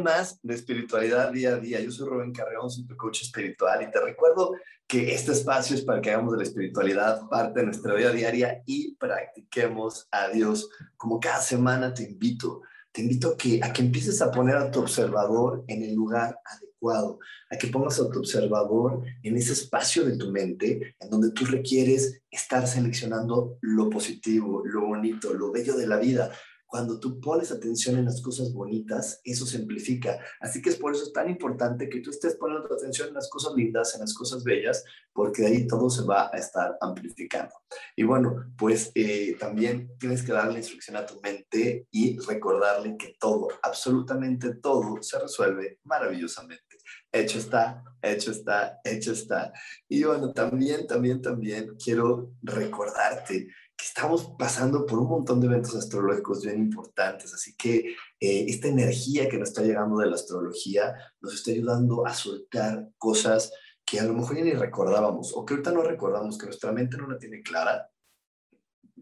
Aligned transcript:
Más 0.00 0.38
de 0.42 0.54
espiritualidad 0.54 1.32
día 1.32 1.50
a 1.50 1.58
día. 1.58 1.80
Yo 1.80 1.90
soy 1.90 2.08
Rubén 2.08 2.32
Carreón, 2.32 2.70
soy 2.70 2.86
tu 2.86 2.96
coach 2.96 3.22
espiritual 3.22 3.82
y 3.82 3.90
te 3.90 4.00
recuerdo 4.00 4.54
que 4.86 5.12
este 5.12 5.32
espacio 5.32 5.76
es 5.76 5.82
para 5.82 6.00
que 6.00 6.10
hagamos 6.10 6.32
de 6.32 6.38
la 6.38 6.44
espiritualidad 6.44 7.28
parte 7.28 7.60
de 7.60 7.66
nuestra 7.66 7.94
vida 7.94 8.10
diaria 8.10 8.62
y 8.64 8.94
practiquemos 8.94 10.08
a 10.10 10.28
Dios. 10.28 10.70
Como 10.96 11.20
cada 11.20 11.40
semana 11.40 11.92
te 11.92 12.04
invito, 12.04 12.62
te 12.90 13.02
invito 13.02 13.36
que, 13.36 13.60
a 13.62 13.72
que 13.72 13.82
empieces 13.82 14.22
a 14.22 14.30
poner 14.30 14.56
a 14.56 14.70
tu 14.70 14.80
observador 14.80 15.64
en 15.66 15.82
el 15.82 15.94
lugar 15.94 16.38
adecuado, 16.44 17.18
a 17.50 17.56
que 17.56 17.66
pongas 17.66 18.00
a 18.00 18.08
tu 18.08 18.18
observador 18.18 19.02
en 19.22 19.36
ese 19.36 19.52
espacio 19.52 20.04
de 20.04 20.16
tu 20.16 20.30
mente 20.30 20.96
en 20.98 21.10
donde 21.10 21.32
tú 21.32 21.44
requieres 21.44 22.22
estar 22.30 22.66
seleccionando 22.66 23.58
lo 23.60 23.90
positivo, 23.90 24.62
lo 24.64 24.86
bonito, 24.86 25.34
lo 25.34 25.52
bello 25.52 25.76
de 25.76 25.86
la 25.86 25.98
vida 25.98 26.32
cuando 26.72 26.98
tú 26.98 27.20
pones 27.20 27.52
atención 27.52 27.98
en 27.98 28.06
las 28.06 28.22
cosas 28.22 28.50
bonitas, 28.54 29.20
eso 29.24 29.44
se 29.44 29.58
amplifica. 29.58 30.18
Así 30.40 30.62
que 30.62 30.70
es 30.70 30.76
por 30.76 30.94
eso 30.94 31.04
es 31.04 31.12
tan 31.12 31.28
importante 31.28 31.86
que 31.90 32.00
tú 32.00 32.08
estés 32.08 32.34
poniendo 32.36 32.66
atención 32.72 33.08
en 33.08 33.14
las 33.14 33.28
cosas 33.28 33.52
lindas, 33.54 33.94
en 33.94 34.00
las 34.00 34.14
cosas 34.14 34.42
bellas, 34.42 34.82
porque 35.12 35.42
de 35.42 35.48
ahí 35.48 35.66
todo 35.66 35.90
se 35.90 36.02
va 36.02 36.30
a 36.32 36.38
estar 36.38 36.78
amplificando. 36.80 37.52
Y 37.94 38.04
bueno, 38.04 38.54
pues 38.56 38.90
eh, 38.94 39.36
también 39.38 39.92
tienes 39.98 40.22
que 40.22 40.32
darle 40.32 40.60
instrucción 40.60 40.96
a 40.96 41.04
tu 41.04 41.20
mente 41.20 41.88
y 41.90 42.18
recordarle 42.20 42.96
que 42.96 43.16
todo, 43.20 43.48
absolutamente 43.62 44.54
todo, 44.54 45.02
se 45.02 45.18
resuelve 45.18 45.78
maravillosamente. 45.84 46.78
Hecho 47.12 47.38
está, 47.38 47.84
hecho 48.00 48.30
está, 48.30 48.80
hecho 48.82 49.12
está. 49.12 49.52
Y 49.86 50.04
bueno, 50.04 50.32
también, 50.32 50.86
también, 50.86 51.20
también 51.20 51.76
quiero 51.76 52.32
recordarte 52.42 53.48
estamos 53.80 54.34
pasando 54.38 54.86
por 54.86 54.98
un 54.98 55.08
montón 55.08 55.40
de 55.40 55.46
eventos 55.46 55.74
astrológicos 55.74 56.44
bien 56.44 56.58
importantes, 56.58 57.34
así 57.34 57.54
que 57.56 57.94
eh, 58.20 58.46
esta 58.48 58.68
energía 58.68 59.28
que 59.28 59.38
nos 59.38 59.50
está 59.50 59.62
llegando 59.62 59.98
de 59.98 60.06
la 60.06 60.14
astrología 60.14 60.94
nos 61.20 61.34
está 61.34 61.50
ayudando 61.50 62.06
a 62.06 62.14
soltar 62.14 62.88
cosas 62.98 63.52
que 63.84 64.00
a 64.00 64.04
lo 64.04 64.14
mejor 64.14 64.36
ya 64.36 64.44
ni 64.44 64.52
recordábamos 64.52 65.32
o 65.34 65.44
que 65.44 65.54
ahorita 65.54 65.72
no 65.72 65.82
recordamos, 65.82 66.38
que 66.38 66.46
nuestra 66.46 66.72
mente 66.72 66.96
no 66.96 67.08
la 67.08 67.18
tiene 67.18 67.42
clara, 67.42 67.90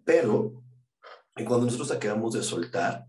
pero 0.05 0.63
cuando 1.35 1.67
nosotros 1.67 1.91
acabamos 1.91 2.35
de 2.35 2.43
soltar, 2.43 3.07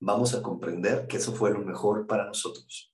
vamos 0.00 0.34
a 0.34 0.42
comprender 0.42 1.06
que 1.06 1.16
eso 1.16 1.32
fue 1.32 1.50
lo 1.50 1.60
mejor 1.60 2.06
para 2.06 2.26
nosotros. 2.26 2.92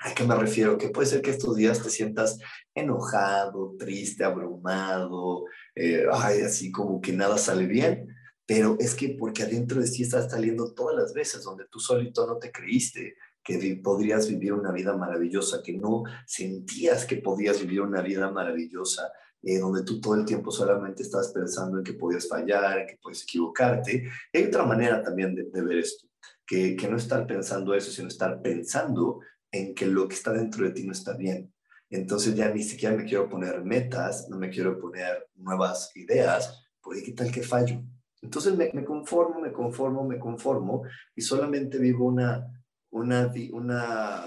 ¿A 0.00 0.14
qué 0.14 0.22
me 0.22 0.36
refiero? 0.36 0.78
Que 0.78 0.90
puede 0.90 1.08
ser 1.08 1.22
que 1.22 1.30
estos 1.30 1.56
días 1.56 1.82
te 1.82 1.90
sientas 1.90 2.38
enojado, 2.72 3.74
triste, 3.76 4.22
abrumado, 4.22 5.44
eh, 5.78 6.06
ay, 6.12 6.40
así 6.40 6.72
como 6.72 7.00
que 7.00 7.12
nada 7.12 7.38
sale 7.38 7.66
bien, 7.66 8.08
pero 8.44 8.76
es 8.80 8.94
que 8.94 9.10
porque 9.10 9.44
adentro 9.44 9.80
de 9.80 9.88
ti 9.88 10.02
estás 10.02 10.30
saliendo 10.30 10.72
todas 10.74 10.96
las 10.96 11.12
veces 11.12 11.44
donde 11.44 11.66
tú 11.70 11.78
solito 11.78 12.26
no 12.26 12.38
te 12.38 12.50
creíste 12.50 13.14
que 13.44 13.80
podrías 13.82 14.28
vivir 14.28 14.52
una 14.52 14.72
vida 14.72 14.96
maravillosa, 14.96 15.62
que 15.62 15.72
no 15.74 16.02
sentías 16.26 17.06
que 17.06 17.16
podías 17.16 17.60
vivir 17.60 17.80
una 17.80 18.02
vida 18.02 18.30
maravillosa, 18.30 19.12
eh, 19.42 19.58
donde 19.58 19.84
tú 19.84 20.00
todo 20.00 20.16
el 20.16 20.24
tiempo 20.24 20.50
solamente 20.50 21.02
estás 21.02 21.28
pensando 21.28 21.78
en 21.78 21.84
que 21.84 21.94
podías 21.94 22.28
fallar, 22.28 22.80
en 22.80 22.86
que 22.86 22.98
puedes 23.00 23.22
equivocarte. 23.22 24.10
Hay 24.34 24.44
otra 24.44 24.64
manera 24.64 25.02
también 25.02 25.34
de, 25.34 25.44
de 25.44 25.62
ver 25.62 25.78
esto, 25.78 26.08
que, 26.46 26.74
que 26.76 26.88
no 26.88 26.96
estar 26.96 27.26
pensando 27.26 27.72
eso, 27.72 27.90
sino 27.90 28.08
estar 28.08 28.42
pensando 28.42 29.20
en 29.50 29.74
que 29.74 29.86
lo 29.86 30.08
que 30.08 30.16
está 30.16 30.32
dentro 30.32 30.64
de 30.64 30.72
ti 30.72 30.84
no 30.84 30.92
está 30.92 31.16
bien. 31.16 31.52
Entonces 31.90 32.34
ya 32.34 32.50
ni 32.50 32.62
siquiera 32.62 32.96
me 32.96 33.04
quiero 33.04 33.28
poner 33.28 33.64
metas, 33.64 34.28
no 34.28 34.36
me 34.36 34.50
quiero 34.50 34.78
poner 34.78 35.28
nuevas 35.36 35.94
ideas, 35.96 36.66
porque 36.82 37.02
qué 37.02 37.12
tal 37.12 37.30
que 37.30 37.42
fallo. 37.42 37.82
Entonces 38.20 38.54
me, 38.56 38.84
conformo, 38.84 39.40
me 39.40 39.52
conformo, 39.52 40.04
me 40.04 40.18
conformo 40.18 40.82
y 41.14 41.22
solamente 41.22 41.78
vivo 41.78 42.06
una, 42.06 42.46
una, 42.90 43.32
una 43.52 44.24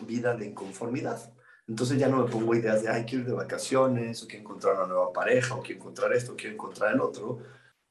vida 0.00 0.36
de 0.36 0.46
inconformidad. 0.46 1.34
Entonces 1.66 1.98
ya 1.98 2.08
no 2.08 2.24
me 2.24 2.30
pongo 2.30 2.54
ideas 2.54 2.82
de, 2.82 2.88
ay, 2.88 3.04
quiero 3.04 3.24
ir 3.24 3.30
de 3.30 3.36
vacaciones, 3.36 4.22
o 4.22 4.26
quiero 4.26 4.42
encontrar 4.42 4.76
una 4.76 4.86
nueva 4.86 5.12
pareja, 5.12 5.54
o 5.54 5.62
quiero 5.62 5.80
encontrar 5.80 6.12
esto, 6.14 6.32
o 6.32 6.36
quiero 6.36 6.54
encontrar 6.54 6.94
el 6.94 7.00
otro, 7.00 7.40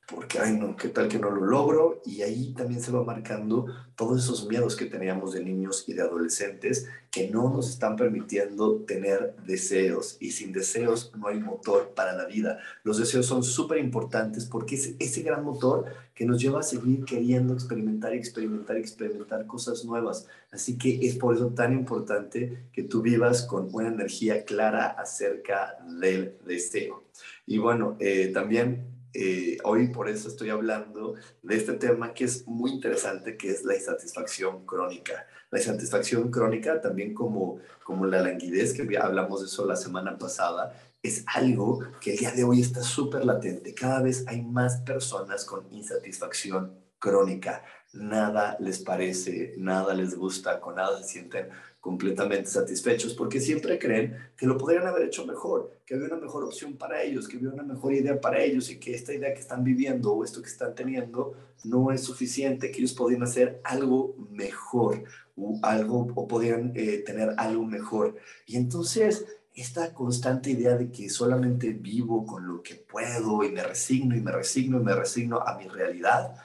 porque, 0.08 0.40
ay, 0.40 0.58
no, 0.58 0.78
qué 0.78 0.88
tal 0.88 1.10
que 1.10 1.20
no 1.20 1.30
lo 1.30 1.46
logro. 1.46 2.02
Y 2.06 2.22
ahí 2.22 2.54
también 2.54 2.82
se 2.82 2.94
va 2.94 3.04
marcando 3.04 3.66
todos 3.98 4.24
esos 4.24 4.48
miedos 4.48 4.78
que 4.78 4.86
teníamos 4.86 5.34
de 5.34 5.44
niños 5.44 5.84
y 5.86 5.94
de 5.94 6.02
adolescentes 6.02 6.88
que 7.12 7.30
no 7.30 7.50
nos 7.50 7.70
están 7.70 7.98
permitiendo 7.98 8.78
tener 8.84 9.36
deseos. 9.46 10.16
Y 10.22 10.32
sin 10.32 10.54
deseos 10.54 11.12
no 11.18 11.28
hay 11.28 11.42
motor 11.42 11.92
para 11.94 12.14
la 12.14 12.26
vida. 12.26 12.58
Los 12.84 13.00
deseos 13.00 13.26
son 13.26 13.44
súper 13.44 13.80
importantes 13.80 14.46
porque 14.46 14.76
es 14.76 14.96
ese 14.98 15.24
gran 15.24 15.44
motor 15.44 15.86
que 16.16 16.26
nos 16.26 16.42
lleva 16.42 16.62
a 16.62 16.64
seguir 16.64 17.04
queriendo 17.04 17.54
experimentar, 17.54 18.14
experimentar, 18.14 18.78
experimentar 18.78 19.46
cosas 19.46 19.84
nuevas. 19.84 20.26
Así 20.52 20.78
que 20.78 21.06
es 21.06 21.18
por 21.18 21.36
eso 21.36 21.50
tan 21.50 21.74
importante 21.74 22.70
que 22.72 22.84
tú 22.84 23.02
vivas 23.02 23.42
con 23.42 23.68
una 23.74 23.90
energía 23.90 24.46
clara 24.46 24.88
acerca 24.88 25.78
del 26.00 26.38
deseo. 26.46 27.04
Y 27.46 27.58
bueno, 27.58 27.98
eh, 28.00 28.32
también 28.34 28.97
eh, 29.20 29.58
hoy 29.64 29.88
por 29.88 30.10
eso 30.10 30.28
estoy 30.28 30.52
hablando 30.52 31.16
de 31.42 31.56
este 31.56 31.74
tema 31.74 32.14
que 32.14 32.26
es 32.26 32.46
muy 32.48 32.70
interesante, 32.70 33.36
que 33.36 33.50
es 33.50 33.64
la 33.64 33.76
insatisfacción 33.76 34.64
crónica. 34.64 35.26
La 35.50 35.58
insatisfacción 35.58 36.30
crónica, 36.30 36.80
también 36.80 37.16
como, 37.16 37.58
como 37.84 38.06
la 38.06 38.22
languidez, 38.22 38.74
que 38.74 38.96
hablamos 38.96 39.40
de 39.42 39.48
eso 39.48 39.66
la 39.66 39.76
semana 39.76 40.20
pasada, 40.20 40.80
es 41.02 41.24
algo 41.34 41.80
que 42.00 42.12
el 42.12 42.18
día 42.20 42.32
de 42.32 42.44
hoy 42.44 42.62
está 42.62 42.84
súper 42.84 43.26
latente. 43.26 43.74
Cada 43.74 44.04
vez 44.04 44.24
hay 44.28 44.44
más 44.44 44.82
personas 44.82 45.46
con 45.46 45.66
insatisfacción 45.72 46.78
crónica. 47.00 47.64
Nada 47.94 48.58
les 48.60 48.80
parece, 48.80 49.54
nada 49.58 49.94
les 49.94 50.16
gusta, 50.16 50.60
con 50.60 50.76
nada 50.76 51.02
se 51.02 51.10
sienten 51.10 51.48
completamente 51.80 52.50
satisfechos 52.50 53.14
porque 53.14 53.40
siempre 53.40 53.80
creen 53.80 54.14
que 54.36 54.46
lo 54.46 54.58
podrían 54.58 54.86
haber 54.88 55.08
hecho 55.08 55.26
mejor, 55.26 55.72
que 55.86 55.96
había 55.96 56.08
una 56.08 56.18
mejor 56.18 56.44
opción 56.44 56.76
para 56.78 57.02
ellos, 57.02 57.28
que 57.28 57.38
había 57.38 57.50
una 57.50 57.64
mejor 57.64 57.94
idea 57.94 58.20
para 58.20 58.44
ellos 58.44 58.70
y 58.70 58.78
que 58.78 58.94
esta 58.94 59.14
idea 59.14 59.34
que 59.34 59.40
están 59.40 59.64
viviendo 59.64 60.12
o 60.12 60.26
esto 60.26 60.42
que 60.42 60.50
están 60.50 60.76
teniendo 60.76 61.34
no 61.64 61.92
es 61.92 62.02
suficiente, 62.02 62.72
que 62.72 62.80
ellos 62.80 62.94
podían 62.94 63.24
hacer 63.24 63.62
algo 63.64 64.16
mejor 64.32 65.06
o 65.38 65.58
algo 65.64 66.12
o 66.14 66.28
podían 66.28 66.74
eh, 66.76 67.04
tener 67.06 67.36
algo 67.38 67.64
mejor. 67.64 68.18
Y 68.46 68.58
entonces 68.58 69.26
esta 69.56 69.94
constante 69.94 70.52
idea 70.52 70.76
de 70.76 70.92
que 70.92 71.10
solamente 71.10 71.72
vivo 71.72 72.26
con 72.26 72.48
lo 72.48 72.62
que 72.62 72.76
puedo 72.76 73.44
y 73.44 73.52
me 73.52 73.64
resigno 73.64 74.16
y 74.16 74.22
me 74.22 74.32
resigno 74.32 74.80
y 74.80 74.84
me 74.84 74.94
resigno 74.94 75.40
a 75.40 75.58
mi 75.58 75.68
realidad, 75.68 76.36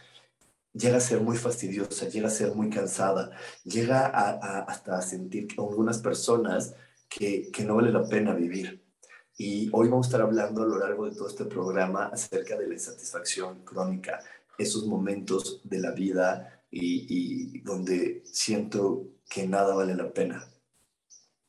llega 0.73 0.97
a 0.97 1.01
ser 1.01 1.21
muy 1.21 1.37
fastidiosa, 1.37 2.09
llega 2.09 2.29
a 2.29 2.31
ser 2.31 2.55
muy 2.55 2.71
cansada, 2.71 3.31
llega 3.65 4.07
a, 4.07 4.61
hasta 4.61 4.99
a 4.99 5.03
sentir 5.03 5.47
que 5.47 5.61
algunas 5.61 5.99
personas 5.99 6.75
que, 7.09 7.51
que 7.53 7.65
no 7.65 7.77
vale 7.77 7.93
la 7.93 8.09
pena 8.09 8.35
vivir. 8.35 8.83
Y 9.37 9.69
hoy 9.73 9.89
vamos 9.89 10.07
a 10.07 10.09
estar 10.09 10.23
hablando 10.23 10.63
a 10.63 10.67
lo 10.67 10.79
largo 10.79 11.09
de 11.09 11.15
todo 11.15 11.29
este 11.29 11.45
programa 11.45 12.07
acerca 12.07 12.57
de 12.57 12.69
la 12.69 12.75
insatisfacción 12.75 13.65
crónica, 13.65 14.21
esos 14.59 14.87
momentos 14.87 15.61
de 15.65 15.79
la 15.79 15.93
vida 15.93 16.63
y, 16.71 17.07
y 17.09 17.61
donde 17.61 18.23
siento 18.27 19.09
que 19.29 19.47
nada 19.47 19.75
vale 19.75 19.95
la 19.95 20.13
pena, 20.13 20.47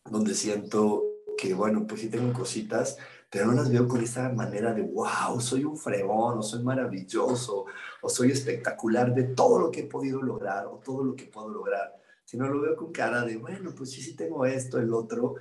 donde 0.10 0.34
siento 0.34 1.04
que, 1.38 1.54
bueno, 1.54 1.86
pues 1.88 2.02
sí 2.02 2.10
tengo 2.10 2.32
cositas, 2.34 2.98
pero 3.34 3.48
no 3.48 3.54
las 3.54 3.72
veo 3.72 3.88
con 3.88 4.00
esa 4.04 4.30
manera 4.30 4.76
de, 4.76 4.84
wow, 4.84 5.42
soy 5.42 5.64
un 5.64 5.76
fregón, 5.76 6.38
o 6.38 6.44
soy 6.44 6.62
maravilloso, 6.62 7.66
o 8.00 8.08
soy 8.08 8.30
espectacular 8.30 9.12
de 9.12 9.24
todo 9.24 9.58
lo 9.58 9.72
que 9.72 9.80
he 9.80 9.86
podido 9.86 10.22
lograr, 10.22 10.68
o 10.68 10.80
todo 10.86 11.04
lo 11.04 11.16
que 11.16 11.26
puedo 11.26 11.50
lograr, 11.50 12.00
sino 12.26 12.48
lo 12.48 12.62
veo 12.62 12.76
con 12.76 12.92
cara 12.92 13.26
de, 13.26 13.38
bueno, 13.38 13.72
pues 13.76 13.90
sí, 13.90 14.04
sí 14.04 14.16
tengo 14.16 14.46
esto, 14.46 14.78
el 14.78 14.94
otro, 14.94 15.38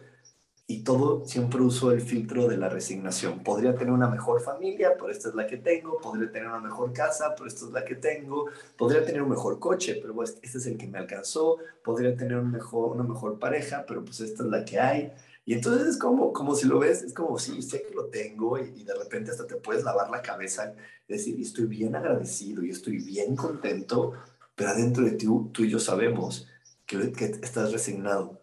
y 0.67 0.85
todo 0.85 1.27
siempre 1.27 1.61
uso 1.61 1.93
el 1.93 2.01
filtro 2.01 2.49
de 2.49 2.57
la 2.57 2.71
resignación. 2.71 3.43
Podría 3.43 3.75
tener 3.75 3.93
una 3.93 4.09
mejor 4.09 4.41
familia, 4.41 4.95
pero 4.99 5.11
esta 5.11 5.29
es 5.29 5.35
la 5.35 5.47
que 5.47 5.59
tengo. 5.59 5.99
Podría 5.99 6.33
tener 6.33 6.49
una 6.49 6.61
mejor 6.61 6.95
casa, 6.95 7.35
pero 7.37 7.47
esta 7.47 7.67
es 7.67 7.73
la 7.73 7.85
que 7.85 7.97
tengo. 7.97 8.47
Podría 8.79 9.05
tener 9.05 9.21
un 9.21 9.29
mejor 9.29 9.59
coche, 9.59 9.99
pero 10.01 10.15
pues, 10.15 10.39
este 10.41 10.59
es 10.59 10.67
el 10.67 10.79
que 10.79 10.87
me 10.87 10.99
alcanzó. 10.99 11.59
Podría 11.85 12.17
tener 12.17 12.39
un 12.39 12.51
mejor, 12.51 12.93
una 12.97 13.03
mejor 13.03 13.39
pareja, 13.39 13.85
pero 13.87 14.03
pues 14.03 14.21
esta 14.21 14.45
es 14.45 14.49
la 14.49 14.65
que 14.65 14.81
hay. 14.81 15.13
Y 15.45 15.55
entonces 15.55 15.89
es 15.89 15.99
como, 15.99 16.33
como 16.33 16.55
si 16.55 16.67
lo 16.69 16.79
ves, 16.79 17.03
es 17.03 17.13
como, 17.13 17.39
sí, 17.39 17.63
sé 17.63 17.83
que 17.83 17.95
lo 17.95 18.07
tengo 18.07 18.59
y, 18.59 18.73
y 18.77 18.85
de 18.85 18.95
repente 18.95 19.31
hasta 19.31 19.47
te 19.47 19.57
puedes 19.57 19.85
lavar 19.85 20.09
la 20.11 20.23
cabeza 20.23 20.75
y 21.09 21.13
decir, 21.13 21.41
estoy 21.41 21.67
bien 21.67 21.97
agradecido 21.97 22.65
y 22.65 22.71
estoy 22.71 22.99
bien 22.99 23.35
contento, 23.35 24.13
pero 24.55 24.71
adentro 24.71 25.05
de 25.05 25.13
ti, 25.13 25.27
tú 25.27 25.65
y 25.65 25.71
yo 25.71 25.81
sabemos 25.81 26.47
que, 26.87 27.13
que 27.13 27.25
estás 27.25 27.73
resignado 27.73 28.43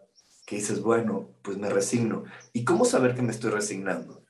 que 0.49 0.55
dices, 0.55 0.81
bueno, 0.81 1.29
pues 1.43 1.59
me 1.59 1.69
resigno. 1.69 2.23
¿Y 2.53 2.65
cómo 2.65 2.83
saber 2.83 3.13
que 3.13 3.21
me 3.21 3.29
estoy 3.29 3.51
resignando? 3.51 4.23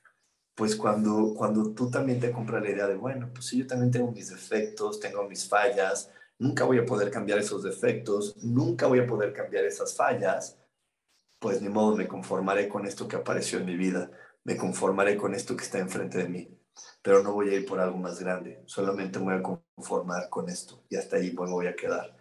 Pues 0.54 0.76
cuando, 0.76 1.32
cuando 1.34 1.72
tú 1.72 1.90
también 1.90 2.20
te 2.20 2.30
compras 2.30 2.62
la 2.62 2.68
idea 2.68 2.86
de, 2.86 2.94
bueno, 2.94 3.30
pues 3.32 3.46
sí, 3.46 3.56
yo 3.56 3.66
también 3.66 3.90
tengo 3.90 4.12
mis 4.12 4.28
defectos, 4.28 5.00
tengo 5.00 5.26
mis 5.26 5.48
fallas, 5.48 6.10
nunca 6.38 6.64
voy 6.64 6.76
a 6.76 6.84
poder 6.84 7.10
cambiar 7.10 7.38
esos 7.38 7.62
defectos, 7.62 8.36
nunca 8.42 8.86
voy 8.86 8.98
a 8.98 9.06
poder 9.06 9.32
cambiar 9.32 9.64
esas 9.64 9.96
fallas, 9.96 10.58
pues 11.40 11.60
ni 11.60 11.68
modo, 11.68 11.96
me 11.96 12.06
conformaré 12.06 12.68
con 12.68 12.86
esto 12.86 13.08
que 13.08 13.16
apareció 13.16 13.58
en 13.58 13.66
mi 13.66 13.76
vida, 13.76 14.10
me 14.44 14.56
conformaré 14.56 15.16
con 15.16 15.34
esto 15.34 15.56
que 15.56 15.64
está 15.64 15.78
enfrente 15.78 16.18
de 16.18 16.28
mí, 16.28 16.48
pero 17.02 17.22
no 17.22 17.32
voy 17.32 17.48
a 17.48 17.54
ir 17.54 17.66
por 17.66 17.80
algo 17.80 17.96
más 17.96 18.20
grande, 18.20 18.62
solamente 18.66 19.18
me 19.18 19.24
voy 19.24 19.34
a 19.34 19.42
conformar 19.42 20.28
con 20.28 20.48
esto 20.48 20.84
y 20.88 20.96
hasta 20.96 21.16
ahí 21.16 21.30
pues, 21.30 21.50
voy 21.50 21.66
a 21.66 21.74
quedar. 21.74 22.16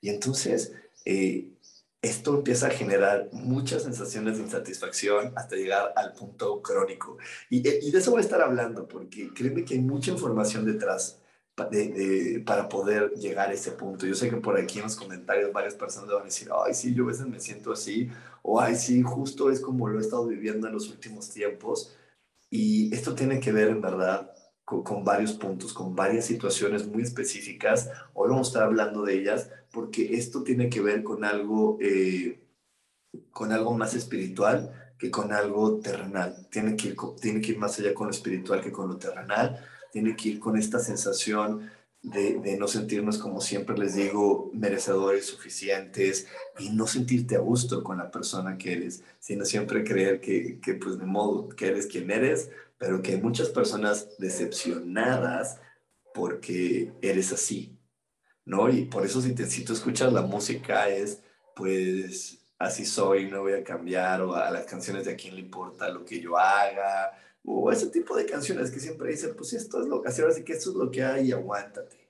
Y 0.00 0.10
entonces, 0.10 0.74
eh, 1.04 1.54
esto 2.02 2.34
empieza 2.34 2.66
a 2.66 2.70
generar 2.70 3.30
muchas 3.32 3.84
sensaciones 3.84 4.36
de 4.36 4.42
insatisfacción 4.42 5.32
hasta 5.36 5.56
llegar 5.56 5.92
al 5.96 6.12
punto 6.12 6.60
crónico. 6.60 7.16
Y, 7.48 7.62
de 7.62 7.78
eso 7.78 8.10
voy 8.10 8.20
a 8.20 8.24
estar 8.24 8.42
hablando, 8.42 8.86
porque 8.86 9.32
créeme 9.32 9.64
que 9.64 9.74
hay 9.74 9.80
mucha 9.80 10.10
información 10.10 10.66
detrás 10.66 11.22
para 11.54 12.68
poder 12.68 13.12
llegar 13.12 13.50
a 13.50 13.52
ese 13.52 13.72
punto. 13.72 14.06
Yo 14.06 14.14
sé 14.14 14.28
que 14.28 14.36
por 14.36 14.58
aquí 14.58 14.78
en 14.78 14.84
los 14.84 14.96
comentarios 14.96 15.52
varias 15.52 15.74
personas 15.74 16.10
van 16.10 16.22
a 16.22 16.24
decir, 16.24 16.48
ay, 16.64 16.74
sí, 16.74 16.94
yo 16.94 17.04
a 17.04 17.08
veces 17.08 17.26
me 17.26 17.40
siento 17.40 17.72
así, 17.72 18.10
o 18.42 18.60
ay, 18.60 18.74
sí, 18.76 19.02
justo 19.02 19.50
es 19.50 19.60
como 19.60 19.88
lo 19.88 19.98
he 19.98 20.02
estado 20.02 20.26
viviendo 20.26 20.66
en 20.66 20.74
los 20.74 20.90
últimos 20.90 21.30
tiempos. 21.30 21.96
Y 22.50 22.94
esto 22.94 23.14
tiene 23.14 23.40
que 23.40 23.52
ver 23.52 23.68
en 23.68 23.80
verdad 23.80 24.32
con, 24.64 25.04
varios 25.04 25.32
puntos, 25.32 25.72
con 25.72 25.94
varias 25.94 26.26
situaciones 26.26 26.86
muy 26.86 27.02
específicas. 27.02 27.90
Hoy 28.14 28.30
vamos 28.30 28.48
a 28.48 28.50
estar 28.50 28.62
hablando 28.64 29.02
de 29.02 29.14
ellas 29.14 29.50
porque 29.70 30.14
esto 30.16 30.42
tiene 30.42 30.68
que 30.68 30.80
ver 30.80 31.02
con 31.02 31.24
algo, 31.24 31.78
eh, 31.80 32.40
con 33.30 33.52
algo 33.52 33.76
más 33.76 33.94
espiritual 33.94 34.72
que 34.98 35.10
con 35.10 35.32
algo 35.32 35.80
terrenal. 35.80 36.48
Tiene 36.50 36.76
que, 36.76 36.96
tiene 37.20 37.40
que 37.40 37.52
ir 37.52 37.58
más 37.58 37.78
allá 37.78 37.94
con 37.94 38.06
lo 38.06 38.12
espiritual 38.12 38.60
que 38.60 38.72
con 38.72 38.88
lo 38.88 38.96
terrenal. 38.96 39.60
Tiene 39.94 40.16
que 40.16 40.30
ir 40.30 40.40
con 40.40 40.56
esta 40.56 40.80
sensación 40.80 41.70
de, 42.02 42.40
de, 42.40 42.56
no 42.56 42.66
sentirnos, 42.66 43.16
como 43.16 43.40
siempre 43.40 43.78
les 43.78 43.94
digo, 43.94 44.50
merecedores 44.52 45.26
suficientes 45.26 46.26
y 46.58 46.70
no 46.70 46.88
sentirte 46.88 47.36
a 47.36 47.38
gusto 47.38 47.84
con 47.84 47.98
la 47.98 48.10
persona 48.10 48.58
que 48.58 48.72
eres, 48.72 49.04
sino 49.20 49.44
siempre 49.44 49.84
creer 49.84 50.20
que, 50.20 50.58
que 50.58 50.74
pues 50.74 50.98
de 50.98 51.06
modo, 51.06 51.48
que 51.50 51.68
eres 51.68 51.86
quien 51.86 52.10
eres, 52.10 52.50
pero 52.76 53.02
que 53.02 53.12
hay 53.12 53.22
muchas 53.22 53.50
personas 53.50 54.08
decepcionadas 54.18 55.60
porque 56.12 56.90
eres 57.00 57.32
así, 57.32 57.78
¿no? 58.44 58.68
Y 58.68 58.86
por 58.86 59.06
eso 59.06 59.20
si, 59.20 59.32
te, 59.32 59.46
si 59.46 59.64
tú 59.64 59.74
escuchas 59.74 60.12
la 60.12 60.22
música 60.22 60.88
es, 60.88 61.22
pues, 61.54 62.44
así 62.58 62.84
soy, 62.84 63.30
no 63.30 63.42
voy 63.42 63.52
a 63.52 63.62
cambiar, 63.62 64.22
o 64.22 64.34
a 64.34 64.50
las 64.50 64.66
canciones 64.66 65.04
de 65.04 65.12
a 65.12 65.16
quién 65.16 65.36
le 65.36 65.42
importa 65.42 65.88
lo 65.88 66.04
que 66.04 66.20
yo 66.20 66.36
haga, 66.36 67.12
o 67.44 67.70
ese 67.70 67.88
tipo 67.88 68.16
de 68.16 68.26
canciones 68.26 68.70
que 68.70 68.80
siempre 68.80 69.10
dicen, 69.10 69.34
pues 69.36 69.52
esto 69.52 69.80
es 69.82 69.88
lo 69.88 70.00
que 70.00 70.08
hace, 70.08 70.22
ahora 70.22 70.34
que 70.42 70.52
esto 70.52 70.70
es 70.70 70.76
lo 70.76 70.90
que 70.90 71.04
hay, 71.04 71.32
aguántate. 71.32 72.08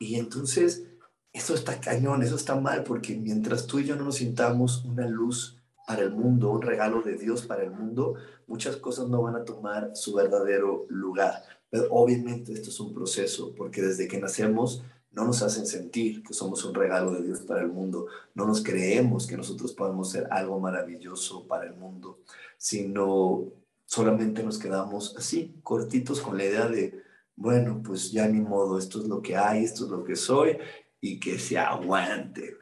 Y 0.00 0.16
entonces, 0.16 0.84
eso 1.32 1.54
está 1.54 1.80
cañón, 1.80 2.22
eso 2.22 2.36
está 2.36 2.56
mal, 2.56 2.82
porque 2.82 3.14
mientras 3.14 3.66
tú 3.66 3.78
y 3.78 3.84
yo 3.84 3.96
no 3.96 4.04
nos 4.04 4.16
sintamos 4.16 4.84
una 4.84 5.06
luz 5.06 5.62
para 5.86 6.02
el 6.02 6.12
mundo, 6.12 6.50
un 6.50 6.62
regalo 6.62 7.00
de 7.02 7.16
Dios 7.16 7.46
para 7.46 7.62
el 7.62 7.70
mundo, 7.70 8.14
muchas 8.46 8.76
cosas 8.76 9.08
no 9.08 9.22
van 9.22 9.36
a 9.36 9.44
tomar 9.44 9.92
su 9.94 10.14
verdadero 10.14 10.86
lugar. 10.88 11.42
Pero 11.70 11.86
obviamente 11.90 12.52
esto 12.52 12.70
es 12.70 12.80
un 12.80 12.92
proceso, 12.92 13.54
porque 13.56 13.82
desde 13.82 14.08
que 14.08 14.18
nacemos 14.18 14.82
no 15.12 15.24
nos 15.24 15.42
hacen 15.42 15.66
sentir 15.66 16.22
que 16.22 16.34
somos 16.34 16.64
un 16.64 16.74
regalo 16.74 17.12
de 17.12 17.22
Dios 17.22 17.40
para 17.40 17.60
el 17.60 17.68
mundo, 17.68 18.06
no 18.34 18.46
nos 18.46 18.62
creemos 18.62 19.26
que 19.26 19.36
nosotros 19.36 19.72
podemos 19.72 20.10
ser 20.10 20.26
algo 20.30 20.58
maravilloso 20.58 21.46
para 21.46 21.66
el 21.66 21.74
mundo, 21.74 22.20
sino 22.56 23.52
solamente 23.92 24.42
nos 24.42 24.58
quedamos 24.58 25.14
así, 25.18 25.60
cortitos 25.62 26.22
con 26.22 26.38
la 26.38 26.46
idea 26.46 26.66
de, 26.66 27.02
bueno, 27.36 27.82
pues 27.84 28.10
ya 28.10 28.26
ni 28.26 28.40
modo, 28.40 28.78
esto 28.78 29.02
es 29.02 29.06
lo 29.06 29.20
que 29.20 29.36
hay, 29.36 29.64
esto 29.64 29.84
es 29.84 29.90
lo 29.90 30.02
que 30.02 30.16
soy 30.16 30.56
y 30.98 31.20
que 31.20 31.38
se 31.38 31.58
aguante. 31.58 32.56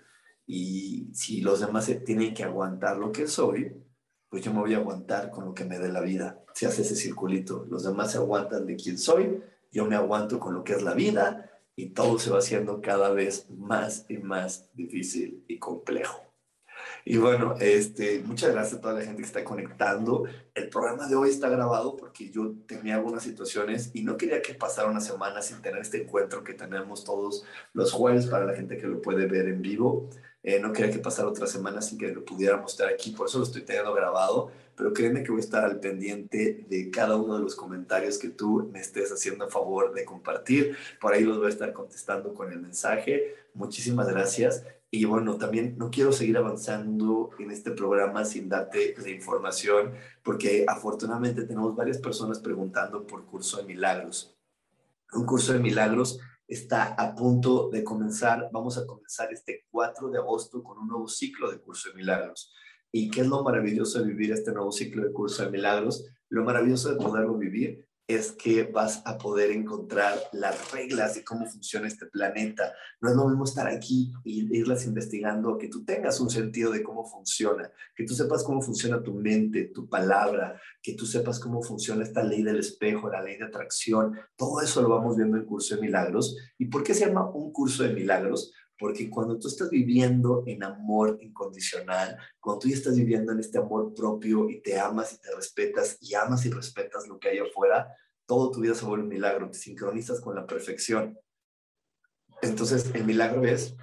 Y 0.44 1.08
si 1.14 1.40
los 1.40 1.60
demás 1.60 1.88
tienen 2.04 2.34
que 2.34 2.42
aguantar 2.42 2.96
lo 2.96 3.12
que 3.12 3.28
soy, 3.28 3.72
pues 4.28 4.42
yo 4.42 4.52
me 4.52 4.58
voy 4.58 4.74
a 4.74 4.78
aguantar 4.78 5.30
con 5.30 5.44
lo 5.44 5.54
que 5.54 5.64
me 5.64 5.78
dé 5.78 5.92
la 5.92 6.00
vida. 6.00 6.42
Se 6.52 6.66
hace 6.66 6.82
ese 6.82 6.96
circulito. 6.96 7.64
Los 7.70 7.84
demás 7.84 8.10
se 8.10 8.18
aguantan 8.18 8.66
de 8.66 8.74
quién 8.74 8.98
soy, 8.98 9.40
yo 9.70 9.86
me 9.86 9.94
aguanto 9.94 10.40
con 10.40 10.52
lo 10.52 10.64
que 10.64 10.72
es 10.72 10.82
la 10.82 10.94
vida 10.94 11.48
y 11.76 11.90
todo 11.90 12.18
se 12.18 12.30
va 12.30 12.38
haciendo 12.38 12.80
cada 12.80 13.10
vez 13.10 13.48
más 13.50 14.04
y 14.08 14.18
más 14.18 14.68
difícil 14.74 15.44
y 15.46 15.60
complejo. 15.60 16.29
Y 17.04 17.16
bueno, 17.16 17.54
este, 17.60 18.20
muchas 18.20 18.52
gracias 18.52 18.78
a 18.78 18.80
toda 18.80 18.94
la 18.94 19.02
gente 19.02 19.22
que 19.22 19.26
está 19.26 19.44
conectando. 19.44 20.24
El 20.54 20.68
programa 20.68 21.08
de 21.08 21.16
hoy 21.16 21.30
está 21.30 21.48
grabado 21.48 21.96
porque 21.96 22.30
yo 22.30 22.54
tenía 22.66 22.96
algunas 22.96 23.22
situaciones 23.22 23.90
y 23.94 24.02
no 24.02 24.16
quería 24.16 24.42
que 24.42 24.54
pasara 24.54 24.88
una 24.88 25.00
semana 25.00 25.42
sin 25.42 25.62
tener 25.62 25.80
este 25.80 26.02
encuentro 26.02 26.44
que 26.44 26.54
tenemos 26.54 27.04
todos 27.04 27.44
los 27.72 27.92
jueves 27.92 28.26
para 28.26 28.44
la 28.44 28.54
gente 28.54 28.76
que 28.76 28.86
lo 28.86 29.00
puede 29.00 29.26
ver 29.26 29.46
en 29.46 29.62
vivo. 29.62 30.08
Eh, 30.42 30.58
no 30.58 30.72
quería 30.72 30.90
que 30.90 30.98
pasara 30.98 31.28
otra 31.28 31.46
semana 31.46 31.82
sin 31.82 31.98
que 31.98 32.08
lo 32.08 32.24
pudiéramos 32.24 32.72
estar 32.72 32.88
aquí, 32.88 33.10
por 33.10 33.26
eso 33.26 33.38
lo 33.38 33.44
estoy 33.44 33.60
teniendo 33.60 33.92
grabado, 33.92 34.50
pero 34.74 34.94
créeme 34.94 35.22
que 35.22 35.30
voy 35.30 35.42
a 35.42 35.44
estar 35.44 35.64
al 35.64 35.80
pendiente 35.80 36.64
de 36.66 36.90
cada 36.90 37.16
uno 37.16 37.36
de 37.36 37.42
los 37.42 37.54
comentarios 37.54 38.16
que 38.16 38.30
tú 38.30 38.70
me 38.72 38.80
estés 38.80 39.12
haciendo 39.12 39.44
a 39.44 39.50
favor 39.50 39.92
de 39.92 40.06
compartir. 40.06 40.76
Por 40.98 41.12
ahí 41.12 41.24
los 41.24 41.36
voy 41.36 41.46
a 41.46 41.50
estar 41.50 41.74
contestando 41.74 42.32
con 42.32 42.50
el 42.50 42.60
mensaje. 42.60 43.34
Muchísimas 43.52 44.08
gracias. 44.08 44.64
Y 44.92 45.04
bueno, 45.04 45.36
también 45.38 45.76
no 45.78 45.88
quiero 45.90 46.10
seguir 46.10 46.36
avanzando 46.36 47.30
en 47.38 47.52
este 47.52 47.70
programa 47.70 48.24
sin 48.24 48.48
darte 48.48 48.94
la 48.98 49.08
información, 49.08 49.92
porque 50.24 50.64
afortunadamente 50.66 51.44
tenemos 51.44 51.76
varias 51.76 51.98
personas 51.98 52.40
preguntando 52.40 53.06
por 53.06 53.24
curso 53.24 53.58
de 53.58 53.64
milagros. 53.64 54.36
Un 55.12 55.26
curso 55.26 55.52
de 55.52 55.60
milagros 55.60 56.18
está 56.48 56.94
a 56.94 57.14
punto 57.14 57.70
de 57.70 57.84
comenzar. 57.84 58.48
Vamos 58.52 58.78
a 58.78 58.86
comenzar 58.86 59.32
este 59.32 59.66
4 59.70 60.10
de 60.10 60.18
agosto 60.18 60.62
con 60.62 60.78
un 60.78 60.88
nuevo 60.88 61.06
ciclo 61.06 61.50
de 61.50 61.60
curso 61.60 61.90
de 61.90 61.94
milagros. 61.94 62.52
¿Y 62.90 63.10
qué 63.10 63.20
es 63.20 63.28
lo 63.28 63.44
maravilloso 63.44 64.00
de 64.00 64.06
vivir 64.06 64.32
este 64.32 64.52
nuevo 64.52 64.72
ciclo 64.72 65.04
de 65.04 65.12
curso 65.12 65.44
de 65.44 65.50
milagros? 65.50 66.04
Lo 66.28 66.44
maravilloso 66.44 66.92
de 66.92 66.96
poderlo 66.96 67.38
vivir 67.38 67.88
es 68.14 68.32
que 68.32 68.64
vas 68.64 69.02
a 69.04 69.18
poder 69.18 69.50
encontrar 69.50 70.18
las 70.32 70.72
reglas 70.72 71.14
de 71.14 71.24
cómo 71.24 71.46
funciona 71.46 71.86
este 71.86 72.06
planeta. 72.06 72.72
No 73.00 73.10
es 73.10 73.16
lo 73.16 73.28
mismo 73.28 73.44
estar 73.44 73.66
aquí 73.66 74.12
e 74.24 74.30
irlas 74.30 74.84
investigando, 74.84 75.58
que 75.58 75.68
tú 75.68 75.84
tengas 75.84 76.20
un 76.20 76.30
sentido 76.30 76.72
de 76.72 76.82
cómo 76.82 77.04
funciona, 77.04 77.70
que 77.94 78.04
tú 78.04 78.14
sepas 78.14 78.42
cómo 78.42 78.62
funciona 78.62 79.02
tu 79.02 79.14
mente, 79.14 79.70
tu 79.74 79.88
palabra, 79.88 80.60
que 80.82 80.94
tú 80.94 81.06
sepas 81.06 81.38
cómo 81.38 81.62
funciona 81.62 82.02
esta 82.02 82.22
ley 82.22 82.42
del 82.42 82.58
espejo, 82.58 83.10
la 83.10 83.22
ley 83.22 83.36
de 83.36 83.44
atracción. 83.44 84.18
Todo 84.36 84.60
eso 84.60 84.82
lo 84.82 84.88
vamos 84.88 85.16
viendo 85.16 85.36
en 85.36 85.44
Curso 85.44 85.76
de 85.76 85.82
Milagros. 85.82 86.36
¿Y 86.58 86.66
por 86.66 86.82
qué 86.82 86.94
se 86.94 87.06
llama 87.06 87.30
un 87.30 87.52
curso 87.52 87.82
de 87.82 87.94
milagros? 87.94 88.52
Porque 88.80 89.10
cuando 89.10 89.38
tú 89.38 89.48
estás 89.48 89.68
viviendo 89.68 90.42
en 90.46 90.64
amor 90.64 91.18
incondicional, 91.20 92.16
cuando 92.40 92.60
tú 92.60 92.68
ya 92.68 92.76
estás 92.76 92.96
viviendo 92.96 93.30
en 93.30 93.40
este 93.40 93.58
amor 93.58 93.92
propio 93.94 94.48
y 94.48 94.62
te 94.62 94.80
amas 94.80 95.12
y 95.12 95.18
te 95.18 95.36
respetas 95.36 95.98
y 96.00 96.14
amas 96.14 96.46
y 96.46 96.50
respetas 96.50 97.06
lo 97.06 97.18
que 97.18 97.28
hay 97.28 97.38
afuera, 97.40 97.94
todo 98.26 98.50
tu 98.50 98.60
vida 98.60 98.74
se 98.74 98.86
vuelve 98.86 99.04
un 99.04 99.10
milagro, 99.10 99.50
te 99.50 99.58
sincronizas 99.58 100.22
con 100.22 100.34
la 100.34 100.46
perfección. 100.46 101.18
Entonces, 102.40 102.90
el 102.94 103.04
milagro 103.04 103.44
es 103.44 103.76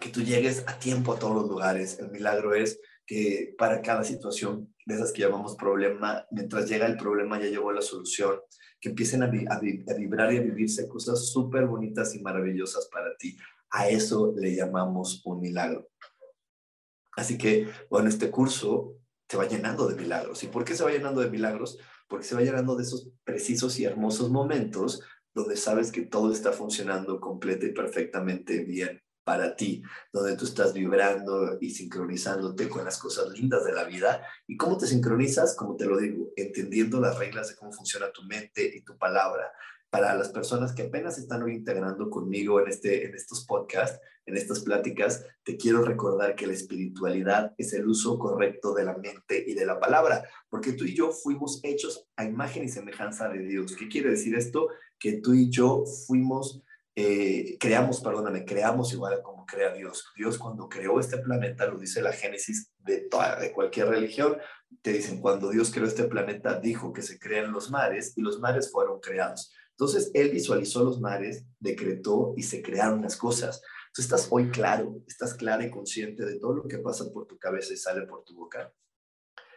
que 0.00 0.08
tú 0.08 0.22
llegues 0.22 0.64
a 0.66 0.78
tiempo 0.78 1.12
a 1.12 1.18
todos 1.18 1.34
los 1.34 1.48
lugares. 1.50 1.98
El 1.98 2.10
milagro 2.10 2.54
es 2.54 2.80
que 3.06 3.54
para 3.58 3.82
cada 3.82 4.04
situación 4.04 4.74
de 4.86 4.94
esas 4.94 5.12
que 5.12 5.20
llamamos 5.20 5.54
problema, 5.56 6.24
mientras 6.30 6.66
llega 6.66 6.86
el 6.86 6.96
problema 6.96 7.38
ya 7.38 7.48
llegó 7.48 7.72
la 7.72 7.82
solución, 7.82 8.40
que 8.80 8.88
empiecen 8.88 9.22
a, 9.22 9.26
a 9.26 9.94
vibrar 9.94 10.32
y 10.32 10.38
a 10.38 10.42
vivirse 10.42 10.88
cosas 10.88 11.26
súper 11.30 11.66
bonitas 11.66 12.14
y 12.14 12.22
maravillosas 12.22 12.88
para 12.90 13.14
ti. 13.18 13.36
A 13.76 13.88
eso 13.88 14.32
le 14.36 14.54
llamamos 14.54 15.20
un 15.24 15.40
milagro. 15.40 15.88
Así 17.16 17.36
que, 17.36 17.68
bueno, 17.90 18.08
este 18.08 18.30
curso 18.30 18.94
se 19.28 19.36
va 19.36 19.48
llenando 19.48 19.88
de 19.88 19.96
milagros. 19.96 20.44
¿Y 20.44 20.46
por 20.46 20.64
qué 20.64 20.76
se 20.76 20.84
va 20.84 20.92
llenando 20.92 21.20
de 21.20 21.28
milagros? 21.28 21.78
Porque 22.08 22.24
se 22.24 22.36
va 22.36 22.42
llenando 22.42 22.76
de 22.76 22.84
esos 22.84 23.10
precisos 23.24 23.80
y 23.80 23.84
hermosos 23.84 24.30
momentos 24.30 25.02
donde 25.34 25.56
sabes 25.56 25.90
que 25.90 26.02
todo 26.02 26.30
está 26.30 26.52
funcionando 26.52 27.18
completa 27.18 27.66
y 27.66 27.72
perfectamente 27.72 28.64
bien 28.64 29.02
para 29.24 29.56
ti, 29.56 29.82
donde 30.12 30.36
tú 30.36 30.44
estás 30.44 30.72
vibrando 30.72 31.58
y 31.60 31.70
sincronizándote 31.70 32.68
con 32.68 32.84
las 32.84 32.98
cosas 32.98 33.30
lindas 33.30 33.64
de 33.64 33.72
la 33.72 33.82
vida. 33.82 34.24
¿Y 34.46 34.56
cómo 34.56 34.78
te 34.78 34.86
sincronizas? 34.86 35.56
Como 35.56 35.74
te 35.74 35.86
lo 35.86 35.98
digo, 35.98 36.30
entendiendo 36.36 37.00
las 37.00 37.18
reglas 37.18 37.48
de 37.48 37.56
cómo 37.56 37.72
funciona 37.72 38.12
tu 38.12 38.22
mente 38.22 38.70
y 38.72 38.82
tu 38.82 38.96
palabra. 38.96 39.50
Para 39.94 40.16
las 40.16 40.30
personas 40.30 40.72
que 40.72 40.82
apenas 40.82 41.18
están 41.18 41.44
hoy 41.44 41.54
integrando 41.54 42.10
conmigo 42.10 42.60
en, 42.60 42.66
este, 42.66 43.06
en 43.06 43.14
estos 43.14 43.46
podcasts, 43.46 44.00
en 44.26 44.36
estas 44.36 44.64
pláticas, 44.64 45.24
te 45.44 45.56
quiero 45.56 45.84
recordar 45.84 46.34
que 46.34 46.48
la 46.48 46.52
espiritualidad 46.52 47.54
es 47.58 47.74
el 47.74 47.86
uso 47.86 48.18
correcto 48.18 48.74
de 48.74 48.82
la 48.82 48.96
mente 48.96 49.44
y 49.46 49.54
de 49.54 49.64
la 49.64 49.78
palabra, 49.78 50.28
porque 50.48 50.72
tú 50.72 50.84
y 50.84 50.96
yo 50.96 51.12
fuimos 51.12 51.60
hechos 51.62 52.08
a 52.16 52.24
imagen 52.24 52.64
y 52.64 52.68
semejanza 52.68 53.28
de 53.28 53.38
Dios. 53.38 53.76
¿Qué 53.76 53.86
quiere 53.86 54.10
decir 54.10 54.34
esto? 54.34 54.66
Que 54.98 55.20
tú 55.20 55.32
y 55.32 55.48
yo 55.48 55.84
fuimos 56.08 56.60
eh, 56.96 57.56
creamos, 57.58 58.00
perdóname, 58.00 58.44
creamos 58.44 58.92
igual 58.92 59.20
como 59.22 59.46
crea 59.46 59.72
Dios. 59.72 60.12
Dios 60.16 60.38
cuando 60.38 60.68
creó 60.68 60.98
este 60.98 61.18
planeta, 61.18 61.66
lo 61.66 61.78
dice 61.78 62.02
la 62.02 62.12
Génesis 62.12 62.72
de, 62.78 63.02
toda, 63.02 63.38
de 63.38 63.52
cualquier 63.52 63.88
religión, 63.88 64.38
te 64.82 64.92
dicen, 64.92 65.20
cuando 65.20 65.50
Dios 65.50 65.70
creó 65.72 65.86
este 65.86 66.04
planeta, 66.04 66.58
dijo 66.58 66.92
que 66.92 67.02
se 67.02 67.18
crean 67.18 67.52
los 67.52 67.70
mares 67.70 68.12
y 68.16 68.22
los 68.22 68.40
mares 68.40 68.70
fueron 68.70 69.00
creados. 69.00 69.52
Entonces, 69.78 70.10
Él 70.14 70.30
visualizó 70.30 70.84
los 70.84 71.00
mares, 71.00 71.44
decretó 71.58 72.34
y 72.36 72.42
se 72.42 72.62
crearon 72.62 73.02
las 73.02 73.16
cosas. 73.16 73.60
Entonces, 73.88 74.04
estás 74.04 74.28
hoy 74.30 74.50
claro, 74.50 75.02
estás 75.06 75.34
clara 75.34 75.64
y 75.64 75.70
consciente 75.70 76.24
de 76.24 76.38
todo 76.38 76.54
lo 76.54 76.68
que 76.68 76.78
pasa 76.78 77.10
por 77.12 77.26
tu 77.26 77.38
cabeza 77.38 77.72
y 77.72 77.76
sale 77.76 78.06
por 78.06 78.24
tu 78.24 78.34
boca. 78.34 78.72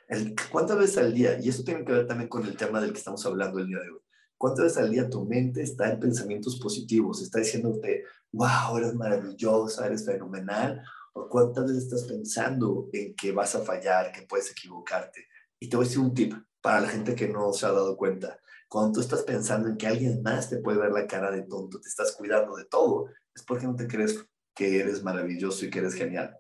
El, 0.07 0.35
¿Cuántas 0.51 0.77
veces 0.77 0.97
al 0.97 1.13
día? 1.13 1.39
Y 1.39 1.49
eso 1.49 1.63
tiene 1.63 1.85
que 1.85 1.91
ver 1.91 2.07
también 2.07 2.29
con 2.29 2.45
el 2.45 2.55
tema 2.55 2.81
del 2.81 2.91
que 2.91 2.97
estamos 2.97 3.25
hablando 3.25 3.59
el 3.59 3.67
día 3.67 3.79
de 3.79 3.89
hoy. 3.89 3.99
¿Cuántas 4.37 4.65
veces 4.65 4.77
al 4.77 4.91
día 4.91 5.09
tu 5.09 5.25
mente 5.25 5.61
está 5.61 5.91
en 5.91 5.99
pensamientos 5.99 6.59
positivos? 6.59 7.21
Está 7.21 7.39
diciéndote, 7.39 8.03
wow, 8.31 8.77
eres 8.77 8.93
maravillosa, 8.93 9.85
eres 9.85 10.05
fenomenal. 10.05 10.83
¿O 11.13 11.27
cuántas 11.27 11.65
veces 11.65 11.83
estás 11.83 12.03
pensando 12.03 12.89
en 12.93 13.15
que 13.15 13.31
vas 13.31 13.55
a 13.55 13.61
fallar, 13.61 14.11
que 14.11 14.21
puedes 14.23 14.51
equivocarte? 14.51 15.25
Y 15.59 15.69
te 15.69 15.75
voy 15.75 15.85
a 15.85 15.87
decir 15.87 16.01
un 16.01 16.13
tip 16.13 16.33
para 16.67 16.81
la 16.81 16.89
gente 16.89 17.15
que 17.15 17.29
no 17.29 17.53
se 17.53 17.65
ha 17.65 17.71
dado 17.71 17.95
cuenta. 17.95 18.41
Cuando 18.67 18.91
tú 18.91 18.99
estás 18.99 19.23
pensando 19.23 19.69
en 19.69 19.77
que 19.77 19.87
alguien 19.87 20.21
más 20.21 20.49
te 20.49 20.57
puede 20.57 20.79
ver 20.79 20.91
la 20.91 21.07
cara 21.07 21.31
de 21.31 21.43
tonto, 21.43 21.79
te 21.79 21.87
estás 21.87 22.11
cuidando 22.11 22.57
de 22.57 22.65
todo, 22.65 23.07
es 23.33 23.41
porque 23.43 23.65
no 23.65 23.73
te 23.73 23.87
crees 23.87 24.21
que 24.53 24.81
eres 24.81 25.01
maravilloso 25.01 25.65
y 25.65 25.69
que 25.69 25.79
eres 25.79 25.93
genial. 25.93 26.37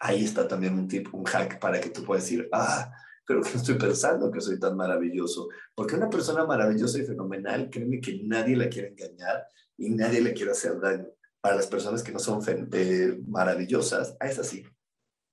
Ahí 0.00 0.22
está 0.22 0.46
también 0.46 0.74
un 0.74 0.86
tip, 0.86 1.08
un 1.14 1.24
hack 1.24 1.58
para 1.60 1.80
que 1.80 1.88
tú 1.88 2.04
puedas 2.04 2.24
decir, 2.24 2.46
ah, 2.52 2.92
creo 3.24 3.40
que 3.40 3.52
no 3.52 3.56
estoy 3.56 3.76
pensando 3.76 4.30
que 4.30 4.42
soy 4.42 4.60
tan 4.60 4.76
maravilloso. 4.76 5.48
Porque 5.74 5.94
una 5.96 6.10
persona 6.10 6.44
maravillosa 6.44 6.98
y 6.98 7.06
fenomenal, 7.06 7.70
créeme 7.70 8.02
que 8.02 8.20
nadie 8.22 8.56
la 8.56 8.68
quiere 8.68 8.88
engañar 8.88 9.46
y 9.78 9.88
nadie 9.88 10.20
le 10.20 10.34
quiere 10.34 10.52
hacer 10.52 10.78
daño. 10.78 11.06
Para 11.40 11.56
las 11.56 11.68
personas 11.68 12.02
que 12.02 12.12
no 12.12 12.18
son 12.18 12.42
eh, 12.70 13.18
maravillosas, 13.26 14.14
a 14.20 14.26
esas 14.26 14.46
sí. 14.46 14.62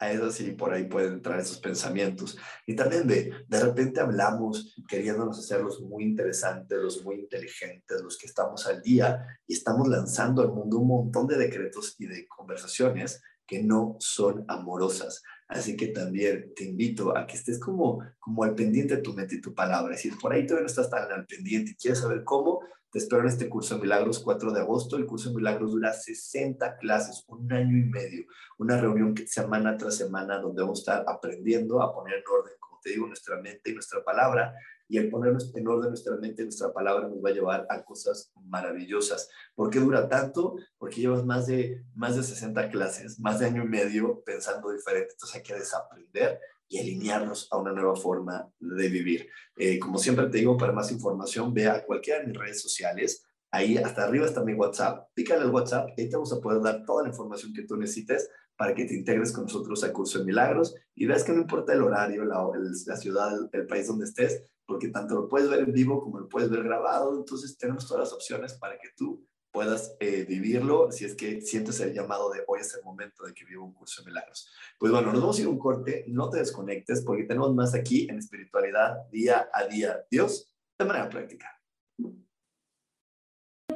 A 0.02 0.12
esas 0.12 0.34
sí, 0.34 0.54
por 0.54 0.74
ahí 0.74 0.86
pueden 0.86 1.14
entrar 1.14 1.40
esos 1.40 1.60
pensamientos. 1.60 2.36
Y 2.66 2.76
también 2.76 3.08
de, 3.08 3.32
de 3.48 3.60
repente 3.60 4.00
hablamos 4.00 4.76
queriéndonos 4.88 5.38
hacerlos 5.38 5.80
muy 5.80 6.04
interesantes, 6.04 6.76
los 6.80 7.04
muy 7.04 7.20
inteligentes, 7.20 8.02
los 8.02 8.18
que 8.18 8.26
estamos 8.26 8.66
al 8.66 8.82
día 8.82 9.24
y 9.46 9.54
estamos 9.54 9.88
lanzando 9.88 10.42
al 10.42 10.54
mundo 10.54 10.80
un 10.80 10.88
montón 10.88 11.28
de 11.28 11.38
decretos 11.38 11.96
y 12.00 12.08
de 12.08 12.28
conversaciones 12.28 13.22
que 13.46 13.62
no 13.62 13.98
son 14.00 14.44
amorosas. 14.48 15.22
Así 15.52 15.76
que 15.76 15.88
también 15.88 16.54
te 16.56 16.64
invito 16.64 17.16
a 17.18 17.28
que 17.28 17.36
estés 17.36 17.60
como, 17.60 18.02
como 18.20 18.46
al 18.46 18.56
pendiente 18.56 18.96
de 18.96 19.02
tu 19.02 19.14
mente 19.14 19.36
y 19.36 19.42
tu 19.42 19.54
palabra. 19.54 19.92
Decir, 19.92 20.14
por 20.18 20.32
ahí 20.32 20.46
todavía 20.46 20.64
no 20.64 20.68
estás 20.68 20.90
tan 20.90 21.12
al 21.12 21.26
pendiente 21.26 21.72
y 21.72 21.76
quieres 21.76 22.00
saber 22.00 22.24
cómo, 22.24 22.62
te 22.90 23.00
espero 23.00 23.22
en 23.24 23.28
este 23.28 23.50
curso 23.50 23.76
de 23.76 23.82
milagros 23.82 24.20
4 24.20 24.54
de 24.54 24.62
agosto. 24.62 24.96
El 24.96 25.06
curso 25.06 25.30
de 25.30 25.36
milagros 25.36 25.72
dura 25.72 25.92
60 25.92 26.78
clases, 26.78 27.26
un 27.28 27.52
año 27.52 27.78
y 27.78 27.84
medio, 27.84 28.28
una 28.60 28.80
reunión 28.80 29.14
semana 29.28 29.76
tras 29.76 29.98
semana 29.98 30.40
donde 30.40 30.62
vamos 30.62 30.80
a 30.80 30.82
estar 30.82 31.06
aprendiendo 31.06 31.82
a 31.82 31.94
poner 31.94 32.20
en 32.20 32.24
orden, 32.32 32.54
como 32.58 32.80
te 32.82 32.92
digo, 32.92 33.08
nuestra 33.08 33.42
mente 33.42 33.72
y 33.72 33.74
nuestra 33.74 34.02
palabra 34.06 34.54
y 34.92 34.98
el 34.98 35.10
poner 35.10 35.34
en 35.56 35.68
orden 35.70 35.88
nuestra 35.88 36.18
mente 36.18 36.44
nuestra 36.44 36.74
palabra 36.74 37.08
nos 37.08 37.24
va 37.24 37.30
a 37.30 37.34
llevar 37.34 37.66
a 37.70 37.82
cosas 37.82 38.30
maravillosas. 38.44 39.30
¿Por 39.56 39.70
qué 39.70 39.80
dura 39.80 40.10
tanto? 40.10 40.58
Porque 40.78 41.00
llevas 41.00 41.24
más 41.24 41.48
de, 41.48 41.86
más 41.96 42.18
de 42.18 42.24
60 42.24 42.70
clases, 42.70 43.18
más 43.18 43.40
de 43.40 43.46
año 43.46 43.64
y 43.64 43.70
medio 43.70 44.22
pensando 44.26 44.70
diferente. 44.70 45.14
Entonces 45.14 45.38
hay 45.38 45.44
que 45.44 45.54
desaprender 45.54 46.42
y 46.68 46.80
alinearnos 46.80 47.48
a 47.52 47.58
una 47.58 47.72
nueva 47.72 47.96
forma 47.96 48.52
de 48.60 48.90
vivir. 48.90 49.30
Eh, 49.56 49.80
como 49.80 49.98
siempre 49.98 50.28
te 50.28 50.40
digo, 50.40 50.58
para 50.58 50.74
más 50.74 50.92
información, 50.92 51.54
ve 51.54 51.70
a 51.70 51.86
cualquiera 51.86 52.20
de 52.20 52.28
mis 52.28 52.38
redes 52.38 52.62
sociales. 52.62 53.26
Ahí 53.50 53.78
hasta 53.78 54.04
arriba 54.04 54.26
está 54.26 54.44
mi 54.44 54.56
WhatsApp. 54.56 55.08
Pícale 55.14 55.44
al 55.44 55.52
WhatsApp 55.52 55.92
ahí 55.98 56.10
te 56.10 56.18
vamos 56.18 56.34
a 56.34 56.42
poder 56.42 56.62
dar 56.62 56.84
toda 56.86 57.04
la 57.04 57.10
información 57.10 57.54
que 57.54 57.64
tú 57.64 57.78
necesites 57.78 58.30
para 58.58 58.76
que 58.76 58.84
te 58.84 58.94
integres 58.94 59.32
con 59.32 59.46
nosotros 59.46 59.82
al 59.86 59.94
curso 59.94 60.20
de 60.20 60.26
milagros 60.26 60.76
y 60.94 61.06
veas 61.06 61.24
que 61.24 61.32
no 61.32 61.40
importa 61.40 61.72
el 61.72 61.82
horario, 61.82 62.26
la, 62.26 62.46
la 62.88 62.98
ciudad, 62.98 63.32
el 63.54 63.66
país 63.68 63.88
donde 63.88 64.04
estés, 64.04 64.44
porque 64.72 64.88
tanto 64.88 65.16
lo 65.16 65.28
puedes 65.28 65.50
ver 65.50 65.60
en 65.60 65.74
vivo 65.74 66.02
como 66.02 66.18
lo 66.18 66.30
puedes 66.30 66.50
ver 66.50 66.64
grabado, 66.64 67.14
entonces 67.18 67.58
tenemos 67.58 67.86
todas 67.86 68.06
las 68.06 68.14
opciones 68.14 68.54
para 68.54 68.80
que 68.80 68.88
tú 68.96 69.28
puedas 69.52 69.98
eh, 70.00 70.24
vivirlo 70.24 70.94
si 70.94 71.04
es 71.04 71.14
que 71.14 71.42
sientes 71.42 71.78
el 71.82 71.94
llamado 71.94 72.32
de 72.32 72.42
hoy 72.48 72.62
es 72.62 72.74
el 72.74 72.86
momento 72.86 73.26
de 73.26 73.34
que 73.34 73.44
viva 73.44 73.66
un 73.66 73.74
curso 73.74 74.02
de 74.02 74.08
milagros. 74.08 74.50
Pues 74.80 74.94
bueno, 74.94 75.12
nos 75.12 75.20
vamos 75.20 75.38
a 75.38 75.42
ir 75.42 75.50
un 75.50 75.60
corte, 75.60 76.06
no 76.08 76.30
te 76.30 76.38
desconectes 76.40 77.04
porque 77.06 77.26
tenemos 77.26 77.54
más 77.54 77.76
aquí 77.76 78.08
en 78.10 78.18
espiritualidad 78.18 79.10
día 79.12 79.50
a 79.54 79.66
día. 79.66 80.06
Dios, 80.10 80.56
de 80.80 80.86
manera 80.86 81.10
práctica. 81.10 81.62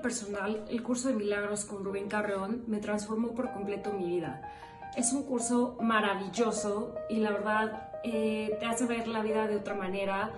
Personal, 0.02 0.64
el 0.70 0.82
curso 0.82 1.10
de 1.10 1.16
milagros 1.16 1.66
con 1.66 1.84
Rubén 1.84 2.08
Carreón 2.08 2.64
me 2.68 2.80
transformó 2.80 3.36
por 3.36 3.52
completo 3.52 3.92
mi 3.92 4.06
vida. 4.06 4.50
Es 4.96 5.12
un 5.12 5.24
curso 5.24 5.78
maravilloso 5.82 6.96
y 7.10 7.18
la 7.18 7.32
verdad 7.32 7.92
eh, 8.06 8.56
te 8.62 8.66
hace 8.66 8.86
ver 8.86 9.10
la 9.10 9.22
vida 9.24 9.46
de 9.46 9.58
otra 9.58 9.74
manera 9.74 10.32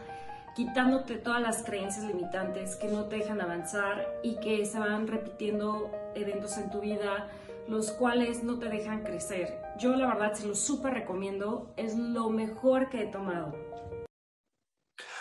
quitándote 0.58 1.18
todas 1.18 1.40
las 1.40 1.62
creencias 1.62 2.04
limitantes 2.04 2.78
que 2.78 2.88
no 2.88 3.06
te 3.06 3.18
dejan 3.18 3.40
avanzar 3.42 4.20
y 4.24 4.40
que 4.40 4.66
se 4.66 4.80
van 4.80 5.08
repitiendo 5.08 5.92
eventos 6.16 6.58
en 6.58 6.72
tu 6.72 6.82
vida, 6.82 7.30
los 7.68 7.92
cuales 7.92 8.44
no 8.44 8.58
te 8.58 8.68
dejan 8.68 9.04
crecer. 9.04 9.62
Yo 9.80 9.96
la 9.96 10.08
verdad 10.08 10.34
se 10.34 10.48
lo 10.48 10.56
súper 10.56 10.96
recomiendo, 10.96 11.76
es 11.78 11.96
lo 11.96 12.32
mejor 12.32 12.90
que 12.90 13.04
he 13.04 13.06
tomado. 13.06 13.54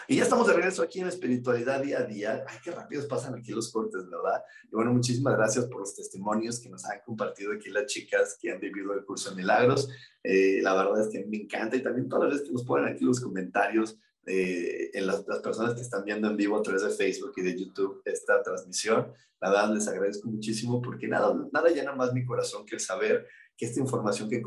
Y 0.09 0.16
ya 0.16 0.23
estamos 0.23 0.47
de 0.47 0.55
regreso 0.55 0.83
aquí 0.83 1.00
en 1.00 1.09
Espiritualidad 1.09 1.83
Día 1.83 1.99
a 1.99 2.05
Día. 2.05 2.45
Ay, 2.49 2.57
qué 2.64 2.71
rápidos 2.71 3.05
pasan 3.05 3.35
aquí 3.35 3.52
los 3.52 3.71
cortes, 3.71 4.09
¿verdad? 4.09 4.43
Y 4.64 4.75
bueno, 4.75 4.95
muchísimas 4.95 5.37
gracias 5.37 5.66
por 5.66 5.81
los 5.81 5.95
testimonios 5.95 6.61
que 6.61 6.71
nos 6.71 6.87
han 6.87 7.00
compartido 7.05 7.52
aquí 7.52 7.69
las 7.69 7.85
chicas 7.85 8.38
que 8.40 8.52
han 8.52 8.61
vivido 8.61 8.95
el 8.95 9.05
curso 9.05 9.31
de 9.31 9.37
milagros. 9.37 9.90
Eh, 10.23 10.61
la 10.62 10.73
verdad 10.75 11.02
es 11.02 11.09
que 11.09 11.26
me 11.26 11.37
encanta 11.37 11.76
y 11.76 11.83
también 11.83 12.09
todas 12.09 12.25
las 12.25 12.33
veces 12.35 12.49
que 12.49 12.55
nos 12.55 12.64
ponen 12.64 12.95
aquí 12.95 13.05
los 13.05 13.21
comentarios 13.21 13.99
eh, 14.26 14.90
en 14.92 15.06
las, 15.06 15.23
personas 15.42 15.75
que 15.75 15.83
están 15.83 16.04
viendo 16.04 16.28
en 16.28 16.37
vivo 16.37 16.56
a 16.56 16.62
través 16.62 16.83
de 16.83 16.90
Facebook 16.90 17.33
y 17.37 17.42
de 17.42 17.59
YouTube 17.59 18.02
esta 18.04 18.42
transmisión. 18.42 19.12
La 19.40 19.50
verdad 19.50 19.75
les 19.75 19.87
agradezco 19.87 20.28
muchísimo 20.28 20.83
porque 20.83 21.06
nada, 21.06 21.35
nada 21.52 21.68
llena 21.68 21.95
más 21.95 22.12
mi 22.12 22.25
corazón 22.25 22.66
que 22.66 22.75
el 22.75 22.80
saber 22.80 23.26
que 23.56 23.66
esta 23.66 23.80
información 23.80 24.28
que, 24.28 24.42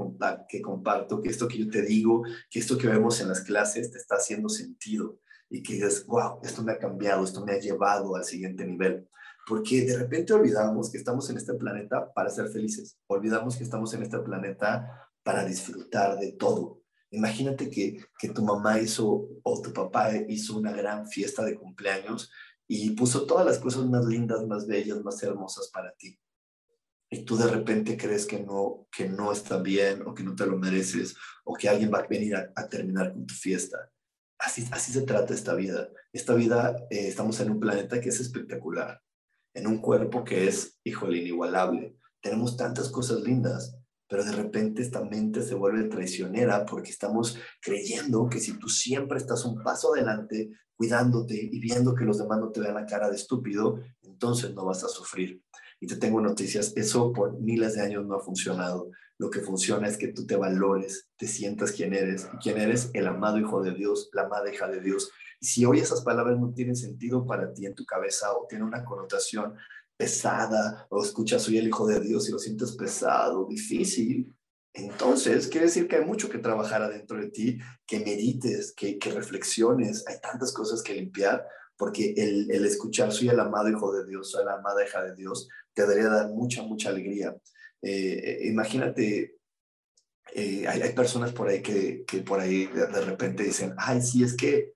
que 0.47 0.61
comparto, 0.61 1.21
que 1.21 1.29
esto 1.29 1.47
que 1.47 1.57
yo 1.57 1.69
te 1.69 1.81
digo, 1.81 2.23
que 2.49 2.59
esto 2.59 2.77
que 2.77 2.87
vemos 2.87 3.19
en 3.21 3.29
las 3.29 3.41
clases 3.41 3.91
te 3.91 3.97
está 3.97 4.15
haciendo 4.15 4.49
sentido 4.49 5.19
y 5.49 5.63
que 5.63 5.73
dices, 5.73 6.05
wow, 6.05 6.39
esto 6.43 6.61
me 6.61 6.73
ha 6.73 6.77
cambiado, 6.77 7.23
esto 7.23 7.43
me 7.43 7.53
ha 7.53 7.59
llevado 7.59 8.15
al 8.15 8.23
siguiente 8.23 8.65
nivel. 8.65 9.07
Porque 9.47 9.83
de 9.83 9.97
repente 9.97 10.33
olvidamos 10.33 10.91
que 10.91 10.99
estamos 10.99 11.27
en 11.29 11.37
este 11.37 11.55
planeta 11.55 12.13
para 12.13 12.29
ser 12.29 12.49
felices, 12.49 12.99
olvidamos 13.07 13.55
que 13.55 13.63
estamos 13.63 13.93
en 13.95 14.03
este 14.03 14.19
planeta 14.19 15.09
para 15.23 15.43
disfrutar 15.43 16.19
de 16.19 16.33
todo, 16.33 16.78
Imagínate 17.11 17.69
que, 17.69 18.05
que 18.17 18.29
tu 18.29 18.43
mamá 18.43 18.79
hizo 18.79 19.27
o 19.43 19.61
tu 19.61 19.73
papá 19.73 20.11
hizo 20.27 20.57
una 20.57 20.71
gran 20.71 21.07
fiesta 21.07 21.43
de 21.43 21.55
cumpleaños 21.55 22.31
y 22.67 22.91
puso 22.91 23.25
todas 23.25 23.45
las 23.45 23.57
cosas 23.57 23.85
más 23.85 24.05
lindas, 24.05 24.45
más 24.45 24.67
bellas, 24.67 25.03
más 25.03 25.21
hermosas 25.23 25.69
para 25.73 25.91
ti. 25.95 26.19
Y 27.11 27.25
tú 27.25 27.35
de 27.35 27.47
repente 27.47 27.97
crees 27.97 28.27
que 28.27 28.39
no, 28.39 28.87
que 28.95 29.09
no 29.09 29.31
está 29.31 29.57
bien 29.57 30.03
o 30.05 30.13
que 30.13 30.23
no 30.23 30.35
te 30.35 30.45
lo 30.45 30.57
mereces 30.57 31.15
o 31.43 31.55
que 31.55 31.67
alguien 31.67 31.91
va 31.91 31.99
a 31.99 32.07
venir 32.07 32.35
a, 32.35 32.67
terminar 32.67 33.11
con 33.11 33.25
tu 33.25 33.33
fiesta. 33.33 33.91
Así, 34.37 34.67
así 34.71 34.91
se 34.91 35.01
trata 35.01 35.33
esta 35.33 35.55
vida. 35.55 35.89
Esta 36.13 36.35
vida, 36.35 36.75
eh, 36.91 37.07
estamos 37.07 37.39
en 37.39 37.49
un 37.49 37.59
planeta 37.59 37.99
que 37.99 38.09
es 38.09 38.19
espectacular, 38.19 39.01
en 39.55 39.65
un 39.65 39.81
cuerpo 39.81 40.23
que 40.23 40.47
es, 40.47 40.79
híjole, 40.83 41.17
inigualable. 41.17 41.97
Tenemos 42.21 42.55
tantas 42.55 42.89
cosas 42.89 43.21
lindas, 43.21 43.78
pero 44.09 44.25
de 44.25 44.31
repente 44.31 44.81
esta 44.81 45.03
mente 45.03 45.43
se 45.43 45.53
vuelve 45.53 45.87
traicionera 45.87 46.65
porque 46.65 46.89
estamos 46.89 47.37
creyendo 47.61 48.27
que 48.27 48.39
si 48.39 48.57
tú 48.57 48.67
siempre 48.67 49.19
estás 49.19 49.45
un 49.45 49.61
paso 49.61 49.93
adelante, 49.93 50.49
cuidándote 50.75 51.35
y 51.35 51.59
viendo 51.59 51.93
que 51.93 52.05
los 52.05 52.17
demás 52.17 52.39
no 52.39 52.51
te 52.51 52.59
vean 52.59 52.73
la 52.73 52.87
cara 52.87 53.09
de 53.09 53.15
estúpido, 53.15 53.79
entonces 54.01 54.53
no 54.55 54.65
vas 54.65 54.83
a 54.83 54.89
sufrir. 54.89 55.43
Y 55.79 55.87
te 55.87 55.95
tengo 55.95 56.19
noticias, 56.19 56.73
eso 56.75 57.13
por 57.13 57.39
miles 57.39 57.75
de 57.75 57.81
años 57.81 58.05
no 58.05 58.15
ha 58.15 58.19
funcionado. 58.19 58.89
Lo 59.17 59.29
que 59.29 59.41
funciona 59.41 59.87
es 59.87 59.97
que 59.97 60.07
tú 60.07 60.25
te 60.25 60.35
valores, 60.35 61.09
te 61.15 61.27
sientas 61.27 61.71
quién 61.71 61.93
eres, 61.93 62.27
y 62.33 62.37
quién 62.37 62.57
eres 62.57 62.89
el 62.93 63.07
amado 63.07 63.37
hijo 63.37 63.61
de 63.61 63.73
Dios, 63.73 64.09
la 64.13 64.23
amada 64.23 64.51
hija 64.51 64.67
de 64.67 64.81
Dios. 64.81 65.11
Y 65.39 65.45
si 65.45 65.65
hoy 65.65 65.79
esas 65.79 66.01
palabras 66.01 66.39
no 66.39 66.51
tienen 66.53 66.75
sentido 66.75 67.25
para 67.25 67.53
ti 67.53 67.65
en 67.65 67.75
tu 67.75 67.85
cabeza 67.85 68.33
o 68.33 68.47
tienen 68.47 68.67
una 68.67 68.83
connotación 68.83 69.55
pesada 69.99 70.87
o 70.89 71.03
escuchas 71.03 71.41
soy 71.41 71.57
el 71.57 71.67
hijo 71.67 71.85
de 71.85 71.99
Dios 71.99 72.29
y 72.29 72.31
lo 72.31 72.39
sientes 72.39 72.71
pesado, 72.71 73.45
difícil, 73.45 74.33
entonces 74.73 75.49
quiere 75.49 75.65
decir 75.65 75.89
que 75.89 75.97
hay 75.97 76.05
mucho 76.05 76.29
que 76.29 76.37
trabajar 76.37 76.81
adentro 76.81 77.19
de 77.19 77.29
ti, 77.29 77.59
que 77.85 77.99
medites, 77.99 78.71
que, 78.71 78.97
reflexiones, 79.13 80.07
hay 80.07 80.21
tantas 80.21 80.53
cosas 80.53 80.81
que 80.81 80.93
limpiar, 80.93 81.45
porque 81.75 82.13
el, 82.15 82.49
escuchar 82.65 83.11
soy 83.11 83.27
el 83.27 83.41
amado 83.41 83.69
hijo 83.69 83.91
de 83.91 84.07
Dios, 84.07 84.31
soy 84.31 84.45
la 84.45 84.53
amada 84.53 84.85
hija 84.85 85.03
de 85.03 85.15
Dios, 85.15 85.49
te 85.73 85.81
debería 85.81 86.09
dar 86.09 86.29
mucha, 86.29 86.63
mucha 86.63 86.89
alegría. 86.89 87.35
Eh, 87.81 88.43
imagínate, 88.43 89.35
eh, 90.33 90.65
hay, 90.65 90.93
personas 90.93 91.33
por 91.33 91.49
ahí 91.49 91.61
que, 91.61 92.05
por 92.25 92.39
ahí 92.39 92.67
de, 92.67 92.87
de, 92.87 93.01
repente 93.01 93.43
dicen, 93.43 93.73
ay, 93.77 94.01
sí, 94.01 94.23
es 94.23 94.37
que 94.37 94.75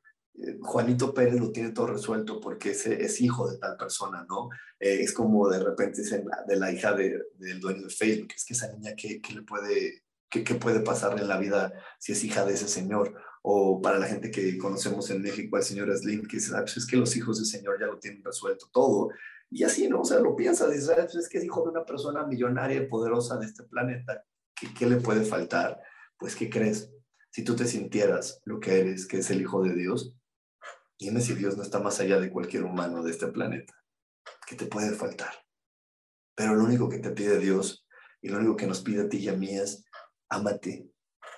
Juanito 0.62 1.13
Pérez 1.13 1.40
lo 1.40 1.52
tiene 1.52 1.72
todo 1.72 1.88
resuelto 1.88 2.40
porque 2.40 2.72
es, 2.72 2.86
es 2.88 3.22
hijo 3.22 3.50
de 3.50 3.58
tal 3.60 3.78
persona, 3.78 4.25
¿no? 4.28 4.50
Eh, 4.80 5.02
es 5.02 5.13
como 5.13 5.48
de 5.48 5.60
repente 5.60 6.02
dicen 6.02 6.25
de 6.48 6.56
la 6.56 6.72
hija 6.72 6.94
del 6.94 7.60
dueño 7.60 7.84
de 7.84 7.90
Facebook, 7.90 8.34
es 8.36 8.44
que 8.44 8.54
esa 8.54 8.72
niña, 8.72 8.94
¿qué, 8.98 9.22
qué 9.22 9.34
le 9.34 9.44
puede, 9.44 10.04
qué, 10.30 10.44
qué, 10.44 10.56
puede 10.56 10.80
pasarle 10.80 11.22
en 11.22 11.28
la 11.28 11.38
vida 11.38 11.74
si 12.00 12.13
es 12.13 12.24
hija 12.24 12.46
de 12.46 12.54
ese 12.54 12.68
señor? 12.68 13.13
O 13.44 13.82
para 13.82 14.00
la 14.00 14.08
gente 14.08 14.32
que 14.32 14.58
conocemos 14.58 15.10
en 15.12 15.22
México, 15.22 15.58
el 15.58 15.63
señor 15.63 15.96
Slim, 15.96 16.25
que 16.25 16.38
dice, 16.38 16.54
ah, 16.56 16.62
pues 16.62 16.78
es 16.78 16.88
que 16.88 16.98
los 16.98 17.16
hijos 17.16 17.38
del 17.38 17.46
señor 17.46 17.80
ya 17.80 17.86
lo 17.86 18.00
tienen 18.00 18.24
resuelto 18.24 18.68
todo. 18.72 19.10
Y 19.52 19.63
así, 19.63 19.88
¿no? 19.88 20.02
O 20.02 20.06
sea, 20.06 20.20
lo 20.20 20.36
piensa, 20.36 20.68
dice, 20.68 20.94
ah, 20.94 21.04
pues 21.04 21.16
es 21.16 21.30
que 21.30 21.38
es 21.38 21.44
hijo 21.44 21.62
de 21.63 21.70
una 21.70 21.86
persona 21.86 22.25
millonaria 22.25 22.82
y 22.82 22.88
poderosa 22.88 23.38
de 23.38 23.46
este 23.46 23.63
planeta. 23.63 24.25
¿Qué, 24.56 24.74
¿Qué 24.74 24.88
le 24.88 24.96
puede 24.98 25.25
faltar? 25.25 25.80
Pues, 26.18 26.36
¿qué 26.36 26.50
crees? 26.50 26.90
Si 27.30 27.44
tú 27.44 27.56
te 27.56 27.66
sintieras 27.66 28.42
lo 28.46 28.60
que 28.60 28.80
eres, 28.80 29.06
que 29.06 29.18
es 29.18 29.30
el 29.30 29.42
hijo 29.42 29.62
de 29.63 29.75
Dios, 29.75 30.16
Dime 31.00 31.22
si 31.22 31.34
Dios 31.34 31.58
no 31.58 31.64
está 31.64 31.80
más 31.80 32.00
allá 32.00 32.20
de 32.20 32.32
cualquier 32.32 32.64
humano 32.64 33.04
de 33.04 33.12
este 33.12 33.28
planeta. 33.28 33.74
¿Qué 34.48 34.56
te 34.56 34.66
puede 34.66 34.94
faltar? 34.94 35.34
Pero 36.36 36.56
lo 36.56 36.64
único 36.64 36.90
que 36.90 37.00
te 37.00 37.12
pide 37.12 37.40
Dios 37.40 37.86
y 38.22 38.30
lo 38.30 38.38
único 38.38 38.56
que 38.56 38.68
nos 38.68 38.82
pide 38.82 39.04
a 39.04 39.10
ti 39.10 39.18
y 39.18 39.30
a 39.30 39.34
mí 39.34 39.50
es 39.50 39.86
ámate, 40.30 40.90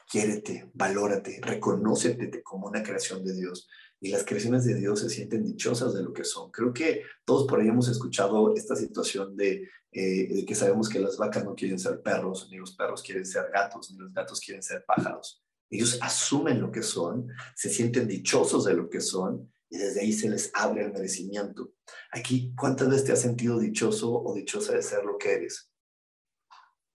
quiérete, 0.09 0.69
valórate, 0.73 1.39
reconócete 1.41 2.43
como 2.43 2.67
una 2.67 2.83
creación 2.83 3.23
de 3.23 3.33
Dios. 3.33 3.67
Y 3.99 4.09
las 4.09 4.23
creaciones 4.23 4.65
de 4.65 4.75
Dios 4.75 4.99
se 4.99 5.09
sienten 5.09 5.43
dichosas 5.43 5.93
de 5.93 6.03
lo 6.03 6.13
que 6.13 6.23
son. 6.23 6.51
Creo 6.51 6.73
que 6.73 7.01
todos 7.23 7.47
por 7.47 7.59
ahí 7.59 7.67
hemos 7.67 7.87
escuchado 7.87 8.53
esta 8.55 8.75
situación 8.75 9.35
de, 9.35 9.69
eh, 9.91 10.27
de 10.27 10.45
que 10.45 10.53
sabemos 10.53 10.89
que 10.89 10.99
las 10.99 11.17
vacas 11.17 11.43
no 11.43 11.55
quieren 11.55 11.79
ser 11.79 12.01
perros, 12.01 12.49
ni 12.51 12.57
los 12.57 12.75
perros 12.75 13.01
quieren 13.01 13.25
ser 13.25 13.49
gatos, 13.51 13.91
ni 13.91 13.97
los 13.97 14.13
gatos 14.13 14.39
quieren 14.39 14.61
ser 14.61 14.83
pájaros. 14.85 15.44
Ellos 15.75 15.99
asumen 16.01 16.61
lo 16.61 16.71
que 16.71 16.83
son, 16.83 17.27
se 17.55 17.69
sienten 17.69 18.07
dichosos 18.07 18.65
de 18.65 18.73
lo 18.73 18.89
que 18.89 19.01
son 19.01 19.51
y 19.69 19.77
desde 19.77 20.01
ahí 20.01 20.13
se 20.13 20.29
les 20.29 20.51
abre 20.53 20.85
el 20.85 20.93
merecimiento. 20.93 21.73
Aquí, 22.11 22.53
¿cuántas 22.57 22.89
veces 22.89 23.05
te 23.05 23.11
has 23.11 23.21
sentido 23.21 23.59
dichoso 23.59 24.11
o 24.13 24.33
dichosa 24.33 24.73
de 24.73 24.81
ser 24.81 25.03
lo 25.03 25.17
que 25.17 25.33
eres? 25.33 25.69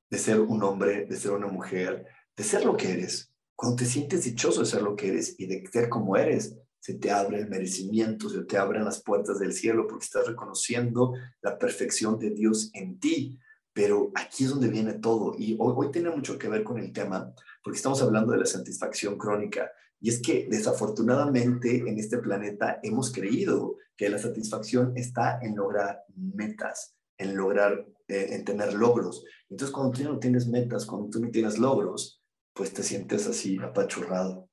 De 0.09 0.19
ser 0.19 0.41
un 0.41 0.63
hombre, 0.63 1.07
de 1.07 1.17
ser 1.17 1.33
una 1.33 1.47
mujer, 1.47 2.07
de 2.37 2.45
ser 2.45 2.65
lo 2.65 2.77
que 2.77 2.93
eres. 2.93 3.33
Cuando 3.55 3.77
te 3.77 3.85
sientes 3.85 4.25
dichoso 4.25 4.61
de 4.61 4.67
ser 4.67 4.83
lo 4.83 4.97
que 4.97 5.09
eres 5.09 5.35
y 5.39 5.47
de 5.47 5.67
ser 5.71 5.89
como 5.89 6.17
eres, 6.17 6.57
se 6.79 6.95
te 6.95 7.11
abre 7.11 7.39
el 7.39 7.49
merecimiento, 7.49 8.31
se 8.31 8.45
te 8.45 8.57
abren 8.57 8.85
las 8.85 9.03
puertas 9.03 9.39
del 9.39 9.53
cielo 9.53 9.87
porque 9.87 10.07
estás 10.07 10.27
reconociendo 10.27 11.13
la 11.43 11.59
perfección 11.59 12.19
de 12.19 12.31
Dios 12.31 12.71
en 12.73 12.99
ti. 12.99 13.39
Pero 13.73 14.11
aquí 14.15 14.45
es 14.45 14.51
donde 14.51 14.69
viene 14.69 14.95
todo 14.95 15.35
y 15.39 15.57
hoy, 15.59 15.75
hoy 15.77 15.91
tiene 15.93 16.11
mucho 16.11 16.39
que 16.39 16.49
ver 16.49 16.65
con 16.65 16.79
el 16.79 16.93
tema 16.93 17.33
porque 17.63 17.77
estamos 17.77 18.03
hablando 18.03 18.33
de 18.33 18.39
la 18.39 18.47
satisfacción 18.47 19.19
crónica 19.19 19.71
y 20.01 20.09
es 20.09 20.23
que 20.23 20.49
desafortunadamente 20.51 21.79
en 21.87 21.99
este 21.99 22.19
planeta 22.19 22.81
hemos 22.83 23.13
creído 23.13 23.77
que 23.97 24.09
la 24.09 24.19
satisfacción 24.19 24.97
está 24.97 25.39
en 25.43 25.55
lograr 25.57 26.05
metas, 26.17 26.97
en 27.19 27.37
lograr, 27.37 27.87
eh, 28.09 28.29
en 28.31 28.45
tener 28.45 28.73
logros. 28.73 29.25
Entonces 29.51 29.75
cuando 29.75 29.93
tú 29.93 30.05
no 30.05 30.19
tienes 30.19 30.49
metas, 30.49 30.87
cuando 30.87 31.11
tú 31.11 31.21
no 31.21 31.31
tienes 31.31 31.59
logros, 31.59 32.23
pues 32.55 32.73
te 32.73 32.83
sientes 32.83 33.27
así 33.27 33.59
apachurrado. 33.59 34.49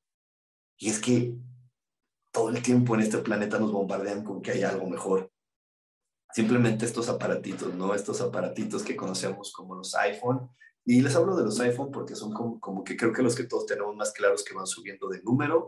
Y 0.77 0.89
es 0.89 0.99
que 0.99 1.33
todo 2.31 2.49
el 2.49 2.61
tiempo 2.61 2.95
en 2.95 3.01
este 3.01 3.19
planeta 3.19 3.57
nos 3.57 3.71
bombardean 3.71 4.23
con 4.23 4.41
que 4.41 4.51
hay 4.51 4.63
algo 4.63 4.87
mejor. 4.87 5.31
Simplemente 6.33 6.85
estos 6.85 7.07
aparatitos, 7.07 7.73
¿no? 7.73 7.95
Estos 7.95 8.21
aparatitos 8.21 8.83
que 8.83 8.97
conocemos 8.97 9.53
como 9.53 9.75
los 9.75 9.95
iPhone, 9.95 10.49
y 10.89 11.01
les 11.01 11.13
hablo 11.17 11.35
de 11.35 11.43
los 11.43 11.59
iPhone 11.59 11.91
porque 11.91 12.15
son 12.15 12.31
como, 12.31 12.81
que 12.81 12.95
creo 12.95 13.11
que 13.11 13.21
los 13.21 13.35
que 13.35 13.43
todos 13.43 13.65
tenemos 13.65 13.93
más 13.97 14.13
claros 14.13 14.45
que 14.45 14.55
van 14.55 14.65
subiendo 14.65 15.09
de 15.09 15.21
número. 15.21 15.67